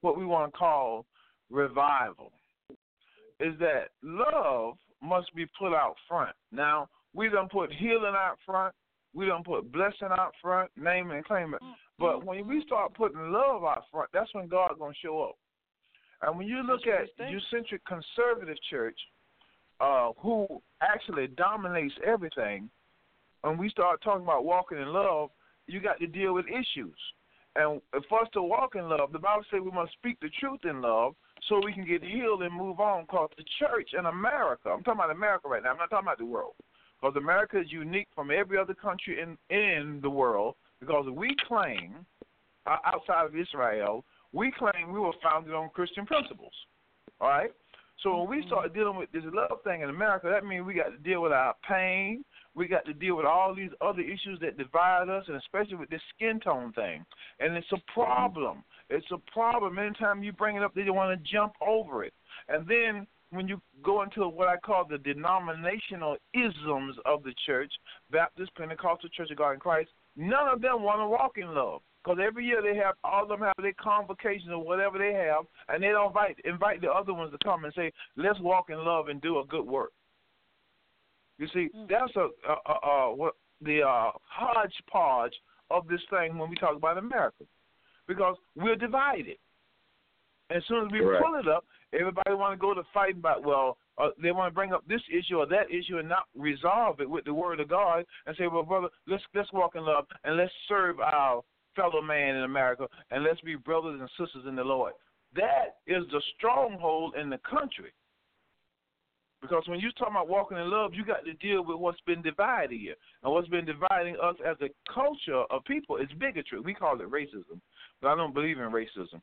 what 0.00 0.18
we 0.18 0.24
want 0.24 0.52
to 0.52 0.58
call 0.58 1.06
revival, 1.50 2.32
is 3.40 3.54
that 3.58 3.88
love 4.02 4.74
must 5.02 5.34
be 5.34 5.46
put 5.58 5.74
out 5.74 5.94
front. 6.08 6.34
Now 6.52 6.88
we 7.14 7.28
don't 7.28 7.50
put 7.50 7.72
healing 7.72 8.14
out 8.16 8.36
front, 8.44 8.74
we 9.14 9.26
don't 9.26 9.44
put 9.44 9.72
blessing 9.72 10.08
out 10.10 10.34
front, 10.40 10.70
name 10.76 11.10
and 11.10 11.24
claim 11.24 11.54
it. 11.54 11.60
But 11.98 12.24
when 12.24 12.46
we 12.46 12.62
start 12.64 12.94
putting 12.94 13.32
love 13.32 13.64
out 13.64 13.84
front, 13.90 14.10
that's 14.12 14.32
when 14.34 14.46
God's 14.48 14.78
gonna 14.78 14.94
show 15.02 15.22
up. 15.22 15.36
And 16.22 16.36
when 16.36 16.48
you 16.48 16.62
look 16.62 16.82
That's 16.84 17.10
at 17.18 17.26
Eurocentric 17.26 17.80
Conservative 17.86 18.56
Church, 18.70 18.98
uh, 19.80 20.10
who 20.18 20.46
actually 20.82 21.28
dominates 21.28 21.94
everything, 22.04 22.70
when 23.42 23.56
we 23.56 23.70
start 23.70 24.02
talking 24.02 24.24
about 24.24 24.44
walking 24.44 24.78
in 24.78 24.88
love, 24.88 25.30
you 25.68 25.80
got 25.80 26.00
to 26.00 26.06
deal 26.06 26.34
with 26.34 26.46
issues. 26.46 26.96
And 27.56 27.80
for 28.08 28.22
us 28.22 28.28
to 28.34 28.42
walk 28.42 28.74
in 28.74 28.88
love, 28.88 29.12
the 29.12 29.18
Bible 29.18 29.44
says 29.50 29.60
we 29.64 29.70
must 29.70 29.92
speak 29.92 30.18
the 30.20 30.30
truth 30.40 30.60
in 30.64 30.80
love 30.80 31.14
so 31.48 31.60
we 31.64 31.72
can 31.72 31.86
get 31.86 32.02
healed 32.02 32.42
and 32.42 32.54
move 32.54 32.80
on. 32.80 33.02
Because 33.02 33.30
the 33.36 33.44
church 33.58 33.90
in 33.98 34.06
America, 34.06 34.70
I'm 34.70 34.82
talking 34.82 35.00
about 35.00 35.10
America 35.10 35.48
right 35.48 35.62
now, 35.62 35.70
I'm 35.70 35.78
not 35.78 35.90
talking 35.90 36.06
about 36.06 36.18
the 36.18 36.24
world. 36.24 36.54
Because 37.00 37.16
America 37.16 37.60
is 37.60 37.70
unique 37.70 38.08
from 38.14 38.30
every 38.30 38.58
other 38.58 38.74
country 38.74 39.20
in, 39.20 39.36
in 39.54 40.00
the 40.02 40.10
world 40.10 40.56
because 40.80 41.06
we 41.10 41.34
claim, 41.46 42.06
uh, 42.66 42.76
outside 42.84 43.26
of 43.26 43.36
Israel, 43.36 44.04
we 44.32 44.52
claim 44.56 44.92
we 44.92 45.00
were 45.00 45.12
founded 45.22 45.54
on 45.54 45.70
Christian 45.70 46.06
principles. 46.06 46.52
All 47.20 47.28
right? 47.28 47.50
So 48.02 48.18
when 48.18 48.38
we 48.38 48.46
start 48.46 48.74
dealing 48.74 48.96
with 48.96 49.10
this 49.10 49.24
love 49.32 49.58
thing 49.64 49.80
in 49.80 49.90
America, 49.90 50.28
that 50.30 50.44
means 50.44 50.64
we 50.64 50.74
got 50.74 50.90
to 50.90 50.98
deal 50.98 51.22
with 51.22 51.32
our 51.32 51.54
pain. 51.68 52.24
We 52.58 52.66
got 52.66 52.84
to 52.86 52.92
deal 52.92 53.16
with 53.16 53.24
all 53.24 53.54
these 53.54 53.70
other 53.80 54.00
issues 54.00 54.40
that 54.40 54.58
divide 54.58 55.08
us, 55.08 55.24
and 55.28 55.36
especially 55.36 55.76
with 55.76 55.90
this 55.90 56.02
skin 56.14 56.40
tone 56.40 56.72
thing. 56.72 57.04
And 57.38 57.56
it's 57.56 57.70
a 57.70 57.76
mm-hmm. 57.76 58.00
problem. 58.00 58.64
It's 58.90 59.06
a 59.12 59.18
problem. 59.32 59.78
Anytime 59.78 60.24
you 60.24 60.32
bring 60.32 60.56
it 60.56 60.62
up, 60.64 60.74
they 60.74 60.90
want 60.90 61.16
to 61.16 61.30
jump 61.30 61.52
over 61.64 62.02
it. 62.02 62.12
And 62.48 62.66
then 62.66 63.06
when 63.30 63.46
you 63.46 63.60
go 63.84 64.02
into 64.02 64.26
what 64.26 64.48
I 64.48 64.56
call 64.56 64.84
the 64.84 64.98
denominational 64.98 66.16
isms 66.34 66.96
of 67.06 67.22
the 67.22 67.34
church, 67.46 67.72
Baptist, 68.10 68.54
Pentecostal, 68.56 69.08
Church 69.10 69.30
of 69.30 69.38
God 69.38 69.52
in 69.52 69.60
Christ, 69.60 69.90
none 70.16 70.48
of 70.48 70.60
them 70.60 70.82
want 70.82 71.00
to 71.00 71.06
walk 71.06 71.38
in 71.38 71.54
love. 71.54 71.82
Because 72.02 72.18
every 72.24 72.44
year 72.44 72.62
they 72.62 72.76
have 72.76 72.94
all 73.04 73.24
of 73.24 73.28
them 73.28 73.40
have 73.40 73.54
their 73.60 73.74
convocations 73.74 74.50
or 74.50 74.64
whatever 74.64 74.98
they 74.98 75.12
have, 75.12 75.44
and 75.68 75.82
they 75.82 75.88
don't 75.88 76.06
invite 76.06 76.38
invite 76.44 76.80
the 76.80 76.90
other 76.90 77.12
ones 77.12 77.32
to 77.32 77.38
come 77.44 77.64
and 77.64 77.74
say, 77.74 77.92
"Let's 78.16 78.40
walk 78.40 78.70
in 78.70 78.78
love 78.78 79.08
and 79.08 79.20
do 79.20 79.40
a 79.40 79.44
good 79.44 79.66
work." 79.66 79.92
You 81.38 81.46
see, 81.54 81.68
that's 81.88 82.14
a, 82.16 82.28
a, 82.48 82.54
a, 82.66 82.88
a 82.88 83.14
what 83.14 83.34
the 83.60 83.82
uh, 83.82 84.10
hodgepodge 84.24 85.34
of 85.70 85.86
this 85.88 86.00
thing 86.10 86.38
when 86.38 86.50
we 86.50 86.56
talk 86.56 86.76
about 86.76 86.98
America, 86.98 87.44
because 88.06 88.36
we're 88.56 88.76
divided. 88.76 89.36
As 90.50 90.62
soon 90.66 90.86
as 90.86 90.92
we 90.92 91.00
Right. 91.00 91.22
pull 91.22 91.34
it 91.38 91.46
up, 91.46 91.64
everybody 91.92 92.32
want 92.34 92.54
to 92.54 92.56
go 92.58 92.72
to 92.74 92.82
fighting 92.94 93.18
about 93.18 93.44
well, 93.44 93.76
uh, 93.98 94.10
they 94.22 94.32
want 94.32 94.50
to 94.50 94.54
bring 94.54 94.72
up 94.72 94.82
this 94.88 95.02
issue 95.12 95.36
or 95.38 95.46
that 95.46 95.70
issue 95.70 95.98
and 95.98 96.08
not 96.08 96.24
resolve 96.34 97.00
it 97.00 97.10
with 97.10 97.24
the 97.24 97.34
word 97.34 97.60
of 97.60 97.68
God 97.68 98.04
and 98.26 98.36
say, 98.36 98.46
well, 98.46 98.62
brother, 98.62 98.88
let's 99.06 99.22
let's 99.34 99.52
walk 99.52 99.74
in 99.74 99.84
love 99.84 100.06
and 100.24 100.36
let's 100.36 100.52
serve 100.68 101.00
our 101.00 101.42
fellow 101.76 102.00
man 102.00 102.34
in 102.36 102.44
America 102.44 102.86
and 103.10 103.22
let's 103.22 103.40
be 103.42 103.56
brothers 103.56 104.00
and 104.00 104.08
sisters 104.10 104.44
in 104.48 104.56
the 104.56 104.64
Lord. 104.64 104.94
That 105.34 105.76
is 105.86 106.04
the 106.10 106.22
stronghold 106.36 107.14
in 107.16 107.28
the 107.28 107.38
country. 107.38 107.92
Because 109.40 109.62
when 109.68 109.78
you 109.78 109.92
talk 109.92 110.10
about 110.10 110.28
walking 110.28 110.58
in 110.58 110.68
love, 110.68 110.94
you 110.94 111.04
got 111.04 111.24
to 111.24 111.32
deal 111.34 111.64
with 111.64 111.78
what's 111.78 112.00
been 112.06 112.22
divided 112.22 112.78
here. 112.78 112.94
And 113.22 113.32
what's 113.32 113.48
been 113.48 113.64
dividing 113.64 114.16
us 114.22 114.34
as 114.44 114.56
a 114.60 114.68
culture 114.92 115.44
of 115.50 115.64
people 115.64 115.96
is 115.96 116.08
bigotry. 116.18 116.60
We 116.60 116.74
call 116.74 117.00
it 117.00 117.10
racism. 117.10 117.60
But 118.02 118.08
I 118.08 118.16
don't 118.16 118.34
believe 118.34 118.58
in 118.58 118.70
racism. 118.70 119.20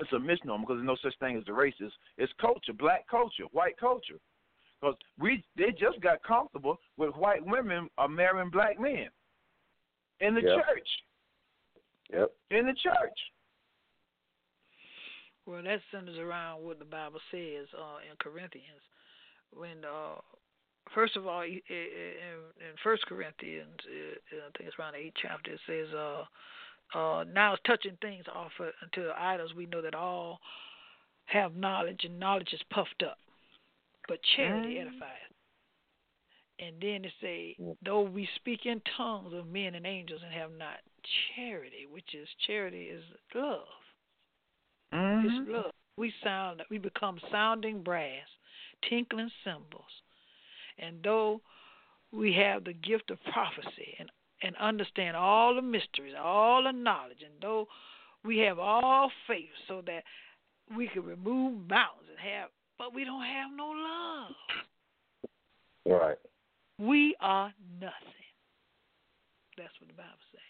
It's 0.00 0.12
a 0.12 0.18
misnomer 0.18 0.60
because 0.60 0.76
there's 0.76 0.86
no 0.86 0.96
such 1.02 1.18
thing 1.20 1.36
as 1.36 1.44
the 1.44 1.52
racist. 1.52 1.92
It's 2.18 2.32
culture, 2.40 2.72
black 2.76 3.06
culture, 3.08 3.44
white 3.52 3.78
culture. 3.78 4.18
Because 4.80 4.96
we 5.18 5.42
they 5.56 5.70
just 5.70 6.00
got 6.02 6.22
comfortable 6.22 6.76
with 6.96 7.14
white 7.14 7.44
women 7.44 7.88
are 7.96 8.08
marrying 8.08 8.50
black 8.50 8.78
men 8.78 9.08
in 10.20 10.34
the 10.34 10.42
Yep. 10.42 10.66
church. 10.66 10.88
Yep. 12.10 12.32
In 12.50 12.66
the 12.66 12.74
church. 12.74 13.18
Well, 15.46 15.62
that 15.62 15.80
centers 15.92 16.18
around 16.18 16.64
what 16.64 16.78
the 16.78 16.84
Bible 16.84 17.20
says 17.30 17.66
uh, 17.72 17.98
in 18.10 18.16
Corinthians. 18.18 18.82
When, 19.52 19.84
uh, 19.84 20.20
first 20.94 21.16
of 21.16 21.26
all, 21.26 21.42
in, 21.42 21.60
in 21.68 22.76
First 22.82 23.06
Corinthians, 23.06 23.78
uh, 23.84 24.36
I 24.36 24.50
think 24.56 24.68
it's 24.68 24.78
around 24.78 24.92
the 24.92 24.98
eighth 24.98 25.16
chapter, 25.20 25.52
it 25.52 25.60
says, 25.66 25.88
uh, 25.94 26.24
uh, 26.94 27.24
"Now 27.24 27.56
touching 27.66 27.96
things 28.00 28.24
offered 28.32 28.72
unto 28.82 29.10
idols, 29.16 29.54
we 29.54 29.66
know 29.66 29.82
that 29.82 29.94
all 29.94 30.40
have 31.26 31.56
knowledge, 31.56 32.04
and 32.04 32.18
knowledge 32.20 32.52
is 32.52 32.62
puffed 32.70 33.02
up, 33.02 33.18
but 34.08 34.18
charity 34.36 34.78
edifies." 34.78 35.32
And 36.58 36.80
then 36.80 37.04
it 37.04 37.12
say, 37.20 37.56
"Though 37.82 38.02
we 38.02 38.26
speak 38.36 38.64
in 38.64 38.80
tongues 38.96 39.34
of 39.34 39.46
men 39.46 39.74
and 39.74 39.86
angels 39.86 40.22
and 40.22 40.32
have 40.32 40.52
not 40.52 40.80
charity, 41.34 41.86
which 41.86 42.14
is 42.14 42.28
charity 42.46 42.84
is 42.84 43.04
love." 43.34 43.66
Mm-hmm. 44.92 45.26
It's 45.26 45.50
love. 45.50 45.72
We 45.98 46.12
sound 46.22 46.62
we 46.70 46.78
become 46.78 47.18
sounding 47.30 47.82
brass, 47.82 48.28
tinkling 48.88 49.30
cymbals. 49.44 49.84
And 50.78 50.96
though 51.02 51.40
we 52.12 52.32
have 52.34 52.64
the 52.64 52.72
gift 52.72 53.10
of 53.10 53.18
prophecy 53.32 53.94
and, 53.98 54.10
and 54.42 54.54
understand 54.56 55.16
all 55.16 55.54
the 55.54 55.62
mysteries, 55.62 56.14
all 56.20 56.62
the 56.64 56.72
knowledge, 56.72 57.18
and 57.24 57.34
though 57.40 57.66
we 58.24 58.38
have 58.38 58.58
all 58.58 59.10
faith 59.26 59.48
so 59.68 59.82
that 59.86 60.02
we 60.76 60.88
can 60.88 61.04
remove 61.04 61.68
mountains 61.68 62.08
and 62.10 62.18
have 62.18 62.50
but 62.78 62.92
we 62.94 63.04
don't 63.04 63.24
have 63.24 63.50
no 63.56 63.68
love. 63.68 64.32
Right. 66.02 66.18
We 66.78 67.16
are 67.20 67.52
nothing. 67.80 67.94
That's 69.56 69.72
what 69.80 69.88
the 69.88 69.94
Bible 69.94 70.10
says. 70.32 70.40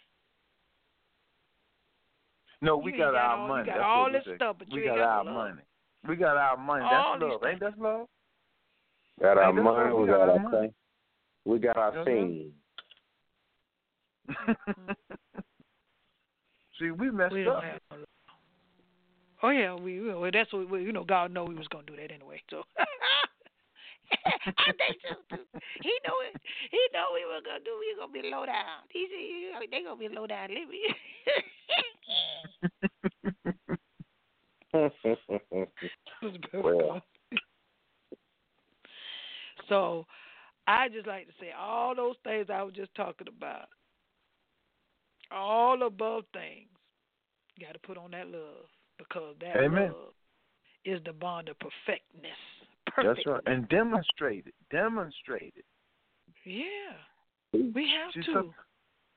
No, 2.63 2.77
we 2.79 2.91
got 2.93 3.13
got 3.13 3.15
our 3.15 3.37
all- 3.37 3.43
you 3.43 3.49
money. 3.49 3.67
got 3.67 3.75
That's 3.77 3.85
all 3.87 4.07
we 4.07 4.13
this 4.13 4.23
stuff, 4.37 4.57
but 4.59 4.69
we 4.73 4.81
you 4.81 4.87
got 4.89 4.97
got 4.97 5.09
our 5.09 5.25
love. 5.25 5.35
money. 5.35 5.63
We 6.09 6.17
got 6.17 6.37
our 6.37 6.57
money. 6.57 6.85
That's 6.91 7.23
love. 7.23 7.45
Ain't 7.45 7.61
that 7.61 7.79
love? 7.79 8.09
Got 9.21 9.39
our 9.39 9.47
Ain't 9.49 9.63
money. 9.63 9.93
We 9.95 10.01
We 10.03 10.07
got 10.09 10.19
got 10.19 10.29
our 10.29 10.39
our 10.39 10.51
thing. 10.51 10.75
We 11.45 11.59
got 11.59 11.77
our 11.77 11.93
Mhm. 11.93 12.05
thing. 12.05 12.53
See, 16.79 16.91
we 16.91 17.11
messed 17.11 17.33
We 17.33 17.47
up. 17.47 17.63
don't 17.63 17.65
have. 17.65 17.81
Oh 19.43 19.51
yeah, 19.51 19.75
we 19.75 20.01
we- 20.01 20.15
well, 20.15 20.31
that's 20.33 20.53
what 20.53 20.69
we, 20.69 20.83
you 20.83 20.93
know. 20.93 21.05
God 21.05 21.31
know 21.33 21.45
we 21.45 21.55
was 21.55 21.69
gonna 21.69 21.87
do 21.87 21.97
that 21.97 22.11
anyway. 22.11 22.43
So 22.51 22.65
I 22.79 24.73
think 24.73 25.01
so 25.03 25.17
too. 25.35 25.45
He 25.83 25.93
know 26.07 26.15
it. 26.29 26.41
He 26.71 26.79
know 26.93 27.07
we 27.15 27.25
were 27.25 27.41
gonna 27.45 27.61
do. 27.65 27.77
We 27.79 27.95
were 27.95 28.01
gonna 28.07 28.13
be 28.13 28.29
low 28.31 28.45
down. 28.47 28.83
He 28.91 29.07
said 29.09 29.21
you 29.21 29.53
know, 29.53 29.61
they 29.71 29.83
gonna 29.83 29.97
be 29.97 30.09
low 30.09 30.27
down 30.27 30.49
living. 30.49 30.95
well, 36.63 37.03
so 39.69 40.07
I 40.67 40.89
just 40.89 41.07
like 41.07 41.27
to 41.27 41.33
say 41.41 41.51
all 41.59 41.95
those 41.95 42.17
things 42.25 42.47
I 42.53 42.63
was 42.63 42.75
just 42.75 42.95
talking 42.95 43.29
about. 43.29 43.69
All 45.31 45.83
above 45.87 46.25
things, 46.33 46.69
you 47.57 47.67
got 47.67 47.73
to 47.73 47.79
put 47.81 47.99
on 47.99 48.13
that 48.13 48.29
love 48.29 48.67
because 48.99 49.35
that 49.41 49.57
Amen. 49.57 49.91
love 49.93 50.15
is 50.85 51.01
the 51.05 51.13
bond 51.13 51.49
of 51.49 51.57
perfectness. 51.59 52.39
That's 52.97 53.19
right. 53.27 53.41
And 53.47 53.69
demonstrate 53.69 54.47
it. 54.47 54.55
Demonstrate 54.71 55.55
it. 55.57 55.65
Yeah, 56.45 57.61
we 57.75 57.91
have 57.91 58.13
See, 58.15 58.23
to. 58.23 58.33
some- 58.33 58.55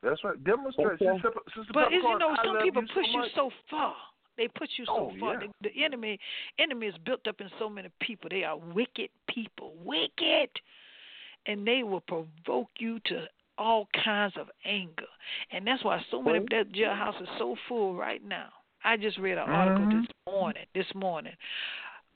That's 0.01 0.23
right. 0.23 0.43
Demonstrate. 0.43 0.99
Okay. 1.01 1.05
Sister, 1.15 1.31
Sister 1.55 1.73
But 1.73 1.93
is, 1.93 2.01
you 2.01 2.17
know, 2.17 2.35
some 2.43 2.57
people 2.63 2.81
you 2.81 2.87
push 2.93 3.05
so 3.05 3.11
you 3.11 3.29
so 3.35 3.51
far. 3.69 3.95
They 4.39 4.47
put 4.47 4.69
you 4.77 4.85
so 4.85 5.11
Oh, 5.11 5.11
far. 5.19 5.33
yeah. 5.33 5.39
The, 5.61 5.69
the 5.69 5.83
enemy 5.83 6.17
enemy 6.57 6.87
is 6.87 6.95
built 7.05 7.27
up 7.27 7.41
in 7.41 7.49
so 7.59 7.69
many 7.69 7.89
people. 7.99 8.29
They 8.31 8.45
are 8.45 8.57
wicked 8.57 9.09
people. 9.27 9.73
Wicked. 9.83 10.49
And 11.45 11.67
they 11.67 11.83
will 11.83 11.99
provoke 12.01 12.69
you 12.77 12.99
to 13.07 13.25
all 13.57 13.89
kinds 14.03 14.35
of 14.39 14.47
anger. 14.65 15.03
And 15.51 15.67
that's 15.67 15.83
why 15.83 16.01
so 16.09 16.21
many 16.21 16.37
of 16.37 16.45
that 16.51 16.71
jailhouse 16.71 17.21
is 17.21 17.27
so 17.37 17.57
full 17.67 17.95
right 17.95 18.23
now. 18.25 18.47
I 18.85 18.95
just 18.95 19.17
read 19.17 19.33
an 19.37 19.39
article 19.39 19.85
Mhm. 19.85 19.91
this 20.01 20.07
morning. 20.25 20.65
This 20.73 20.95
morning, 20.95 21.33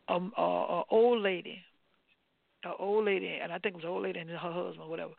um, 0.08 0.34
a, 0.38 0.42
a 0.42 0.84
old 0.90 1.22
lady, 1.22 1.62
a 2.64 2.74
old 2.78 3.04
lady, 3.04 3.28
and 3.42 3.52
I 3.52 3.58
think 3.60 3.74
it 3.74 3.80
was 3.80 3.84
an 3.84 3.90
old 3.90 4.04
lady 4.04 4.20
and 4.20 4.30
her 4.30 4.38
husband, 4.38 4.90
whatever, 4.90 5.12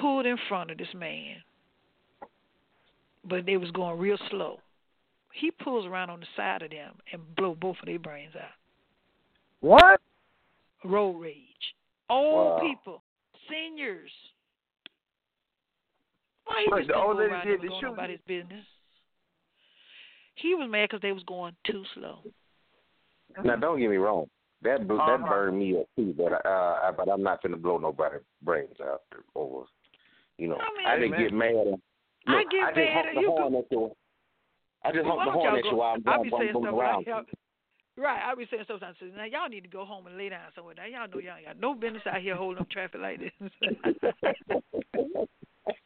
pulled 0.00 0.26
in 0.26 0.36
front 0.48 0.70
of 0.70 0.76
this 0.76 0.92
man, 0.92 1.42
but 3.24 3.46
they 3.46 3.56
was 3.56 3.70
going 3.70 3.98
real 3.98 4.18
slow. 4.28 4.60
He 5.34 5.50
pulls 5.50 5.84
around 5.84 6.10
on 6.10 6.20
the 6.20 6.26
side 6.36 6.62
of 6.62 6.70
them 6.70 6.94
and 7.12 7.20
blow 7.36 7.54
both 7.54 7.76
of 7.80 7.86
their 7.86 7.98
brains 7.98 8.34
out. 8.36 8.54
What? 9.60 10.00
Road 10.84 11.18
rage. 11.20 11.74
Old 12.08 12.50
Wow. 12.52 12.60
people, 12.60 13.02
seniors. 13.50 14.10
Why 16.44 16.62
he 16.64 16.70
just 16.76 16.88
the 16.88 16.94
old 16.94 17.16
lady 17.16 17.32
around 17.32 17.46
did 17.46 17.54
and 17.54 17.62
the 17.62 17.68
going 17.68 17.80
shooting? 17.80 17.94
about 17.94 18.10
his 18.10 18.20
business? 18.26 18.64
He 20.36 20.54
was 20.54 20.68
mad 20.70 20.88
because 20.90 21.00
they 21.00 21.12
was 21.12 21.22
going 21.24 21.56
too 21.64 21.84
slow. 21.94 22.18
Now, 23.42 23.56
don't 23.56 23.80
get 23.80 23.88
me 23.90 23.96
wrong. 23.96 24.26
That 24.62 24.86
bl- 24.86 24.96
that 24.96 25.02
Uh-huh. 25.02 25.28
burned 25.28 25.58
me 25.58 25.80
up 25.80 25.86
too, 25.96 26.12
but 26.16 26.44
uh, 26.46 26.80
I- 26.82 26.92
but 26.92 27.08
I'm 27.08 27.22
not 27.22 27.42
gonna 27.42 27.56
blow 27.56 27.78
nobody 27.78 28.18
brains 28.42 28.80
out 28.80 29.02
over. 29.34 29.66
You 30.38 30.48
know, 30.48 30.58
I 30.58 30.70
mean- 30.76 30.86
I 30.86 30.96
didn't 30.98 31.14
Hey, 31.14 31.24
get 31.24 31.32
mad. 31.32 31.54
And, 31.66 31.82
I 32.26 32.38
look, 32.38 32.50
get 32.50 32.62
I 32.62 32.66
just 32.68 32.76
mad 32.76 32.94
honk 32.94 33.06
at 33.06 33.22
you 33.22 33.30
horn 33.30 33.54
at 33.56 33.72
you. 33.72 33.96
I 34.84 34.92
just 34.92 35.06
honk 35.06 35.24
the 35.24 35.32
horn 35.32 35.58
at 35.58 35.64
you 35.64 35.76
while 35.76 35.94
I'm 35.94 36.02
I 36.06 36.28
going 36.28 36.30
saying 36.38 36.52
stuff 36.52 36.74
around. 36.74 37.06
like 37.06 37.26
right. 37.96 38.22
I 38.22 38.34
be 38.34 38.46
saying 38.50 38.64
sometimes 38.68 38.96
now 39.16 39.24
y'all 39.24 39.48
need 39.48 39.62
to 39.62 39.68
go 39.68 39.84
home 39.84 40.06
and 40.06 40.16
lay 40.16 40.28
down 40.28 40.52
somewhere. 40.54 40.74
Now 40.76 40.84
y'all 40.84 41.08
know 41.08 41.18
y'all 41.18 41.36
ain't 41.36 41.46
got 41.46 41.60
no 41.60 41.74
business 41.74 42.02
out 42.06 42.20
here 42.20 42.36
holding 42.36 42.60
up 42.60 42.70
traffic 42.70 43.00
like 43.00 43.20
this. 43.20 43.32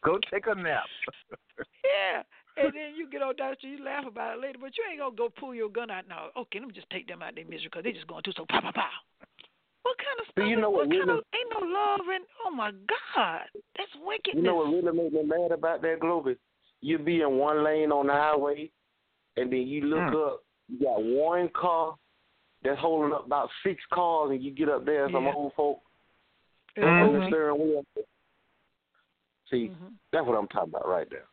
Go 0.04 0.18
take 0.32 0.46
a 0.46 0.54
nap. 0.54 0.84
yeah. 1.58 2.22
And 2.56 2.74
then 2.74 2.94
you 2.96 3.08
get 3.10 3.22
on 3.22 3.36
down 3.36 3.52
the 3.52 3.56
street, 3.56 3.78
you 3.78 3.84
laugh 3.84 4.04
about 4.06 4.38
it 4.38 4.42
later, 4.42 4.58
but 4.60 4.72
you 4.76 4.82
ain't 4.90 4.98
gonna 4.98 5.14
go 5.14 5.28
pull 5.28 5.54
your 5.54 5.68
gun 5.68 5.90
out 5.90 6.08
now. 6.08 6.34
Okay, 6.36 6.58
let 6.58 6.68
me 6.68 6.74
just 6.74 6.90
take 6.90 7.06
them 7.06 7.22
out 7.22 7.34
their 7.34 7.44
misery 7.44 7.70
because 7.70 7.84
they 7.84 7.92
just 7.92 8.06
going 8.06 8.22
too 8.24 8.32
so 8.36 8.46
pow 8.48 8.60
pow 8.60 8.72
pow. 8.74 8.90
What 9.82 9.96
kind 9.98 10.18
of 10.18 10.26
stuff? 10.32 10.48
you 10.48 10.60
know 10.60 10.70
what 10.70 10.88
what 10.88 10.96
kind 10.96 11.10
of 11.10 11.22
ain't 11.34 11.50
no 11.54 11.62
love 11.66 12.00
and 12.12 12.24
oh 12.44 12.50
my 12.50 12.72
God, 13.14 13.46
that's 13.76 13.94
wickedness. 14.04 14.42
You 14.42 14.42
know 14.42 14.56
what 14.56 14.72
really 14.74 14.90
made 14.90 15.12
me 15.12 15.22
mad 15.22 15.52
about 15.52 15.82
that, 15.82 16.00
Globee? 16.00 16.36
You 16.80 16.98
be 16.98 17.22
in 17.22 17.38
one 17.38 17.62
lane 17.64 17.92
on 17.92 18.06
the 18.08 18.12
highway, 18.12 18.70
and 19.40 19.52
then 19.52 19.66
you 19.66 19.82
look 19.82 20.12
Mm. 20.12 20.26
up, 20.26 20.42
you 20.68 20.80
got 20.80 21.02
one 21.02 21.48
car 21.50 21.96
that's 22.62 22.80
holding 22.80 23.12
up 23.12 23.26
about 23.26 23.50
six 23.62 23.84
cars, 23.92 24.30
and 24.30 24.42
you 24.42 24.50
get 24.50 24.68
up 24.68 24.84
there, 24.84 25.08
some 25.10 25.24
Yeah. 25.24 25.34
old 25.34 25.54
folk 25.54 25.80
It's 26.76 26.84
on 26.84 27.12
the 27.12 27.26
steering 27.26 27.58
wheel. 27.58 27.84
See, 29.50 29.68
Mhm. 29.68 29.94
that's 30.12 30.26
what 30.26 30.36
I'm 30.36 30.48
talking 30.48 30.68
about 30.70 30.86
right 30.86 31.08
there. 31.10 31.26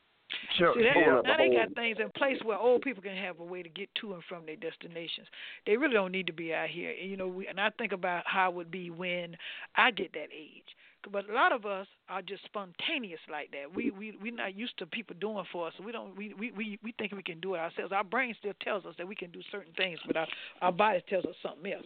Sure. 0.58 0.74
See, 0.74 0.82
that, 0.84 0.93
Hold 0.93 1.06
yeah. 1.06 1.16
up. 1.20 1.26
now 1.26 1.38
they 1.38 1.49
got 1.49 1.70
things 1.74 1.99
in 1.99 2.10
place 2.12 2.41
where 2.43 2.58
old 2.58 2.82
people 2.82 3.03
can 3.03 3.16
have 3.16 3.39
a 3.39 3.43
way 3.43 3.62
to 3.62 3.70
get 3.70 3.93
to 3.95 4.14
and 4.14 4.24
from 4.26 4.45
their 4.45 4.56
destinations. 4.56 5.28
They 5.66 5.78
really 5.78 5.93
don't 5.93 6.12
need 6.12 6.28
to 6.28 6.34
be 6.34 6.53
out 6.53 6.70
here. 6.70 6.95
And, 6.99 7.10
you 7.10 7.18
know, 7.18 7.28
we, 7.28 7.47
and 7.47 7.60
I 7.60 7.70
think 7.72 7.91
about 7.91 8.26
how 8.26 8.49
it 8.49 8.56
would 8.56 8.72
be 8.72 8.89
when 8.89 9.38
I 9.76 9.91
get 9.91 10.14
that 10.14 10.30
age. 10.32 10.76
But 11.12 11.30
a 11.30 11.34
lot 11.34 11.51
of 11.51 11.66
us 11.66 11.88
are 12.10 12.22
just 12.22 12.43
spontaneous 12.45 13.20
like 13.32 13.51
that. 13.51 13.74
We 13.74 13.91
we 13.91 14.18
we're 14.22 14.36
not 14.36 14.56
used 14.56 14.78
to 14.80 14.86
people 14.86 15.16
doing 15.20 15.43
for 15.51 15.68
us. 15.68 15.74
So 15.78 15.84
we 15.84 15.91
don't 15.91 16.16
we, 16.18 16.34
we 16.34 16.51
we 16.51 16.80
we 16.84 16.93
think 16.97 17.12
we 17.14 17.24
can 17.24 17.39
do 17.39 17.56
it 17.56 17.60
ourselves. 17.60 17.91
Our 17.91 18.03
brain 18.03 18.36
still 18.39 18.53
tells 18.62 18.86
us 18.86 18.95
that 18.97 19.08
we 19.08 19.16
can 19.16 19.32
do 19.32 19.41
certain 19.51 19.74
things, 19.74 19.99
but 20.08 20.18
our 20.18 20.28
our 20.62 20.72
body 20.72 21.03
tells 21.10 21.26
us 21.26 21.36
something 21.41 21.72
else. 21.72 21.86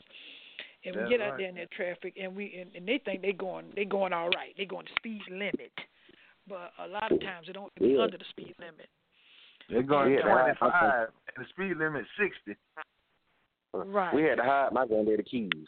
And 0.85 0.95
we 0.95 1.09
get 1.09 1.19
out 1.19 1.31
right. 1.31 1.37
there 1.39 1.49
in 1.49 1.55
that 1.55 1.71
traffic, 1.71 2.15
and 2.21 2.33
we 2.35 2.55
and, 2.59 2.73
and 2.73 2.87
they 2.87 3.01
think 3.03 3.21
they 3.21 3.33
going 3.33 3.65
they 3.75 3.85
going 3.85 4.13
all 4.13 4.29
right. 4.29 4.53
They 4.57 4.65
going 4.65 4.85
the 4.85 4.91
speed 4.97 5.21
limit, 5.29 5.73
but 6.47 6.71
a 6.79 6.87
lot 6.87 7.11
of 7.11 7.19
times 7.19 7.47
they 7.47 7.53
don't 7.53 7.73
be 7.75 7.87
Yeah. 7.87 8.03
under 8.03 8.17
the 8.17 8.25
speed 8.29 8.55
limit. 8.59 8.87
They're 9.69 9.83
going 9.83 10.13
Yeah, 10.13 10.21
25, 10.21 11.09
and 11.35 11.45
the 11.45 11.49
speed 11.49 11.77
limit 11.77 12.05
60. 12.17 12.55
Uh, 13.73 13.85
right. 13.85 14.13
We 14.13 14.23
had 14.23 14.37
to 14.37 14.43
hide 14.43 14.71
my 14.71 14.87
granddaddy 14.87 15.23
keys. 15.23 15.67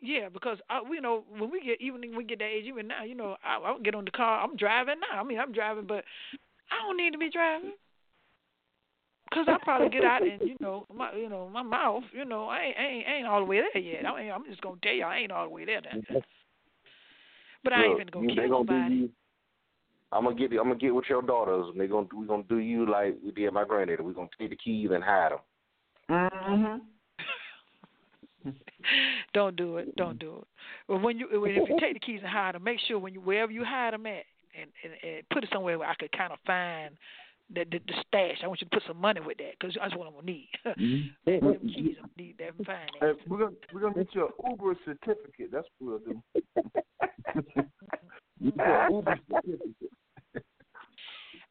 Yeah, 0.00 0.28
because 0.28 0.58
I, 0.70 0.80
you 0.92 1.00
know 1.00 1.24
when 1.28 1.50
we 1.50 1.60
get 1.60 1.80
even 1.80 2.00
when 2.00 2.16
we 2.16 2.24
get 2.24 2.38
that 2.38 2.46
age, 2.46 2.64
even 2.66 2.86
now, 2.88 3.02
you 3.04 3.14
know, 3.14 3.36
I, 3.44 3.56
I 3.58 3.78
get 3.82 3.94
on 3.94 4.04
the 4.04 4.10
car. 4.10 4.42
I'm 4.42 4.56
driving 4.56 4.96
now. 5.00 5.20
I 5.20 5.24
mean, 5.24 5.38
I'm 5.38 5.52
driving, 5.52 5.86
but 5.86 6.04
I 6.70 6.86
don't 6.86 6.96
need 6.96 7.12
to 7.12 7.18
be 7.18 7.30
driving. 7.30 7.72
Cause 9.34 9.44
I 9.46 9.58
probably 9.62 9.90
get 9.90 10.04
out 10.04 10.22
and 10.22 10.40
you 10.40 10.56
know 10.58 10.86
my 10.94 11.12
you 11.12 11.28
know 11.28 11.50
my 11.52 11.62
mouth 11.62 12.02
you 12.12 12.24
know 12.24 12.44
I 12.46 12.62
ain't 12.62 12.76
I 12.78 12.82
ain't, 12.86 13.06
I 13.06 13.12
ain't 13.16 13.26
all 13.26 13.40
the 13.40 13.44
way 13.44 13.60
there 13.60 13.82
yet. 13.82 14.06
I 14.06 14.22
ain't, 14.22 14.32
I'm 14.32 14.44
just 14.46 14.62
gonna 14.62 14.76
tell 14.82 14.92
you 14.92 15.04
I 15.04 15.18
ain't 15.18 15.32
all 15.32 15.44
the 15.44 15.50
way 15.50 15.66
there. 15.66 15.82
Now. 15.82 16.20
But 17.62 17.72
I 17.74 17.84
ain't 17.84 17.98
Look, 17.98 18.00
finna 18.06 18.10
go 18.10 18.22
you- 18.22 18.28
they 18.28 18.34
kill 18.36 18.48
gonna 18.48 18.66
do 18.66 18.72
nobody. 18.72 18.94
you. 18.94 19.10
I'm 20.12 20.24
gonna 20.24 20.34
get 20.36 20.52
I'm 20.52 20.68
gonna 20.68 20.76
get 20.76 20.94
with 20.94 21.04
your 21.10 21.20
daughters, 21.20 21.66
and 21.70 21.78
they're 21.78 21.88
gonna 21.88 22.06
we 22.16 22.26
gonna 22.26 22.42
do 22.48 22.56
you 22.56 22.90
like 22.90 23.16
we 23.22 23.30
did 23.32 23.52
my 23.52 23.64
granddaddy. 23.64 24.02
We're 24.02 24.12
gonna 24.12 24.28
take 24.38 24.48
the 24.48 24.56
keys 24.56 24.88
and 24.92 25.04
hide 25.04 25.32
them. 25.32 25.38
Mm-hmm. 26.10 26.78
Don't 29.34 29.56
do 29.56 29.78
it. 29.78 29.94
Don't 29.96 30.18
do 30.18 30.36
it. 30.36 30.46
But 30.86 31.02
when 31.02 31.18
you 31.18 31.28
when, 31.40 31.52
if 31.52 31.68
you 31.68 31.76
take 31.80 31.94
the 31.94 32.00
keys 32.00 32.20
and 32.22 32.30
hide 32.30 32.54
them, 32.54 32.64
make 32.64 32.78
sure 32.86 32.98
when 32.98 33.14
you 33.14 33.20
wherever 33.20 33.52
you 33.52 33.64
hide 33.64 33.92
them 33.92 34.06
at, 34.06 34.24
and 34.58 34.70
and, 34.84 34.92
and 35.02 35.28
put 35.30 35.44
it 35.44 35.50
somewhere 35.52 35.78
where 35.78 35.88
I 35.88 35.94
could 35.94 36.12
kind 36.12 36.32
of 36.32 36.38
find 36.46 36.96
the, 37.52 37.64
the 37.70 37.78
the 37.86 37.94
stash. 38.06 38.38
I 38.42 38.46
want 38.46 38.60
you 38.60 38.66
to 38.66 38.76
put 38.76 38.82
some 38.86 39.00
money 39.00 39.20
with 39.24 39.38
that 39.38 39.58
because 39.58 39.76
that's 39.80 39.94
what 39.94 40.06
I'm 40.06 40.14
gonna 40.14 40.26
need. 40.26 40.48
Mm-hmm. 41.28 41.46
them 41.46 41.60
keys, 41.74 41.96
I'm 41.98 42.08
gonna 42.08 42.12
need 42.16 42.38
that 42.38 42.64
finance. 42.64 42.90
Hey, 43.00 43.12
we're 43.26 43.38
gonna 43.38 43.56
we're 43.72 43.80
gonna 43.80 43.94
get 43.94 44.14
you 44.14 44.26
an 44.26 44.50
Uber 44.50 44.74
certificate. 44.84 45.50
That's 45.52 45.66
what 45.78 46.02
we'll 46.04 46.14
do. 46.14 46.22
you 48.40 48.52
get 48.52 48.66
an 48.66 48.92
Uber 48.92 49.18
certificate. 49.30 50.44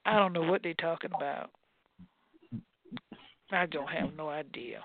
I 0.06 0.18
don't 0.18 0.34
know 0.34 0.44
what 0.44 0.64
they're 0.64 0.74
talking 0.74 1.12
about. 1.16 1.52
I 3.52 3.66
don't 3.66 3.90
have 3.90 4.14
no 4.16 4.30
idea. 4.30 4.82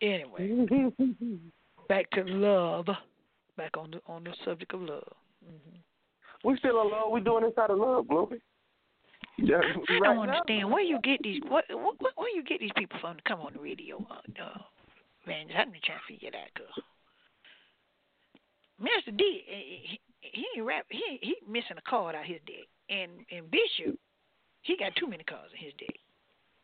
Anyway, 0.00 0.66
back 1.88 2.10
to 2.10 2.22
love. 2.24 2.86
Back 3.56 3.76
on 3.76 3.90
the 3.90 4.00
on 4.06 4.24
the 4.24 4.32
subject 4.44 4.72
of 4.74 4.82
love. 4.82 5.12
hmm 5.44 5.76
We 6.44 6.56
still 6.58 6.80
in 6.82 6.90
love. 6.90 7.10
We 7.10 7.20
doing 7.20 7.44
this 7.44 7.54
out 7.58 7.70
of 7.70 7.78
love, 7.78 8.06
Globee. 8.06 8.40
Yeah, 9.36 9.56
I 9.58 9.60
right 9.60 10.02
don't 10.02 10.26
now. 10.26 10.32
understand 10.34 10.70
where 10.70 10.82
you 10.82 10.98
get 11.02 11.20
these 11.22 11.40
what, 11.48 11.64
what 11.70 11.96
where 12.16 12.34
you 12.34 12.42
get 12.42 12.60
these 12.60 12.72
people 12.76 12.98
from 13.00 13.16
to 13.16 13.22
come 13.22 13.40
on 13.40 13.52
the 13.54 13.60
radio. 13.60 14.04
Uh, 14.10 14.42
uh, 14.42 14.58
man, 15.26 15.46
I'm 15.56 15.70
trying 15.70 15.98
to 15.98 16.12
figure 16.12 16.30
that 16.32 16.54
girl. 16.54 16.66
Master 18.80 19.10
D, 19.10 19.42
he, 19.46 20.00
he 20.20 20.44
ain't 20.56 20.66
rap. 20.66 20.86
He 20.90 21.18
he 21.22 21.36
missing 21.48 21.76
a 21.78 21.88
card 21.88 22.14
out 22.14 22.24
his 22.24 22.40
deck, 22.46 22.66
and 22.90 23.10
and 23.30 23.50
Bishop, 23.50 23.98
he 24.62 24.76
got 24.76 24.94
too 24.96 25.06
many 25.06 25.24
cards 25.24 25.52
in 25.58 25.64
his 25.64 25.74
deck. 25.78 25.94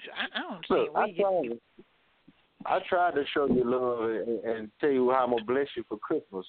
So 0.04 0.10
I, 0.14 0.38
I 0.38 0.42
don't 0.42 0.54
understand 0.54 0.80
Look, 0.82 0.94
where 0.94 1.02
I 1.02 1.06
you 1.06 1.50
get. 1.50 1.83
Tried. 2.64 2.76
I 2.76 2.88
tried 2.88 3.14
to 3.14 3.24
show 3.32 3.46
you 3.46 3.64
love 3.64 4.10
and, 4.10 4.44
and 4.44 4.70
tell 4.80 4.90
you 4.90 5.10
how 5.10 5.24
I'm 5.24 5.30
gonna 5.30 5.44
bless 5.44 5.68
you 5.76 5.84
for 5.88 5.98
Christmas, 5.98 6.46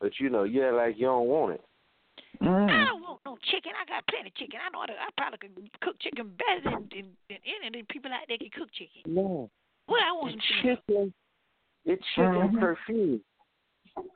but 0.00 0.12
you 0.18 0.30
know, 0.30 0.44
yeah, 0.44 0.70
like 0.70 0.96
you 0.96 1.06
don't 1.06 1.26
want 1.28 1.54
it. 1.54 1.64
I 2.40 2.44
Mm. 2.44 2.86
don't 2.86 3.02
want 3.02 3.20
no 3.24 3.36
chicken. 3.50 3.72
I 3.80 3.84
got 3.88 4.06
plenty 4.08 4.28
of 4.28 4.34
chicken. 4.34 4.60
I 4.64 4.70
know 4.70 4.80
how 4.80 4.86
to, 4.86 4.92
I 4.92 5.08
probably 5.16 5.38
can 5.38 5.70
cook 5.80 5.96
chicken 6.00 6.32
better 6.36 6.70
than, 6.70 6.88
than 6.90 7.16
than 7.28 7.38
any 7.44 7.66
of 7.68 7.72
the 7.72 7.92
people 7.92 8.12
out 8.12 8.26
there 8.28 8.38
can 8.38 8.50
cook 8.50 8.68
chicken. 8.72 9.02
No, 9.06 9.50
Well, 9.88 10.00
I 10.00 10.12
want 10.12 10.34
it's 10.34 10.44
chicken. 10.46 10.76
chicken. 10.86 11.14
It's 11.84 12.04
chicken 12.14 12.50
Mhm. 12.52 12.60
perfume. 12.60 13.20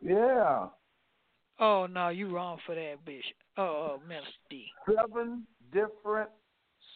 Yeah. 0.03 0.69
Oh 1.59 1.87
no, 1.87 2.09
you 2.09 2.29
wrong 2.29 2.59
for 2.67 2.75
that, 2.75 3.05
Bishop. 3.05 3.37
Oh, 3.57 3.63
oh 3.63 4.03
Minister 4.07 4.33
D. 4.49 4.73
Seven 4.87 5.47
different 5.73 6.31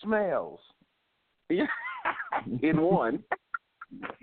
smells. 0.03 0.61
Yeah, 1.49 1.67
in 2.63 2.81
one. 2.81 3.23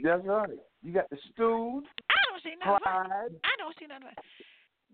That's 0.04 0.26
right. 0.26 0.50
You 0.84 0.94
got 0.94 1.10
the 1.10 1.18
stewed, 1.34 1.84
I 2.10 2.20
don't 2.30 2.44
see 2.44 2.56
nothing. 2.60 3.40
I 3.44 3.54
don't 3.58 3.76
see 3.80 3.88
nothing. 3.88 4.16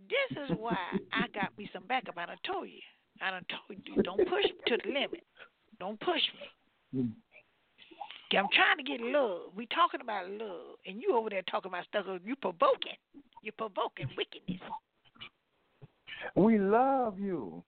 This 0.10 0.38
is 0.44 0.58
why 0.58 0.78
I 1.14 1.28
got 1.34 1.58
me 1.58 1.70
some 1.74 1.84
backup. 1.88 2.18
I 2.18 2.26
done 2.26 2.38
told 2.46 2.68
you. 2.68 2.82
I 3.22 3.32
done 3.32 3.46
told 3.50 3.80
you. 3.86 4.04
Don't 4.04 4.18
push 4.18 4.46
me 4.46 4.60
to 4.68 4.78
the 4.84 4.90
limit. 4.90 5.24
Don't 5.80 6.00
push 6.00 6.22
me. 6.94 7.02
Mm. 7.02 7.12
I'm 8.38 8.48
trying 8.54 8.78
to 8.78 8.84
get 8.84 9.00
love. 9.00 9.54
We 9.56 9.68
talking 9.68 10.02
about 10.02 10.30
love, 10.30 10.76
and 10.86 11.02
you 11.02 11.16
over 11.16 11.30
there 11.30 11.44
talking 11.50 11.72
about 11.72 11.86
stuff. 11.86 12.06
You 12.26 12.36
provoking. 12.36 12.98
You're 13.42 13.54
provoking 13.58 14.08
wickedness, 14.18 14.60
We 16.36 16.60
love 16.60 17.20
you. 17.20 17.64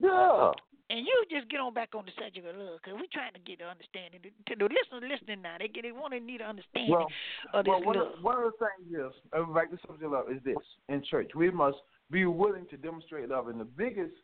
Yeah. 0.00 0.52
And 0.90 1.00
you 1.06 1.24
just 1.30 1.48
get 1.50 1.58
on 1.60 1.74
back 1.74 1.90
on 1.94 2.04
the 2.06 2.12
subject 2.14 2.46
of 2.46 2.56
love 2.56 2.78
because 2.82 2.94
we're 2.94 3.10
trying 3.12 3.32
to 3.34 3.40
get 3.40 3.60
an 3.60 3.68
understanding. 3.68 4.20
To 4.22 4.54
the 4.54 4.64
listeners 4.70 5.02
listening 5.10 5.42
now, 5.42 5.56
they 5.58 5.68
get 5.68 5.82
they 5.82 5.92
want 5.92 6.12
to 6.14 6.20
need 6.20 6.40
an 6.40 6.48
understanding 6.48 6.90
Well, 6.94 7.08
of 7.54 7.64
this 7.64 7.70
well 7.70 7.82
one, 7.84 7.96
love. 7.98 8.12
of, 8.18 8.22
one 8.24 8.36
of 8.38 8.52
the 8.52 8.56
things 8.62 8.94
is, 8.94 9.12
back 9.54 9.70
to 9.70 9.78
subject 9.82 10.04
of 10.04 10.12
love, 10.12 10.26
is 10.30 10.42
this. 10.44 10.56
In 10.88 11.02
church, 11.04 11.30
we 11.34 11.50
must 11.50 11.78
be 12.10 12.24
willing 12.26 12.66
to 12.70 12.76
demonstrate 12.76 13.28
love. 13.28 13.48
And 13.48 13.58
the 13.60 13.64
biggest 13.64 14.14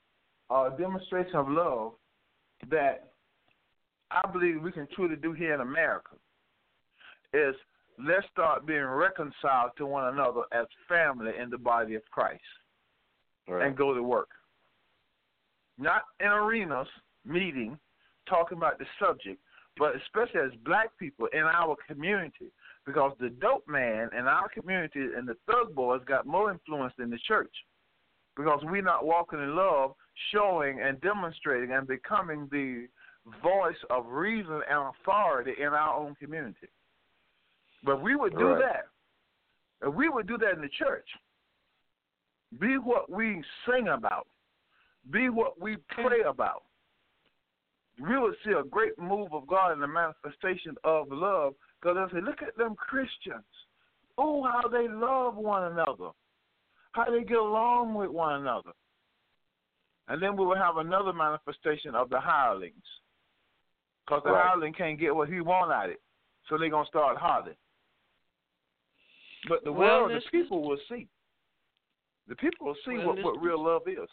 uh, 0.50 0.70
demonstration 0.70 1.34
of 1.36 1.48
love 1.48 1.92
that 2.70 3.10
I 4.10 4.22
believe 4.30 4.62
we 4.62 4.70
can 4.72 4.86
truly 4.94 5.16
do 5.16 5.32
here 5.32 5.54
in 5.54 5.60
America 5.60 6.14
is 7.34 7.54
let's 7.98 8.26
start 8.30 8.66
being 8.66 8.84
reconciled 8.84 9.70
to 9.78 9.86
one 9.86 10.12
another 10.14 10.42
as 10.52 10.66
family 10.88 11.32
in 11.40 11.50
the 11.50 11.58
body 11.58 11.94
of 11.94 12.02
Christ 12.10 12.40
Right. 13.48 13.66
and 13.66 13.76
go 13.76 13.92
to 13.92 14.02
work. 14.02 14.28
Not 15.83 16.03
in 16.20 16.28
arenas, 16.28 16.87
meeting, 17.24 17.76
talking 18.28 18.57
about 18.57 18.78
the 18.78 18.87
subject, 19.01 19.41
but 19.76 19.97
especially 19.97 20.41
as 20.41 20.53
black 20.64 20.97
people 20.97 21.26
in 21.33 21.43
our 21.43 21.76
community. 21.89 22.53
Because 22.87 23.12
the 23.18 23.30
dope 23.30 23.66
man 23.66 24.09
in 24.16 24.26
our 24.26 24.49
community 24.49 25.01
and 25.16 25.26
the 25.26 25.37
thug 25.47 25.74
boys 25.74 26.01
got 26.07 26.24
more 26.26 26.51
influence 26.53 26.95
than 26.99 27.11
the 27.11 27.18
church. 27.26 27.55
Because 28.37 28.61
we're 28.62 28.83
not 28.83 29.05
walking 29.05 29.41
in 29.41 29.57
love, 29.57 29.95
showing 30.33 30.80
and 30.80 31.01
demonstrating 31.01 31.72
and 31.72 31.87
becoming 31.87 32.49
the 32.51 32.87
voice 33.43 33.76
of 33.91 34.07
reason 34.07 34.61
and 34.68 34.95
authority 35.01 35.55
in 35.61 35.68
our 35.68 35.95
own 35.95 36.14
community. 36.14 36.68
But 37.85 38.01
we 38.01 38.14
would 38.14 38.37
do 38.37 38.49
Right. 38.49 38.62
that. 38.62 38.89
If 39.89 39.95
we 39.95 40.09
would 40.09 40.26
do 40.28 40.39
that 40.39 40.55
in 40.55 40.61
the 40.61 40.68
church, 40.68 41.09
be 42.59 42.78
what 42.78 43.11
we 43.11 43.43
sing 43.66 43.89
about, 43.89 44.28
be 45.11 45.28
what 45.28 45.61
we 45.61 45.76
pray 45.88 46.22
about. 46.22 46.62
We 48.00 48.18
would 48.18 48.34
see 48.44 48.53
a 48.53 48.64
great 48.64 48.98
move 48.98 49.32
of 49.32 49.46
God 49.46 49.72
in 49.72 49.80
the 49.80 49.86
manifestation 49.86 50.76
of 50.84 51.09
love. 51.11 51.55
Because 51.80 51.96
I 51.98 52.12
say, 52.12 52.20
look 52.22 52.42
at 52.42 52.57
them 52.57 52.74
Christians. 52.76 53.44
Oh, 54.18 54.42
how 54.44 54.68
they 54.68 54.88
love 54.88 55.36
one 55.36 55.72
another, 55.72 56.11
how 56.92 57.11
they 57.11 57.24
get 57.24 57.38
along 57.38 57.94
with 57.94 58.11
one 58.11 58.40
another. 58.40 58.72
And 60.09 60.22
then 60.22 60.36
we 60.36 60.44
will 60.44 60.57
have 60.57 60.76
another 60.76 61.12
manifestation 61.12 61.94
of 61.94 62.11
the 62.11 62.20
hirelings. 62.20 62.74
Because 64.05 64.22
the 64.24 64.32
Right. 64.32 64.46
hireling 64.46 64.74
can't 64.74 64.98
get 64.98 65.14
what 65.14 65.28
he 65.28 65.40
want 65.40 65.72
out 65.72 65.86
of 65.86 65.92
it. 65.92 66.03
So 66.48 66.59
they're 66.59 66.68
going 66.68 66.84
to 66.84 66.88
start 66.88 67.16
hollering. 67.16 67.57
But 69.48 69.64
the 69.64 69.72
Well, 69.72 70.09
world, 70.09 70.12
the 70.12 70.30
people 70.30 70.62
will 70.62 70.78
see. 70.88 71.09
The 72.28 72.36
people 72.36 72.66
will 72.66 72.76
see 72.84 72.98
Well, 72.98 73.09
what, 73.09 73.22
what 73.22 73.42
real 73.42 73.62
love 73.62 73.88
is. 73.88 74.09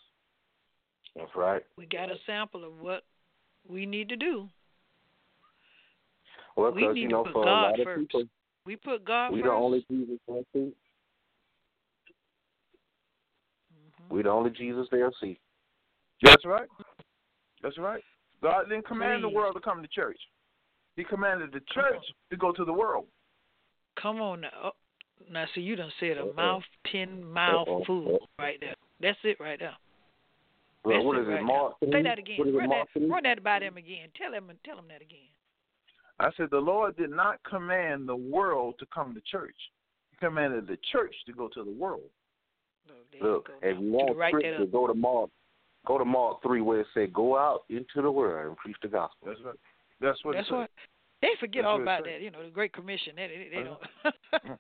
That's 1.16 1.32
right. 1.36 1.62
We 1.78 1.86
got 1.86 2.10
a 2.12 2.16
sample 2.26 2.64
of 2.64 2.80
what 2.80 3.03
we 3.68 3.86
need 3.86 4.10
to 4.10 4.16
do. 4.16 4.47
Well, 6.55 6.72
We 6.72 6.88
need 6.88 7.01
you 7.03 7.10
to 7.10 7.24
put 7.24 7.34
God 7.34 7.76
first. 7.84 7.99
people, 8.12 8.24
We 8.66 8.76
put 8.76 9.05
God 9.05 9.32
we 9.32 9.39
first. 9.41 9.45
the 9.47 9.51
only 9.53 9.86
Jesus 9.89 10.20
they'll 10.28 10.45
see. 10.53 10.74
Mhm. 13.74 14.10
We 14.10 14.22
the 14.24 14.30
only 14.30 14.49
Jesus 14.51 14.88
they'll 14.89 15.14
see. 15.22 15.39
That's 16.22 16.45
right. 16.45 16.68
That's 17.62 17.78
right. 17.78 18.03
God 18.41 18.70
didn't 18.70 18.86
command 18.86 19.24
the 19.24 19.30
world 19.30 19.55
to 19.55 19.62
come 19.62 19.82
to 19.82 19.88
church. 19.89 20.20
He 20.95 21.03
commanded 21.03 21.51
the 21.51 21.62
church 21.74 22.03
to 22.30 22.38
go 22.38 22.51
to 22.51 22.66
the 22.66 22.74
world. 22.74 23.07
Come 23.95 24.22
on 24.22 24.41
now. 24.41 24.49
Oh, 24.64 24.72
Now, 25.30 25.45
see, 25.53 25.62
you 25.62 25.76
done 25.76 25.91
said 25.99 26.18
a 26.18 26.22
Uh-oh. 26.24 26.34
mouth, 26.34 26.64
ten 26.86 27.24
mouth 27.24 27.68
Uh-oh. 27.68 27.84
full 27.86 28.30
right 28.39 28.57
there. 28.62 28.76
That's 29.01 29.20
it 29.26 29.38
right 29.39 29.60
there. 29.60 29.76
Well, 30.84 30.96
That's 30.96 31.06
what 31.06 31.18
it 31.18 31.22
is 31.22 31.28
it, 31.28 31.32
right 31.32 31.44
Mark? 31.44 31.74
Say 31.92 32.02
that 32.04 32.20
again. 32.20 32.38
What 32.38 32.48
is 32.48 32.54
it, 32.54 32.58
Run 32.58 32.70
Mark 32.70 32.88
that, 32.94 33.10
run 33.10 33.24
that 33.24 33.44
by 33.44 33.60
them 33.60 33.78
again. 33.78 34.10
Tell 34.18 34.32
them, 34.32 34.52
tell 34.66 34.76
them 34.78 34.86
that 34.90 35.02
again. 35.02 35.28
I 36.20 36.30
said 36.38 36.48
the 36.52 36.58
Lord 36.60 36.98
did 36.98 37.12
not 37.12 37.40
command 37.44 38.08
the 38.08 38.16
world 38.16 38.76
to 38.80 38.86
come 38.94 39.14
to 39.14 39.22
church. 39.22 39.56
He 40.12 40.18
commanded 40.26 40.68
the 40.68 40.78
church 40.92 41.16
to 41.26 41.34
go 41.34 41.48
to 41.50 41.64
the 41.64 41.72
world. 41.72 42.02
Look, 42.88 43.22
Look, 43.22 43.50
if 43.62 43.78
you 43.78 43.86
You 43.86 43.92
want 43.92 44.18
write 44.18 44.34
that 44.34 44.40
scripture, 44.40 44.64
up. 44.64 44.72
go 44.72 44.88
to 44.88 44.94
Mark. 44.94 45.30
Go 45.86 45.98
to 45.98 46.06
Mark 46.06 46.42
three 46.42 46.62
where 46.62 46.82
it 46.82 46.88
said, 46.94 47.14
"Go 47.14 47.38
out 47.38 47.64
into 47.70 48.02
the 48.02 48.12
world 48.12 48.48
and 48.48 48.58
preach 48.58 48.76
the 48.82 48.88
gospel." 48.88 49.28
That's 49.28 49.40
right. 49.42 49.56
That's 50.02 50.24
what. 50.26 50.36
That's 50.36 50.48
said. 50.50 50.56
what 50.56 50.72
they 51.22 51.36
forget 51.40 51.64
That's 51.64 51.70
all 51.72 51.82
about 51.82 52.06
says. 52.06 52.14
that. 52.16 52.22
You 52.22 52.32
know, 52.32 52.44
the 52.44 52.50
Great 52.52 52.72
Commission. 52.74 53.14
They, 53.16 53.28
they, 53.28 53.58
they 53.58 53.64
don't. 53.64 53.80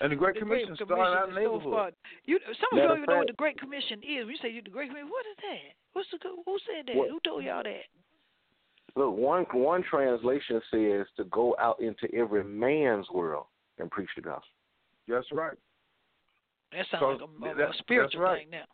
And 0.00 0.10
the 0.12 0.16
Great 0.16 0.34
The 0.34 0.40
Commission 0.40 0.74
Great 0.76 0.86
started 0.88 1.00
out 1.16 1.28
Commission 1.28 1.42
is 1.42 1.46
so 1.46 1.56
neighborhood. 1.58 1.72
far. 1.72 1.90
You, 2.24 2.38
some 2.60 2.68
of 2.72 2.76
you 2.76 2.76
Matter 2.76 2.88
don't 2.88 2.98
even 2.98 3.10
know 3.10 3.18
what 3.18 3.26
the 3.28 3.32
Great 3.40 3.58
Commission 3.58 3.98
is. 4.02 4.26
When 4.26 4.30
you 4.34 4.40
say 4.42 4.50
you 4.50 4.60
the 4.62 4.70
Great 4.70 4.88
Commission, 4.90 5.08
what 5.08 5.24
is 5.30 5.36
that? 5.40 5.72
What's 5.94 6.08
the 6.10 6.18
who 6.44 6.58
said 6.66 6.86
that? 6.88 6.96
What- 6.96 7.10
Who 7.10 7.20
told 7.24 7.44
y'all 7.44 7.62
that? 7.62 7.86
Look, 8.96 9.16
one 9.16 9.44
one 9.52 9.82
translation 9.88 10.60
says 10.70 11.06
to 11.16 11.24
go 11.30 11.56
out 11.58 11.80
into 11.80 12.12
every 12.14 12.44
man's 12.44 13.06
world 13.10 13.46
and 13.78 13.90
preach 13.90 14.10
the 14.16 14.22
gospel. 14.22 14.48
That's 15.08 15.26
right. 15.32 15.56
That 16.72 16.86
sounds 16.90 17.20
Because 17.20 17.30
like 17.40 17.50
a, 17.50 17.54
a, 17.54 17.66
that- 17.66 17.74
a 17.74 17.78
spiritual 17.78 18.20
right. 18.22 18.40
thing 18.42 18.50
now. 18.50 18.64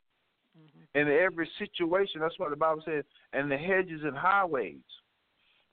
hmm 0.57 0.99
In 0.99 1.09
every 1.09 1.49
situation, 1.59 2.21
that's 2.21 2.39
what 2.39 2.51
the 2.51 2.57
Bible 2.57 2.83
says. 2.85 3.05
And 3.33 3.51
the 3.51 3.57
hedges 3.57 4.01
and 4.05 4.17
highways, 4.17 4.83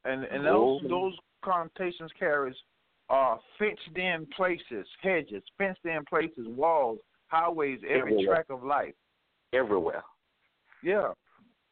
and 0.05 0.23
and 0.25 0.45
those 0.45 0.81
those 0.87 1.13
connotations 1.47 2.11
carries 2.19 2.55
uh 3.09 3.37
fenced 3.57 3.95
in 3.95 4.27
places, 4.35 4.85
hedges, 5.01 5.43
fenced 5.57 5.85
in 5.85 6.03
places, 6.09 6.45
walls, 6.47 6.99
highways, 7.27 7.79
every 7.83 8.01
Everywhere. 8.13 8.25
track 8.35 8.45
of 8.49 8.63
life. 8.63 8.93
Everywhere. 9.53 10.03
Yeah, 10.83 11.11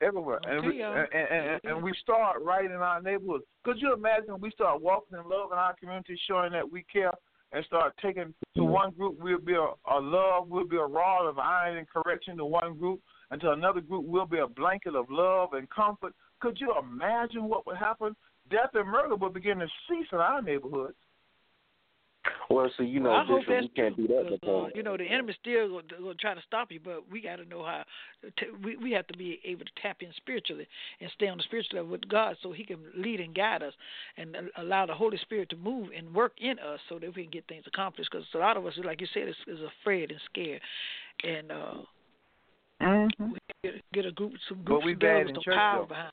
everywhere. 0.02 0.40
And 0.48 0.66
we 0.66 0.80
y'all. 0.80 0.96
and, 0.96 1.08
and, 1.14 1.50
and, 1.50 1.62
and 1.66 1.84
we 1.84 1.94
start 2.02 2.42
right 2.42 2.66
in 2.66 2.72
our 2.78 3.02
neighborhood. 3.02 3.42
Could 3.66 3.78
you 3.82 3.94
imagine 3.94 4.40
we 4.40 4.52
start 4.52 4.82
walking 4.82 5.18
in 5.18 5.30
love 5.30 5.52
in 5.52 5.58
our 5.58 5.76
community, 5.76 6.18
showing 6.28 6.52
that 6.54 6.70
we 6.72 6.84
care, 6.92 7.12
and 7.52 7.64
start 7.66 7.94
taking 8.02 8.34
to 8.56 8.64
one 8.64 8.92
group 8.92 9.16
we'll 9.20 9.40
be 9.40 9.54
a, 9.54 9.68
a 9.94 10.00
love, 10.00 10.48
we'll 10.48 10.68
be 10.68 10.78
a 10.78 10.86
rod 10.86 11.28
of 11.28 11.38
iron 11.38 11.78
and 11.78 11.88
correction 11.90 12.38
to 12.38 12.46
one 12.46 12.78
group, 12.78 13.00
and 13.32 13.42
to 13.42 13.52
another 13.52 13.82
group 13.82 14.06
we'll 14.06 14.26
be 14.26 14.40
a 14.40 14.48
blanket 14.48 14.96
of 14.96 15.06
love 15.10 15.50
and 15.54 15.70
comfort. 15.70 16.14
Could 16.42 16.58
you 16.60 16.74
imagine 16.80 17.44
what 17.46 17.66
would 17.66 17.78
happen? 17.78 18.16
Death 18.50 18.70
and 18.74 18.88
murder 18.88 19.16
will 19.16 19.30
begin 19.30 19.60
to 19.60 19.68
cease 19.90 20.08
in 20.12 20.20
our 20.20 20.42
neighborhoods. 20.42 20.96
Well, 22.50 22.70
so 22.78 22.84
you 22.84 23.00
know, 23.00 23.12
Well, 23.12 23.20
I 23.22 23.26
hope 23.26 23.40
Bishop, 23.40 23.50
that's 23.50 23.62
we 23.64 23.82
can't 23.82 23.96
do 23.98 24.08
true, 24.08 24.16
that 24.30 24.42
'cause, 24.42 24.66
uh, 24.66 24.70
you 24.76 24.84
know 24.84 24.98
the 24.98 25.04
enemy 25.04 25.34
still 25.40 25.68
going 25.70 25.88
to 25.88 26.16
try 26.16 26.34
to 26.36 26.42
stop 26.42 26.72
you, 26.72 26.80
but 26.80 27.08
we 27.10 27.22
got 27.22 27.38
to 27.38 27.46
know 27.46 27.64
how. 27.64 27.84
To, 28.38 28.52
we 28.64 28.78
we 28.78 28.92
have 28.92 29.08
to 29.08 29.18
be 29.18 29.40
able 29.44 29.66
to 29.66 29.72
tap 29.82 30.02
in 30.02 30.12
spiritually 30.14 30.68
and 31.00 31.10
stay 31.12 31.28
on 31.28 31.38
the 31.38 31.44
spiritual 31.44 31.78
level 31.80 31.92
with 31.92 32.08
God, 32.08 32.38
so 32.42 32.52
He 32.52 32.64
can 32.64 32.80
lead 32.96 33.20
and 33.20 33.34
guide 33.36 33.64
us, 33.64 33.74
and 34.18 34.36
allow 34.58 34.86
the 34.86 34.94
Holy 34.94 35.18
Spirit 35.18 35.50
to 35.50 35.56
move 35.56 35.90
and 35.96 36.14
work 36.14 36.34
in 36.40 36.58
us, 36.60 36.80
so 36.90 36.98
that 37.00 37.16
we 37.16 37.24
can 37.24 37.32
get 37.32 37.48
things 37.48 37.64
accomplished. 37.68 38.10
Because 38.12 38.28
a 38.34 38.38
lot 38.38 38.58
of 38.58 38.66
us, 38.66 38.74
like 38.84 39.02
you 39.02 39.08
said, 39.14 39.28
is, 39.28 39.36
is 39.48 39.60
afraid 39.82 40.12
and 40.12 40.20
scared, 40.26 40.62
and 41.24 41.52
uh, 41.52 41.74
Mm-hmm. 42.82 43.32
we 43.32 43.38
get, 43.64 43.74
get 43.94 44.06
a 44.06 44.12
group, 44.12 44.34
some 44.50 44.58
But 44.60 44.66
groups 44.66 44.86
we 44.86 44.94
together 44.94 45.14
bad 45.14 45.26
with 45.26 45.30
in 45.30 45.36
some 45.36 45.44
church, 45.44 45.58
power 45.58 45.82
though. 45.82 45.88
behind. 45.88 46.12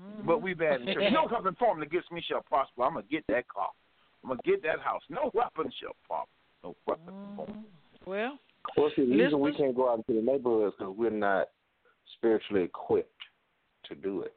Mhm. 0.00 0.26
But 0.26 0.42
we 0.42 0.54
bad 0.54 0.80
in 0.80 0.94
church. 0.94 1.12
No 1.12 1.26
weapon 1.26 1.54
formed 1.56 1.82
against 1.82 2.10
me 2.10 2.20
shall 2.22 2.42
prosper. 2.42 2.84
I'm 2.84 2.94
gonna 2.94 3.06
get 3.06 3.26
that 3.28 3.46
car. 3.48 3.70
I'm 4.22 4.30
gonna 4.30 4.40
get 4.44 4.62
that 4.62 4.80
house. 4.80 5.02
No 5.08 5.30
weapon 5.34 5.70
shall 5.72 5.96
prosper. 6.06 6.30
No 6.62 6.76
weapon 6.86 7.14
formed. 7.36 7.54
Mhm. 7.54 7.64
Well, 8.06 8.38
well, 8.76 8.90
see, 8.90 9.04
the 9.04 9.16
reason 9.16 9.40
we 9.40 9.52
can't 9.54 9.74
go 9.74 9.90
out 9.90 9.98
into 9.98 10.14
the 10.14 10.22
neighborhoods 10.22 10.74
because 10.76 10.96
we're 10.96 11.10
not 11.10 11.48
spiritually 12.14 12.64
equipped 12.64 13.22
to 13.84 13.94
do 13.94 14.22
it. 14.22 14.34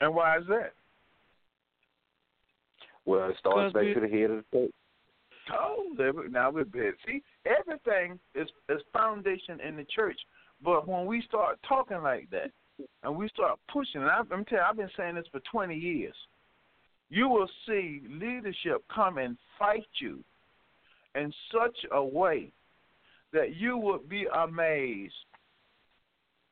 And 0.00 0.14
why 0.14 0.38
is 0.38 0.46
that? 0.48 0.74
Well, 3.04 3.30
it 3.30 3.36
starts 3.38 3.72
'Cause 3.72 3.72
back 3.72 3.94
to 3.94 4.00
the 4.00 4.08
head 4.08 4.30
of 4.30 4.44
the 4.50 4.58
church. 4.58 4.74
Oh, 5.50 5.94
there 5.94 6.12
now 6.28 6.50
we're 6.50 6.64
bad. 6.64 6.94
See, 7.06 7.22
everything 7.44 8.18
is 8.34 8.50
is 8.68 8.82
foundation 8.92 9.60
in 9.60 9.76
the 9.76 9.84
church, 9.84 10.18
but 10.60 10.86
when 10.88 11.06
we 11.06 11.20
start 11.22 11.62
talking 11.62 12.02
like 12.02 12.30
that, 12.30 12.50
and 13.02 13.16
we 13.16 13.28
start 13.28 13.58
pushing, 13.72 14.02
and 14.02 14.10
I, 14.10 14.18
I'm 14.18 14.44
telling 14.44 14.46
you, 14.50 14.58
I've 14.58 14.76
been 14.76 14.90
saying 14.96 15.14
this 15.16 15.26
for 15.30 15.40
20 15.50 15.74
years. 15.74 16.14
You 17.10 17.28
will 17.28 17.48
see 17.66 18.02
leadership 18.08 18.82
come 18.92 19.18
and 19.18 19.36
fight 19.58 19.86
you 20.00 20.24
in 21.14 21.32
such 21.52 21.76
a 21.92 22.02
way 22.02 22.52
that 23.32 23.56
you 23.56 23.76
would 23.76 24.08
be 24.08 24.26
amazed. 24.44 25.12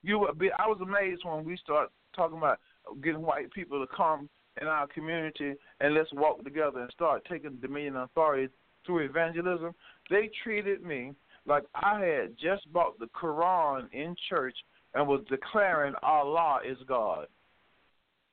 You 0.02 0.18
would 0.18 0.38
be. 0.38 0.50
I 0.58 0.66
was 0.66 0.78
amazed 0.82 1.22
when 1.24 1.44
we 1.44 1.56
start 1.56 1.90
talking 2.14 2.38
about 2.38 2.58
getting 3.02 3.22
white 3.22 3.52
people 3.52 3.84
to 3.84 3.94
come 3.94 4.28
in 4.60 4.66
our 4.66 4.86
community 4.88 5.54
and 5.80 5.94
let's 5.94 6.12
walk 6.12 6.42
together 6.44 6.80
and 6.80 6.90
start 6.92 7.22
taking 7.30 7.56
dominion 7.56 7.96
authority 7.96 8.52
through 8.84 9.00
evangelism. 9.06 9.74
They 10.10 10.30
treated 10.42 10.82
me 10.82 11.12
like 11.46 11.64
I 11.74 12.00
had 12.00 12.36
just 12.38 12.70
bought 12.72 12.98
the 12.98 13.06
Quran 13.06 13.92
in 13.92 14.14
church 14.28 14.56
and 14.94 15.06
was 15.06 15.24
declaring 15.28 15.94
Allah 16.02 16.60
is 16.66 16.78
God. 16.86 17.26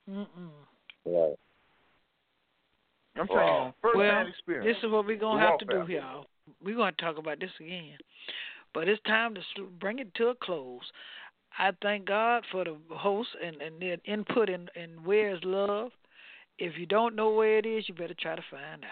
Mm-mm. 0.09 0.25
Right. 1.05 1.35
I'm 3.15 3.27
telling 3.27 3.43
Wow. 3.43 3.65
you, 3.67 3.73
first 3.81 3.97
Well, 3.97 4.11
hand 4.11 4.29
experience. 4.29 4.65
This 4.77 4.83
is 4.83 4.91
what 4.91 5.05
we're 5.05 5.17
gonna 5.17 5.39
have 5.39 5.59
to 5.59 5.65
do, 5.65 5.77
warfare. 5.77 5.97
y'all. 6.01 6.25
We're 6.63 6.75
gonna 6.77 6.91
talk 6.93 7.17
about 7.17 7.39
this 7.39 7.51
again, 7.59 7.97
but 8.73 8.87
it's 8.87 9.01
time 9.03 9.35
to 9.35 9.63
bring 9.79 9.99
it 9.99 10.13
to 10.15 10.29
a 10.29 10.35
close. 10.35 10.83
I 11.57 11.71
thank 11.81 12.05
God 12.05 12.45
for 12.51 12.63
the 12.63 12.77
host 12.91 13.29
and 13.43 13.61
and 13.61 13.81
their 13.81 13.97
input 14.05 14.49
in 14.49 14.69
in 14.75 15.03
where's 15.03 15.43
love. 15.43 15.91
If 16.59 16.77
you 16.77 16.85
don't 16.85 17.15
know 17.15 17.31
where 17.31 17.57
it 17.57 17.65
is, 17.65 17.87
you 17.89 17.95
better 17.95 18.13
try 18.15 18.35
to 18.35 18.41
find 18.49 18.83
out. 18.83 18.91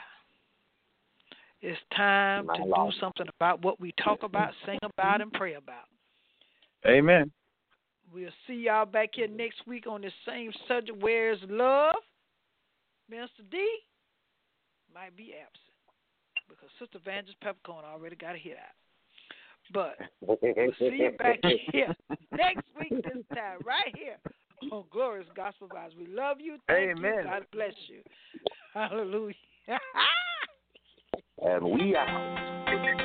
It's 1.62 1.80
time 1.96 2.48
to 2.48 2.64
do 2.64 2.92
something 3.00 3.28
about 3.40 3.64
what 3.64 3.80
we 3.80 3.92
talk 4.04 4.22
about, 4.24 4.54
sing 4.66 4.78
about, 4.84 5.22
and 5.22 5.32
pray 5.34 5.54
about. 5.56 5.86
Amen. 6.86 7.32
We'll 8.16 8.30
see 8.48 8.54
y'all 8.54 8.86
back 8.86 9.10
here 9.14 9.28
mm-hmm. 9.28 9.38
next 9.38 9.68
week 9.68 9.86
on 9.88 10.02
the 10.02 10.12
same 10.28 10.52
subject. 10.68 10.98
Where's 11.02 11.40
love? 11.50 11.96
Mr. 13.12 13.44
D 13.52 13.58
might 14.94 15.16
be 15.16 15.34
absent 15.34 15.60
because 16.50 16.70
Sister 16.80 16.98
Evangelist 16.98 17.40
Peppercorn 17.42 17.84
already 17.86 18.16
got 18.16 18.36
a 18.36 18.38
hit 18.38 18.54
out. 18.54 18.74
But 19.74 19.98
we'll 20.22 20.38
see 20.80 20.98
you 20.98 21.12
back 21.18 21.40
here 21.72 21.94
next 22.32 22.66
week 22.80 23.04
this 23.04 23.24
time, 23.34 23.58
right 23.66 23.94
here 23.96 24.18
on 24.72 24.86
Glorious 24.92 25.28
Gospel 25.36 25.68
Vibes. 25.68 25.98
We 25.98 26.08
love 26.08 26.38
you. 26.40 26.58
Thank 26.68 27.00
you. 27.00 27.06
Amen. 27.06 27.26
God 27.26 27.46
bless 27.52 27.74
you. 27.88 28.02
Hallelujah. 28.74 29.34
And 31.42 31.64
we 31.64 31.96
out. 31.96 33.05